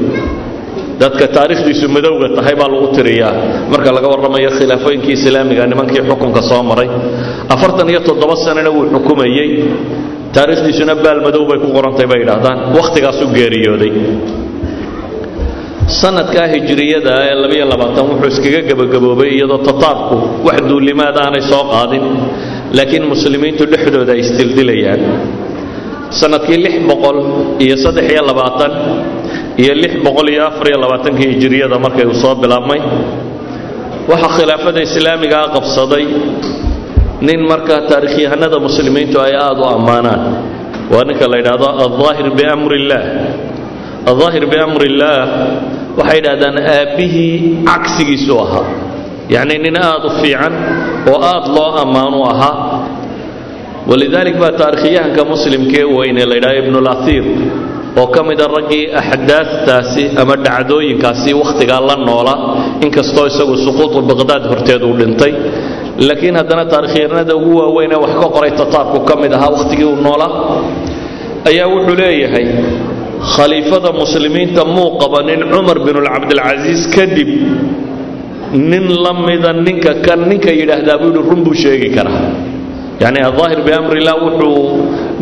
dadka 1.00 1.24
taarikhdiisu 1.36 1.86
madowga 1.96 2.26
tahay 2.36 2.54
baa 2.60 2.68
lagu 2.72 2.88
tiriyaa. 2.96 3.32
Marka 3.72 3.90
laga 3.96 4.08
warramayo 4.12 4.50
khilaafooyinkii 4.58 5.14
islaamiga 5.18 5.64
nimankii 5.72 6.02
xukunka 6.08 6.42
soo 6.50 6.62
maray. 6.70 6.88
Afartan 7.54 7.88
iyo 7.92 8.00
toddoba 8.08 8.34
sanana 8.44 8.70
wuu 8.76 8.86
xukumayey. 8.94 9.50
Taarikhdiisuna 10.36 10.94
baal 11.04 11.18
madow 11.26 11.42
bay 11.50 11.58
ku 11.64 11.68
qorantay 11.76 12.06
bay 12.10 12.18
yidhaahdaan. 12.22 12.58
Wakhtigaasuu 12.78 13.28
geeriyooday. 13.38 13.92
Sanadkaa 16.00 16.46
hijriyada 16.54 17.12
ee 17.28 17.34
labiyo 17.42 17.64
labaatan 17.72 18.04
wuxuu 18.10 18.28
iskaga 18.32 18.60
gebagaboobay 18.70 19.28
iyadoo 19.36 19.58
tataarku 19.68 20.16
wax 20.46 20.58
duulimaad 20.70 21.16
aanay 21.24 21.42
soo 21.52 21.64
qaadin. 21.72 22.04
Laakiin 22.76 23.04
muslimiintu 23.12 23.62
dhexdooda 23.72 24.12
ay 24.16 24.20
isdildilayaan 24.24 25.00
sannadkii 26.20 26.58
lix 26.64 26.74
boqol 26.90 27.18
iyo 27.64 27.76
saddex 27.84 28.06
iyo 28.14 28.22
labaatan 28.30 28.72
iyo 29.60 29.72
hijiriyada 31.32 31.76
markay 31.84 32.06
uu 32.10 32.14
soo 32.22 32.34
bilaabmay. 32.42 32.80
Waxaa 34.10 34.32
khilaafada 34.36 34.80
islaamigaa 34.88 35.46
qabsaday 35.56 36.04
nin 37.26 37.40
markaa 37.50 37.80
taarikhyahanada 37.90 38.56
muslimiintu 38.66 39.16
ay 39.26 39.34
aada 39.36 39.60
u 39.60 39.68
ammaanaan. 39.76 40.22
Waa 40.92 41.04
ninka 41.08 41.26
la 41.32 41.36
yidhaahdo 41.40 41.66
aldaahir 41.86 42.28
biamri 42.38 42.76
illaah 42.82 43.04
aldaahir 44.10 44.44
biamri 44.52 44.86
waxay 45.98 46.16
yidhahdaan 46.18 46.56
aabbihii 46.76 47.34
cagsigiisu 47.68 48.32
ahaa. 48.44 48.66
Yacni 49.34 49.56
nin 49.66 49.76
aada 49.76 50.06
u 50.08 50.10
fiican 50.22 50.54
oo 51.10 51.18
aada 51.32 51.48
loo 51.56 51.70
ammaanu 51.84 52.18
ahaa. 52.32 52.56
Walidalik 53.90 54.36
baa 54.42 54.52
taarikhyahanka 54.60 55.22
muslimkee 55.32 55.84
weyne 55.96 56.22
la 56.30 56.34
yidhahdo 56.38 56.58
ibnulaiir 56.62 57.24
oo 57.98 58.06
ka 58.14 58.22
mida 58.28 58.46
raggii 58.56 58.84
axdaaftaasi 59.00 60.02
ama 60.22 60.34
dhacdooyinkaasi 60.46 61.30
wakhtigaa 61.40 61.80
la 61.88 61.96
noola 62.08 62.34
inkastoo 62.86 63.26
isagu 63.32 63.54
suquutu 63.66 63.98
baqhdaad 64.10 64.44
horteed 64.50 64.82
uu 64.88 64.94
dhintay. 65.00 65.32
Laakiin 66.08 66.36
haddana 66.40 66.64
taarikhyahanada 66.72 67.34
ugu 67.36 67.52
waaweyn 67.60 67.92
ee 67.92 68.00
wax 68.04 68.12
ka 68.22 68.28
qoray 68.36 68.52
tataarku 68.60 68.98
ka 69.08 69.14
mid 69.22 69.32
ahaa 69.36 69.50
wakhtigii 69.56 69.84
uu 69.92 69.96
noolaa 70.06 70.32
ayaa 71.50 71.68
wuxuu 71.74 71.96
leeyahay 72.02 72.46
khaliifada 73.34 73.90
muslimiinta 74.02 74.62
muu 74.74 74.90
qabanin 75.02 75.40
cumar 75.52 75.78
binulcabdilcasiis 75.86 76.82
kadib 76.96 77.28
nin 78.70 78.84
la 79.04 79.12
mida 79.26 79.50
ninka 79.66 79.92
kan 80.06 80.20
ninka 80.30 80.50
yidhaahdaa 80.60 80.96
buu 81.02 81.10
yidhi 81.12 81.22
run 81.30 81.40
buu 81.46 81.54
sheegi 81.62 81.88
karaa. 81.96 82.22
Yacni 83.02 83.20
aldaahir 83.28 83.60
biamrillah 83.68 84.14
wuxuu 84.24 84.58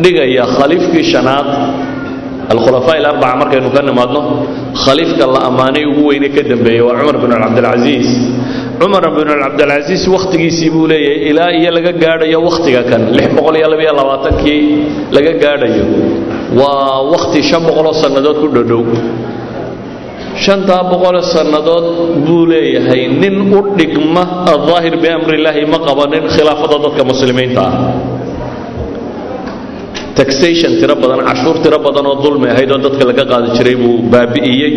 dhigayaa 0.03 0.47
khaliifkii 0.57 1.03
shanaad 1.13 1.47
alkhulafaa 2.53 2.95
ilarbaca 3.01 3.35
markaynu 3.41 3.69
ka 3.75 3.81
nimaadno 3.89 4.21
khaliifka 4.83 5.25
la 5.35 5.39
ammaanay 5.49 5.83
ugu 5.91 6.01
weyne 6.09 6.29
ka 6.35 6.41
dambeeyey 6.51 6.81
waa 6.87 6.95
cumar 6.99 7.17
bin 7.23 7.31
cabdilcasiis 7.43 8.09
cumar 8.81 9.03
bin 9.17 9.27
cabdilcasiis 9.43 10.03
wakhtigiisii 10.15 10.69
buu 10.75 10.87
leeyahay 10.91 11.29
ilaa 11.31 11.51
iyo 11.59 11.71
laga 11.77 11.91
gaadhayo 12.03 12.39
wakhtiga 12.49 12.81
kan 12.91 13.01
kii 14.41 14.63
laga 15.15 15.33
gaadhayo 15.43 15.85
waa 16.61 16.95
wakhti 17.13 17.39
boqoloo 17.67 17.95
sannadood 18.03 18.37
ku 18.43 18.47
dhodhow 18.55 18.83
shantaa 20.45 20.81
boqoloo 20.91 21.25
sannadood 21.35 21.85
buu 22.27 22.43
leeyahay 22.53 23.01
nin 23.21 23.35
u 23.57 23.61
dhigma 23.79 24.23
aldaahir 24.53 24.95
biamri 25.03 25.33
illaahi 25.39 25.63
ma 25.73 25.79
qabanin 25.87 26.23
khilaafada 26.35 26.77
dadka 26.85 27.01
muslimiinta 27.11 27.61
ah 27.69 27.73
taxation 30.19 30.71
tiro 30.81 30.95
badan 31.03 31.19
cashuur 31.27 31.55
tiro 31.63 31.77
badan 31.87 32.05
oo 32.11 32.15
dulmi 32.23 32.47
ahayd 32.53 32.69
oo 32.75 32.79
dadka 32.85 33.03
laga 33.09 33.23
qaadi 33.31 33.47
jiray 33.57 33.75
buu 33.81 33.95
baabi'iyey. 34.13 34.73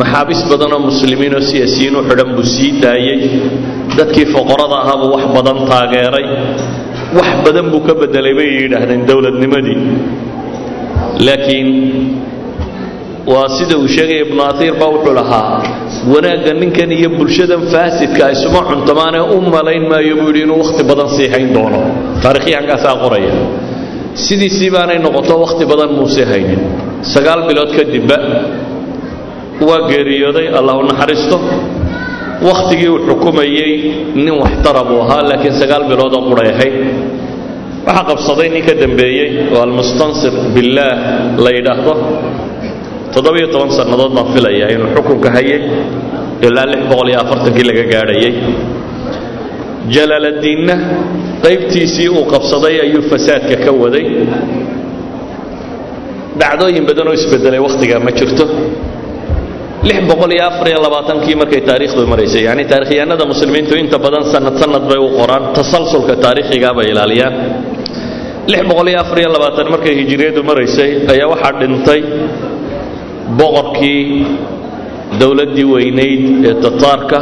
Maxaabis 0.00 0.40
badan 0.52 0.70
oo 0.76 0.80
muslimiin 0.90 1.34
oo 1.38 1.42
siyaasiyiin 1.50 1.94
u 1.98 2.02
xidhan 2.08 2.30
buu 2.36 2.46
sii 2.54 2.70
daayey. 2.84 3.20
Dadkii 3.98 4.26
foqorada 4.34 4.76
ahaa 4.82 4.96
buu 5.02 5.10
wax 5.14 5.24
badan 5.36 5.58
taageeray. 5.70 6.26
Wax 7.18 7.28
badan 7.46 7.66
buu 7.72 7.80
ka 7.86 7.92
bedelay 8.00 8.34
bay 8.38 8.48
yidhaahdeen 8.62 9.02
dowladnimadii. 9.10 9.78
Laakiin 11.26 11.68
waa 13.32 13.48
sida 13.56 13.74
uu 13.82 13.88
sheegaya 13.96 14.22
ibnu 14.26 14.40
atiir 14.50 14.74
baa 14.80 14.90
wuxuu 14.94 15.14
lahaa 15.18 15.48
wanaagga 16.12 16.52
ninkan 16.62 16.90
iyo 16.98 17.08
bulshadan 17.18 17.62
faasidka 17.72 18.24
isuma 18.34 18.60
cuntamaanee 18.70 19.22
u 19.34 19.38
malayn 19.54 19.84
maayo 19.92 20.14
buu 20.20 20.28
yidhi 20.30 20.42
inuu 20.46 20.58
wakhti 20.64 20.82
badan 20.90 21.08
sii 21.16 21.28
hayn 21.34 21.48
doono. 21.56 21.80
Taarikhyahankaasaa 22.24 22.94
qoraya 23.02 23.34
sidiisii 24.14 24.70
baanay 24.74 24.98
noqoto 25.06 25.34
wakhti 25.44 25.64
badan 25.70 25.90
muuse 25.98 26.24
haynin. 26.30 26.60
Sagaal 27.14 27.40
bilood 27.48 27.70
kadibba 27.78 28.16
waa 29.68 29.80
geeriyooday 29.90 30.46
allah 30.58 30.74
u 30.80 30.82
naxariisto. 30.90 31.38
Wakhtigii 32.48 32.88
uu 32.94 33.00
xukumayey 33.08 33.72
nin 34.14 34.34
waxtara 34.42 34.82
buu 34.88 35.00
ahaa 35.04 35.22
laakiin 35.30 35.54
sagaal 35.62 35.84
bilood 35.90 36.12
oo 36.18 36.22
quray 36.30 36.48
ahayd 36.54 36.74
waxaa 37.86 38.04
qabsaday 38.10 38.48
nin 38.54 38.62
ka 38.68 38.74
dambeeyey 38.82 39.28
oo 39.54 39.60
almustansir 39.66 40.32
billaah 40.54 40.96
la 41.44 41.50
yidhaahdo. 41.56 41.94
Toddobiyo 43.14 43.46
toban 43.54 43.70
sannadood 43.78 44.12
baan 44.16 44.28
filaya 44.34 44.66
inuu 44.74 44.90
xukunka 44.96 45.28
hayay 45.36 45.60
ilaa 46.46 46.66
lix 46.72 46.82
boqol 46.90 47.08
iyo 47.10 47.18
afartankii 47.24 47.64
laga 47.70 47.84
gaadhayay. 47.92 48.32
Jalaaladiinna 49.94 50.74
qaybtiisii 51.44 52.08
uu 52.16 52.24
qabsaday 52.34 52.74
ayuu 52.86 53.02
fasaadka 53.12 53.56
ka 53.64 53.70
waday. 53.82 54.06
Dhacdooyin 56.40 56.84
badan 56.88 57.06
oo 57.10 57.14
isbedelay 57.20 57.60
wakhtigaa 57.66 58.00
ma 58.06 58.10
jirto. 58.18 58.44
Labaatankii 60.84 61.34
markay 61.42 61.60
taariikhdu 61.68 62.02
maraysay 62.12 62.42
yacni 62.48 62.64
taarikhyahanada 62.72 63.24
muslimiintu 63.32 63.74
inta 63.82 63.98
badan 64.04 64.24
sanad 64.32 64.54
sanad 64.62 64.84
bay 64.90 64.98
u 65.06 65.08
qoraan. 65.18 65.42
Tasalsulka 65.58 66.14
taariikhigaa 66.24 66.72
bay 66.78 66.86
ilaaliyaan. 66.92 67.34
Markay 69.72 69.94
hijiriyadu 70.00 70.40
maraysay 70.50 70.90
ayaa 71.12 71.28
waxaa 71.32 71.52
dhintay 71.60 72.00
boqorkii 73.38 74.04
dowladdii 75.20 75.66
weynayd 75.74 76.24
ee 76.50 76.54
tataarka 76.64 77.18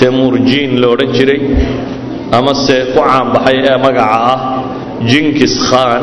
temurjiin 0.00 0.72
la 0.82 0.86
odhan 0.94 1.10
jiray 1.16 1.40
amase 2.32 2.92
ku 2.94 3.00
caanbaxay 3.00 3.56
ee 3.70 3.76
magaca 3.84 4.18
ah 4.32 4.38
jinkis 5.10 5.54
khan. 5.70 6.02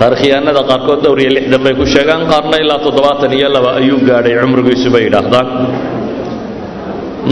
Taarikhyahanada 0.00 0.62
qaarkood 0.70 1.00
dhowr 1.04 1.18
iyo 1.22 1.30
lixdan 1.36 1.60
bay 1.66 1.74
ku 1.80 1.84
sheegaan 1.94 2.22
qaarna 2.32 2.56
ilaa 2.64 2.80
toddobaatan 2.86 3.32
iyo 3.38 3.48
laba 3.56 3.70
ayuu 3.80 3.98
gaadhay 4.08 4.34
cumrigiisu 4.42 4.88
bay 4.94 5.02
yidhaahdaan 5.06 5.46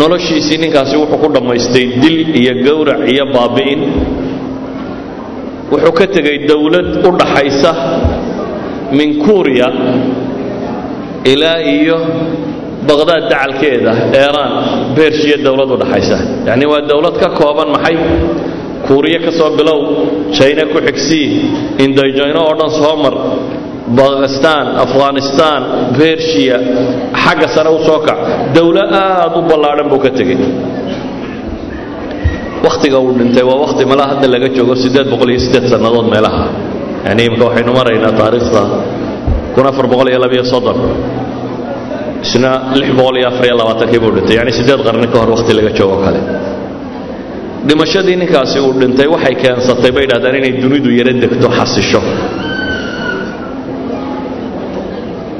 noloshiisii 0.01 0.59
ninkaasi 0.65 0.95
wuxuu 1.03 1.19
ku 1.23 1.29
dhammaystay 1.35 1.87
dil 2.03 2.19
iyo 2.41 2.53
gowrac 2.67 3.01
iyo 3.13 3.25
baabi'in. 3.35 3.81
Wuxuu 5.73 5.93
ka 5.99 6.07
tegay 6.15 6.37
dowlad 6.51 6.89
u 7.07 7.11
dhaxaysa 7.21 7.73
min 8.99 9.09
kuuriya 9.25 9.69
ilaa 11.33 11.59
iyo 11.77 11.97
baqdaad 12.89 13.25
dacalkeeda 13.33 13.93
eeraan 14.23 14.53
bershiya 14.97 15.37
dowlad 15.47 15.71
dhaxaysa. 15.83 16.19
Yacni 16.49 16.65
waa 16.73 16.81
dowlad 16.91 17.17
ka 17.23 17.29
kooban 17.41 17.69
maxay? 17.75 17.97
Kuuriya 18.87 19.19
ka 19.25 19.31
soo 19.39 19.51
bilow 19.59 19.81
jayna 20.39 20.65
ku 20.73 20.79
xigsii 20.87 21.29
indayjayno 21.85 22.41
oo 22.49 22.55
dhan 22.59 22.71
soo 22.81 22.95
mar 23.05 23.15
bakistaan 23.99 24.67
afghanistaan 24.85 25.63
bershiya 25.99 26.57
xagga 27.23 27.49
sare 27.55 27.71
u 27.77 27.79
kac. 28.07 28.19
Dowlo 28.57 28.83
aad 29.03 29.33
u 29.39 29.41
ballaadhan 29.51 29.87
buu 29.93 30.01
ka 30.05 30.11
tegey. 30.19 30.39
Wakhtiga 32.65 32.99
uu 33.01 33.13
dhintay 33.19 33.45
waa 33.45 33.59
wakhti 33.65 33.85
malaa 33.89 34.09
hadda 34.13 34.27
laga 34.29 34.49
joogo 34.57 34.75
siddeed 34.83 35.09
boqol 35.13 35.29
iyo 35.33 35.41
siddeed 35.45 35.65
sannadood 35.73 36.07
meelaha. 36.13 36.45
Yani 37.07 37.21
imika 37.29 37.45
waxaynu 37.49 37.73
maraynaa 37.73 38.13
taariikhda 38.21 38.63
kun 39.55 39.65
afar 39.71 39.87
boqol 39.93 40.09
iyo 40.13 40.19
labiyo 40.25 40.45
soddon 40.53 40.79
isna 42.25 42.51
lix 42.81 42.91
boqol 42.99 43.17
iyo 43.21 43.29
afar 43.33 43.45
iyo 43.49 43.57
labaatankii 43.61 44.01
buu 44.03 44.13
dhintay. 44.17 44.37
Yani 44.41 44.53
siddeed 44.59 44.81
qarni 44.87 45.07
ka 45.13 45.17
hor 45.21 45.31
wakhti 45.35 45.53
laga 45.59 45.71
joogo 45.79 45.97
kale. 46.05 46.21
Dhimashadii 47.69 48.17
ninkaasi 48.23 48.59
uu 48.67 48.73
dhintay 48.81 49.07
waxay 49.15 49.35
keensatay 49.43 49.91
bay 49.95 50.03
yidhahdaan 50.07 50.35
inay 50.41 50.53
dunidu 50.63 50.91
yaro 50.99 51.13
degto 51.23 51.49
xasisho. 51.59 52.01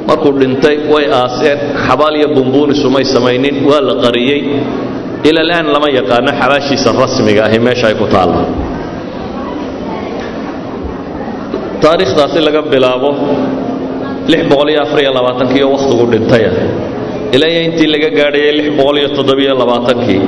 Markuu 0.07 0.31
dhintay 0.41 0.75
way 0.93 1.05
aaseen 1.21 1.57
xabaal 1.85 2.15
iyo 2.19 2.27
bumbuunisu 2.35 2.87
may 2.95 3.05
samaynin 3.15 3.55
waa 3.69 3.81
la 3.89 3.95
qariyey. 4.05 4.41
Ila 5.29 5.39
alaan 5.45 5.67
lama 5.75 5.87
yaqaano 5.99 6.31
xabaashiisa 6.41 6.89
rasmiga 7.03 7.41
ahi 7.47 7.57
meesha 7.65 7.87
ay 7.89 7.95
ku 8.01 8.05
taalla. 8.13 8.41
Taariikhdaasi 11.83 12.39
laga 12.47 12.61
bilaabo 12.73 13.09
iyo 15.57 15.67
wakhtigu 15.75 16.05
dhintaya 16.13 16.51
ilaa 17.35 17.49
iyo 17.53 17.61
intii 17.67 17.87
laga 17.93 18.09
gaadhayay 18.19 18.51
labaatankii. 19.61 20.21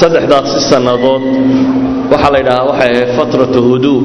Saddexdaasi 0.00 0.58
sannadood 0.70 1.22
waxaa 2.12 2.30
la 2.34 2.38
yidhahaa 2.40 2.64
waxay 2.70 2.90
ahayd 2.94 3.10
fatratu 3.18 3.58
huduu 3.68 3.98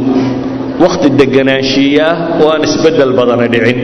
wakhti 0.83 1.07
deganaanshiiya 1.19 2.05
ah 2.11 2.41
oo 2.43 2.49
aan 2.53 2.63
isbeddel 2.69 3.11
badana 3.19 3.47
dhicin. 3.53 3.79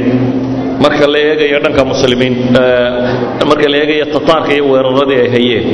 Marka 0.84 1.05
la 1.14 1.20
eegayo 1.30 1.59
dhanka 1.66 1.84
muslimiin 1.91 2.36
marka 3.49 3.68
la 3.74 3.78
eegayo 3.84 4.05
tataarka 4.16 4.51
iyo 4.55 4.66
weeraradii 4.74 5.20
ay 5.24 5.30
hayeen. 5.36 5.66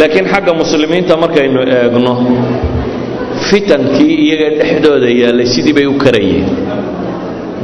Laakiin 0.00 0.26
xagga 0.32 0.52
muslimiinta 0.62 1.14
markaynu 1.24 1.60
eegno 1.78 2.14
fitankii 3.48 4.14
iyaga 4.26 4.48
dhexdooda 4.60 5.08
yaallay 5.22 5.46
sidii 5.54 5.74
bay 5.78 5.86
u 5.86 5.94
karayeen 6.04 6.46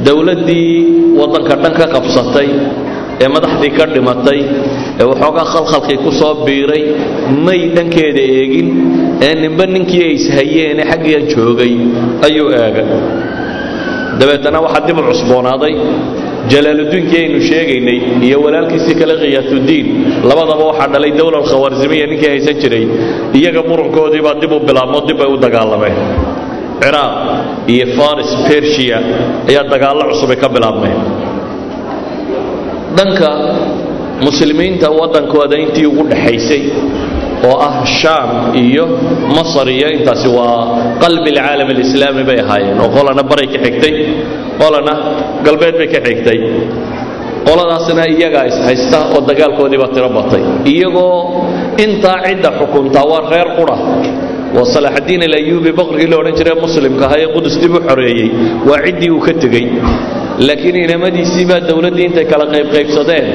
dowladdii 0.07 0.71
waddanka 1.19 1.55
dhan 1.63 1.73
ka 1.79 1.85
qabsatay 1.95 2.49
ee 3.23 3.27
madaxdii 3.35 3.71
ka 3.77 3.85
dhimatay 3.93 4.39
ee 5.01 5.05
waxoogaa 5.11 5.45
khalkhalkii 5.53 5.97
ku 6.05 6.11
soo 6.21 6.33
biiray 6.45 6.83
may 7.45 7.61
dhankeeda 7.75 8.21
eegin 8.37 8.69
ee 9.27 9.33
ninba 9.43 9.65
ninkii 9.75 10.03
ay 10.07 10.13
ishayeene 10.19 10.83
xaggiian 10.91 11.23
joogay 11.33 11.73
ayuu 12.27 12.49
eegay 12.61 12.87
dabeetana 14.19 14.59
waxaa 14.65 14.85
dib 14.87 14.97
u 14.99 15.03
cusboonaaday. 15.09 15.75
Jalaaludiinkii 16.51 17.19
aynu 17.23 17.39
sheegaynay 17.49 17.99
iyo 18.27 18.37
walaalkiisii 18.45 18.95
kale 18.99 19.13
khiyaatuddiin 19.21 19.87
labadaba 20.29 20.63
waxaa 20.71 20.87
dhalay 20.93 21.11
dowla 21.19 21.37
alkhawaarsimiya 21.41 22.05
ninkii 22.11 22.29
haysan 22.33 22.57
jiray 22.63 22.85
iyaga 23.39 23.61
murankoodiibaa 23.69 24.35
dib 24.41 24.51
u 24.51 24.59
bilaabmo 24.67 24.99
dib 25.07 25.17
bay 25.21 25.29
u 25.35 25.37
dagaalameen 25.45 25.97
ciraaq 26.81 27.13
iyo 27.73 27.85
faris 27.97 28.31
bershiya 28.47 28.97
ayaa 29.49 29.63
dagaallo 29.73 30.03
cusubay 30.11 30.37
ka 30.43 30.47
bilaabmeen. 30.55 30.97
Dhanka 32.97 33.29
muslimiinta 34.27 34.87
waddankooda 34.99 35.55
intii 35.63 35.85
ugu 35.91 36.03
dhaxaysay 36.11 36.63
oo 37.49 37.55
ah 37.67 37.75
shaam 37.99 38.29
iyo 38.63 38.85
masar 39.37 39.67
iyo 39.77 39.87
intaasi 39.97 40.27
waa 40.37 40.97
qalbi 41.03 41.29
alcaalam 41.33 41.69
alislaami 41.75 42.23
bay 42.29 42.37
ahaayeen 42.43 42.77
oo 42.83 42.89
qolana 42.97 43.23
baray 43.31 43.47
ka 43.53 43.57
xigtay 43.65 43.93
qolana 44.61 44.93
galbeed 45.45 45.75
bay 45.81 45.87
ka 45.93 45.99
xigtay. 46.07 46.39
Qoladaasna 47.47 48.03
iyagaa 48.15 48.45
ishaysta 48.51 48.97
oo 49.15 49.21
dagaalkoodiibaa 49.29 49.89
tiro 49.95 50.09
batay. 50.17 50.43
Iyagoo 50.73 51.15
intaa 51.85 52.17
cidda 52.25 52.49
xukuntaa 52.59 53.05
waa 53.11 53.23
reer 53.33 53.49
qura 53.57 53.75
waa 54.55 54.65
salaaxaddiin 54.75 55.21
alayuubi 55.29 55.71
boqorkii 55.79 56.09
la 56.11 56.17
odhan 56.21 56.35
jiray 56.39 56.55
muslimka 56.65 57.03
ahaa 57.07 57.19
ee 57.25 57.29
qudus 57.35 57.55
dib 57.61 57.73
u 57.77 57.79
xoreeyey. 57.89 58.27
Waa 58.69 58.79
ciddii 58.85 59.09
uu 59.15 59.21
ka 59.27 59.33
tegey. 59.43 59.65
Laakiin 60.47 60.75
inamadiisii 60.85 61.45
baa 61.51 61.59
dowladdii 61.69 62.05
intay 62.09 62.25
kala 62.31 62.45
qaybqaybsadeen 62.53 63.25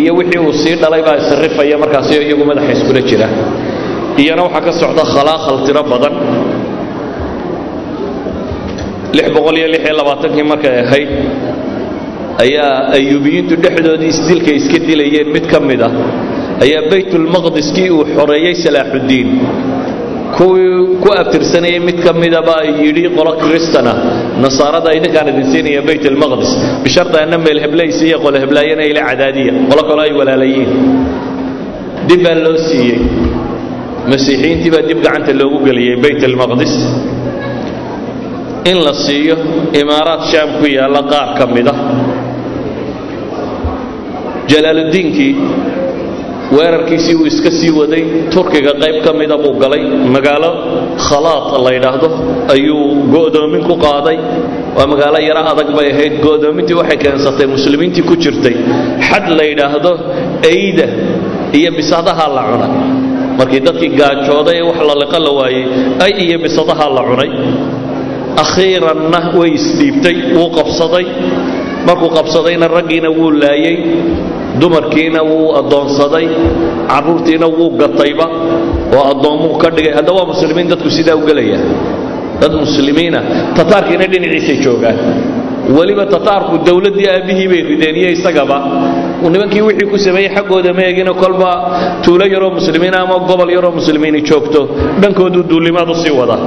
iyo 0.00 0.12
wixii 0.18 0.40
uu 0.46 0.52
sii 0.62 0.74
dhalay 0.82 1.02
baa 1.08 1.16
isrifaya 1.22 1.76
markaasi 1.82 2.12
iyagu 2.26 2.44
madaxa 2.50 2.72
iskula 2.76 3.00
jira. 3.08 3.28
Iyana 4.22 4.42
waxaa 4.46 4.62
ka 4.66 4.72
socda 4.80 5.02
khalaaqal 5.14 5.56
tiro 5.66 5.82
badan. 5.92 6.14
Labaatankii 9.98 10.42
markay 10.52 10.74
ahayd 10.84 11.10
ayaa 12.44 12.92
ayuubiyiintu 12.98 13.54
dhexdoodii 13.64 14.10
isdilka 14.14 14.50
iska 14.58 14.78
dilayeen 14.88 15.28
mid 15.34 15.44
ka 15.52 15.58
mid 15.68 15.80
ah 15.88 15.92
ayaa 16.64 16.82
baytulmaqdiskii 16.92 17.88
uu 17.96 18.04
xoreeyey 18.16 18.54
salaaxuddiin 18.64 19.28
kuwii 20.38 21.00
ku 21.02 21.08
abtirsanayay 21.20 21.80
mid 21.88 21.98
ka 22.06 22.12
midabaa 22.22 22.62
yidhi 22.82 23.04
qolo 23.16 23.32
kristana 23.42 23.92
nasaarada 24.44 24.90
idinkaan 24.98 25.28
idin 25.32 25.46
siinaya 25.52 25.80
bayt 25.88 26.04
almaqdis 26.12 26.50
bisharta 26.84 27.16
anna 27.24 27.38
meel 27.46 27.58
heblaysi 27.64 28.02
iyo 28.10 28.18
qolo 28.24 28.36
heblaayana 28.44 28.82
ila 28.90 29.00
cadaadiya 29.08 29.52
qolo 29.70 29.82
kaloo 29.88 30.04
ay 30.06 30.12
walaalayiin. 30.20 30.70
Dib 32.08 32.20
baa 32.26 32.36
loo 32.46 32.56
siiyey. 32.68 32.98
Masiixiyiintii 34.10 34.70
baa 34.74 34.84
dib 34.88 34.98
gacanta 35.06 35.32
loogu 35.40 35.58
geliyey 35.68 35.96
bayt 36.04 36.20
almaqdis 36.30 36.74
in 38.70 38.78
la 38.86 38.92
siiyo 39.06 39.36
imaaraad 39.82 40.22
shaam 40.30 40.48
ku 40.60 40.66
yaalla 40.76 41.00
qaar 41.12 41.28
ka 41.38 41.44
mid 41.56 41.66
ah 41.72 41.78
jalaaluddiinkii 44.52 45.32
weerarkiisii 46.52 47.14
uu 47.14 47.26
iska 47.26 47.50
sii 47.50 47.70
waday 47.80 48.02
turkiga 48.34 48.72
qayb 48.82 48.96
ka 49.04 49.12
mida 49.12 49.36
buu 49.38 49.54
galay. 49.62 49.82
Magaalo 50.16 50.50
khalaad 51.08 51.46
la 51.64 51.70
yidhaahdo 51.76 52.08
ayuu 52.54 52.82
go'doomin 53.14 53.62
ku 53.68 53.74
qaaday. 53.86 54.18
Waa 54.76 54.86
magaalo 54.92 55.18
yaro 55.28 55.42
adag 55.52 55.68
bay 55.76 55.88
ahayd. 55.94 56.14
Go'doomintii 56.26 56.76
waxay 56.80 56.98
keensatay 57.04 57.46
muslimiintii 57.56 58.02
ku 58.10 58.14
jirtay. 58.24 58.54
Xad 59.08 59.26
la 59.38 59.44
yidhaahdo 59.50 59.92
eyda 60.52 60.86
iyo 61.58 61.70
bisadaha 61.78 62.24
la 62.36 62.42
cunay. 62.50 62.72
Markii 63.38 63.60
dadkii 63.66 63.90
gaajooday 64.00 64.56
ee 64.60 64.62
wax 64.68 64.78
la 64.88 64.94
liqo 65.02 65.18
la 65.26 65.30
waayey 65.38 65.64
ay 66.04 66.12
iyo 66.24 66.38
bisadaha 66.44 66.86
la 66.96 67.02
cunay. 67.08 67.30
Akhiiranna 68.42 69.20
way 69.38 69.50
isdhiibtay 69.58 70.16
wuu 70.36 70.50
qabsaday 70.58 71.06
markuu 71.86 72.10
qabsadayna 72.18 72.68
raggiina 72.68 73.08
wuu 73.18 73.30
laayey 73.30 73.76
dumarkiina 74.60 75.22
wuu 75.22 75.54
addoonsaday 75.60 76.26
carruurtiina 76.90 77.46
wuu 77.46 77.70
gatayba 77.80 78.26
oo 78.96 79.04
addoommuu 79.12 79.58
ka 79.62 79.70
dhigay. 79.70 79.92
Hadda 79.98 80.12
waa 80.12 80.26
muslimiin 80.32 80.68
dadku 80.68 80.90
sidaa 80.90 81.16
u 81.16 81.26
gelaya 81.26 81.58
dad 82.40 82.52
muslimiina 82.52 83.20
tataarkiina 83.56 84.06
dhinaciisay 84.12 84.58
joogaan. 84.64 84.98
Weliba 85.76 86.06
tataarku 86.06 86.58
dowladdii 86.66 87.08
aabbihii 87.10 87.48
bay 87.48 87.62
rideen 87.70 87.96
iyo 87.96 88.10
isagaba. 88.16 88.58
Nimankii 89.32 89.62
wixii 89.68 89.88
ku 89.90 89.98
sameeyey 89.98 90.30
xaggooda 90.36 90.72
ma 90.72 91.14
kolba 91.22 91.50
tuulo 92.04 92.24
yaroo 92.26 92.50
muslimiina 92.58 93.00
ama 93.00 93.18
gobol 93.28 93.50
yaroo 93.50 93.72
muslimiini 93.72 94.20
joogto. 94.22 94.68
Dhankooduu 95.00 95.42
duulimaad 95.50 95.88
u 95.90 95.94
sii 95.94 96.10
wada 96.10 96.38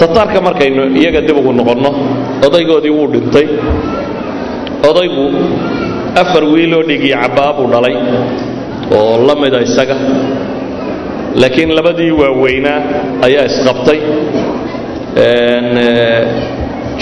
tataarka 0.00 0.38
markaynu 0.48 0.82
iyaga 1.00 1.20
dib 1.26 1.36
ugu 1.40 1.52
noqonno 1.60 1.90
odaygoodii 2.46 2.92
wuu 2.96 3.08
dhintay. 3.14 3.46
Odaygu 4.90 5.24
afar 6.22 6.44
wiiloo 6.52 6.82
dhigii 6.88 7.14
cabbaa 7.22 7.52
buu 7.56 7.66
dhalay 7.72 7.94
oo 8.98 9.12
la 9.28 9.34
mida 9.42 9.58
isaga. 9.66 9.96
Laakiin 11.40 11.70
labadii 11.78 12.10
waaweynaa 12.20 12.78
ayaa 13.26 13.44
isqabtay. 13.50 13.98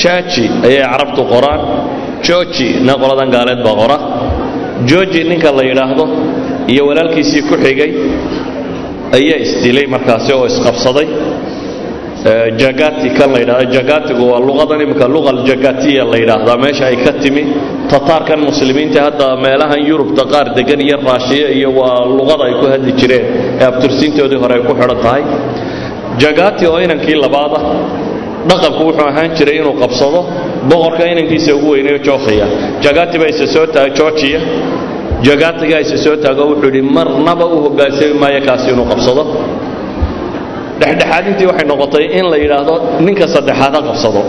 Jaaji 0.03 0.45
ayay 0.67 0.83
carabtu 0.93 1.23
qoraan. 1.33 1.61
Georgi 2.27 2.69
na 2.87 2.93
qoladan 3.03 3.31
gaaleed 3.35 3.61
baa 3.67 3.75
qora. 3.81 3.97
Georgi 4.91 5.21
ninka 5.31 5.51
la 5.59 5.63
yidhaahdo 5.71 6.05
iyo 6.73 6.83
walaalkiisii 6.89 7.43
ku 7.49 7.55
xigay 7.65 7.91
ayaa 9.19 9.39
isdilay 9.47 9.87
markaasi 9.95 10.31
oo 10.37 10.45
isqabsaday 10.53 11.07
jagati 12.63 13.09
kan 13.19 13.29
la 13.33 13.39
yidhahdo. 13.43 13.71
Jagatigu 13.77 14.23
waa 14.31 14.41
luqadan 14.49 14.81
imika 14.87 15.07
luqa 15.15 15.31
aljagatiya 15.37 16.05
la 16.13 16.17
yidhaahdaa 16.23 16.57
meesha 16.65 16.85
ay 16.91 16.97
ka 17.05 17.13
timi 17.23 17.43
tataarkan 17.91 18.41
muslimiinta 18.49 18.99
hadda 19.07 19.27
meelahan 19.45 19.81
yurubta 19.91 20.23
qaar 20.33 20.47
degan 20.57 20.81
iyo 20.87 20.97
raashiya 21.09 21.49
iyo 21.59 21.71
waa 21.79 22.05
luqada 22.19 22.43
ay 22.49 22.55
ku 22.61 22.67
hadli 22.73 22.93
jireen. 23.01 23.25
Ee 23.61 23.65
abtirsiintoodii 23.71 24.39
hore 24.43 24.55
ay 24.59 24.63
ku 24.69 24.73
xidhan 24.81 24.99
tahay. 25.05 25.23
Jagati 26.23 26.67
oo 26.71 26.79
inankii 26.87 27.17
labaada 27.25 27.59
dhaqanku 28.49 28.81
wuxuu 28.89 29.07
ahaan 29.11 29.31
jiray 29.39 29.57
inuu 29.61 29.75
qabsado 29.83 30.21
boqorka 30.71 31.03
inankiisa 31.13 31.51
ugu 31.59 31.69
weynayo 31.75 31.99
jookhiya 32.07 32.47
jagati 32.85 33.15
baa 33.21 33.29
isa 33.35 33.47
soo 33.55 33.67
taagay 33.75 33.93
georgiya 33.99 34.41
jagatigaa 35.27 35.81
isa 35.87 35.97
soo 36.05 36.17
taago 36.25 36.43
wuxuu 36.51 36.69
yidhi 36.71 36.83
marnaba 36.97 37.45
u 37.47 37.57
hogaansami 37.65 38.15
maayo 38.23 38.41
kaasi 38.49 38.67
inuu 38.75 38.87
qabsado 38.93 39.23
dhexdhexaadintii 40.81 41.47
waxay 41.51 41.67
noqotay 41.73 42.05
in 42.19 42.25
la 42.33 42.37
yidhaahdo 42.45 42.75
ninka 43.07 43.27
saddexaad 43.35 43.73
ha 43.77 43.81
qabsado. 43.89 44.23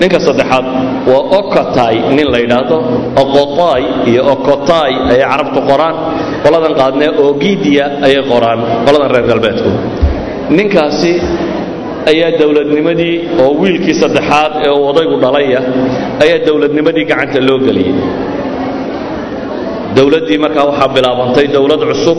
Ninka 0.00 0.18
saddexaad 0.26 0.64
waa 1.10 1.22
okotay 1.38 1.94
nin 2.16 2.26
la 2.34 2.38
yidhaahdo 2.44 2.76
okotay 3.22 3.82
iyo 4.10 4.22
okotay 4.34 4.92
ayay 5.12 5.24
carabtu 5.32 5.60
qoraan. 5.70 5.96
Qoladan 6.44 6.72
qaadnee 6.80 7.10
ogidia 7.26 7.84
ayay 8.06 8.22
qoraan 8.32 8.58
qoladan 8.86 9.08
reer 9.14 9.26
galbeedku. 9.30 9.70
Ninkaasi 10.58 11.12
ayaa 12.10 12.30
dowladnimadii 12.40 13.14
oo 13.42 13.50
wiilkii 13.60 13.94
saddexaad 14.02 14.52
ee 14.66 14.70
uu 14.78 14.84
odaygu 14.92 15.16
dhalaya 15.24 15.60
ayaa 16.24 16.38
dowladnimadii 16.48 17.04
gacanta 17.10 17.38
loo 17.48 17.58
geliyey. 17.66 17.94
Dowladdii 19.96 20.38
markaa 20.44 20.64
waxaa 20.70 20.88
bilaabantay 20.96 21.46
dowlad 21.56 21.80
cusub 21.90 22.18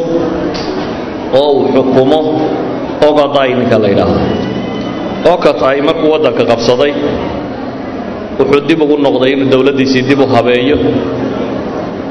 oo 1.39 1.49
uu 1.57 1.65
xukumo 1.75 2.19
ogoday 3.07 3.49
ninka 3.59 3.77
la 3.83 3.87
yidhaahdo. 3.93 4.21
Okotay 5.33 5.77
markuu 5.87 6.09
waddanka 6.15 6.43
qabsaday 6.51 6.91
wuxuu 8.39 8.61
dib 8.69 8.79
ugu 8.85 8.95
noqday 9.07 9.31
inuu 9.35 9.49
dowladdiisii 9.53 10.03
dib 10.09 10.19
u 10.21 10.27
habeeyo 10.35 10.77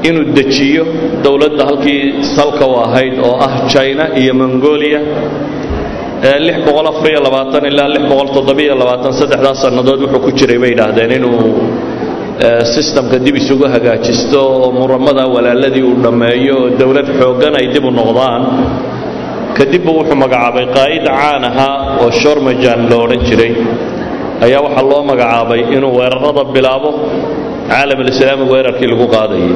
inuu 0.09 0.25
dejiyo 0.37 0.83
dowladda 1.25 1.63
halkii 1.69 2.01
salka 2.35 2.65
u 2.67 2.75
ahayd 2.85 3.13
oo 3.27 3.35
ah 3.47 3.53
china 3.73 4.03
iyo 4.21 4.33
mongolia 4.41 4.99
ilaa 6.37 6.59
saddexdaas 9.19 9.57
sannadood 9.65 9.99
wuxuu 10.03 10.19
ku 10.25 10.29
jiray 10.39 10.57
bay 10.63 10.69
yidhaahdeen 10.73 11.11
inuu 11.19 11.39
sistamka 12.75 13.17
dib 13.25 13.35
isugu 13.41 13.65
hagaajisto 13.73 14.39
oo 14.41 14.71
muramada 14.79 15.23
walaaladii 15.35 15.83
uu 15.89 15.97
dhammeeyo 16.05 16.55
oo 16.63 16.69
dowlad 16.81 17.07
xooggan 17.19 17.53
ay 17.59 17.67
dib 17.73 17.85
u 17.85 17.91
noqdaan 17.99 18.41
kadibbu 19.57 19.91
wuxuu 19.99 20.17
magacaabay 20.23 20.65
qaa'id 20.77 21.05
caan 21.19 21.43
ahaa 21.49 21.75
oo 22.03 22.09
shormajan 22.21 22.79
lo 22.91 22.97
odhan 23.05 23.21
jiray. 23.27 23.53
Ayaa 24.45 24.61
waxaa 24.65 24.85
loo 24.91 25.01
magacaabay 25.11 25.61
inuu 25.75 25.93
weerarada 25.99 26.43
bilaabo 26.55 26.89
caalam 27.71 27.97
alislaami 28.03 28.43
weerarkii 28.53 28.87
lagu 28.91 29.05
qaadayay 29.15 29.51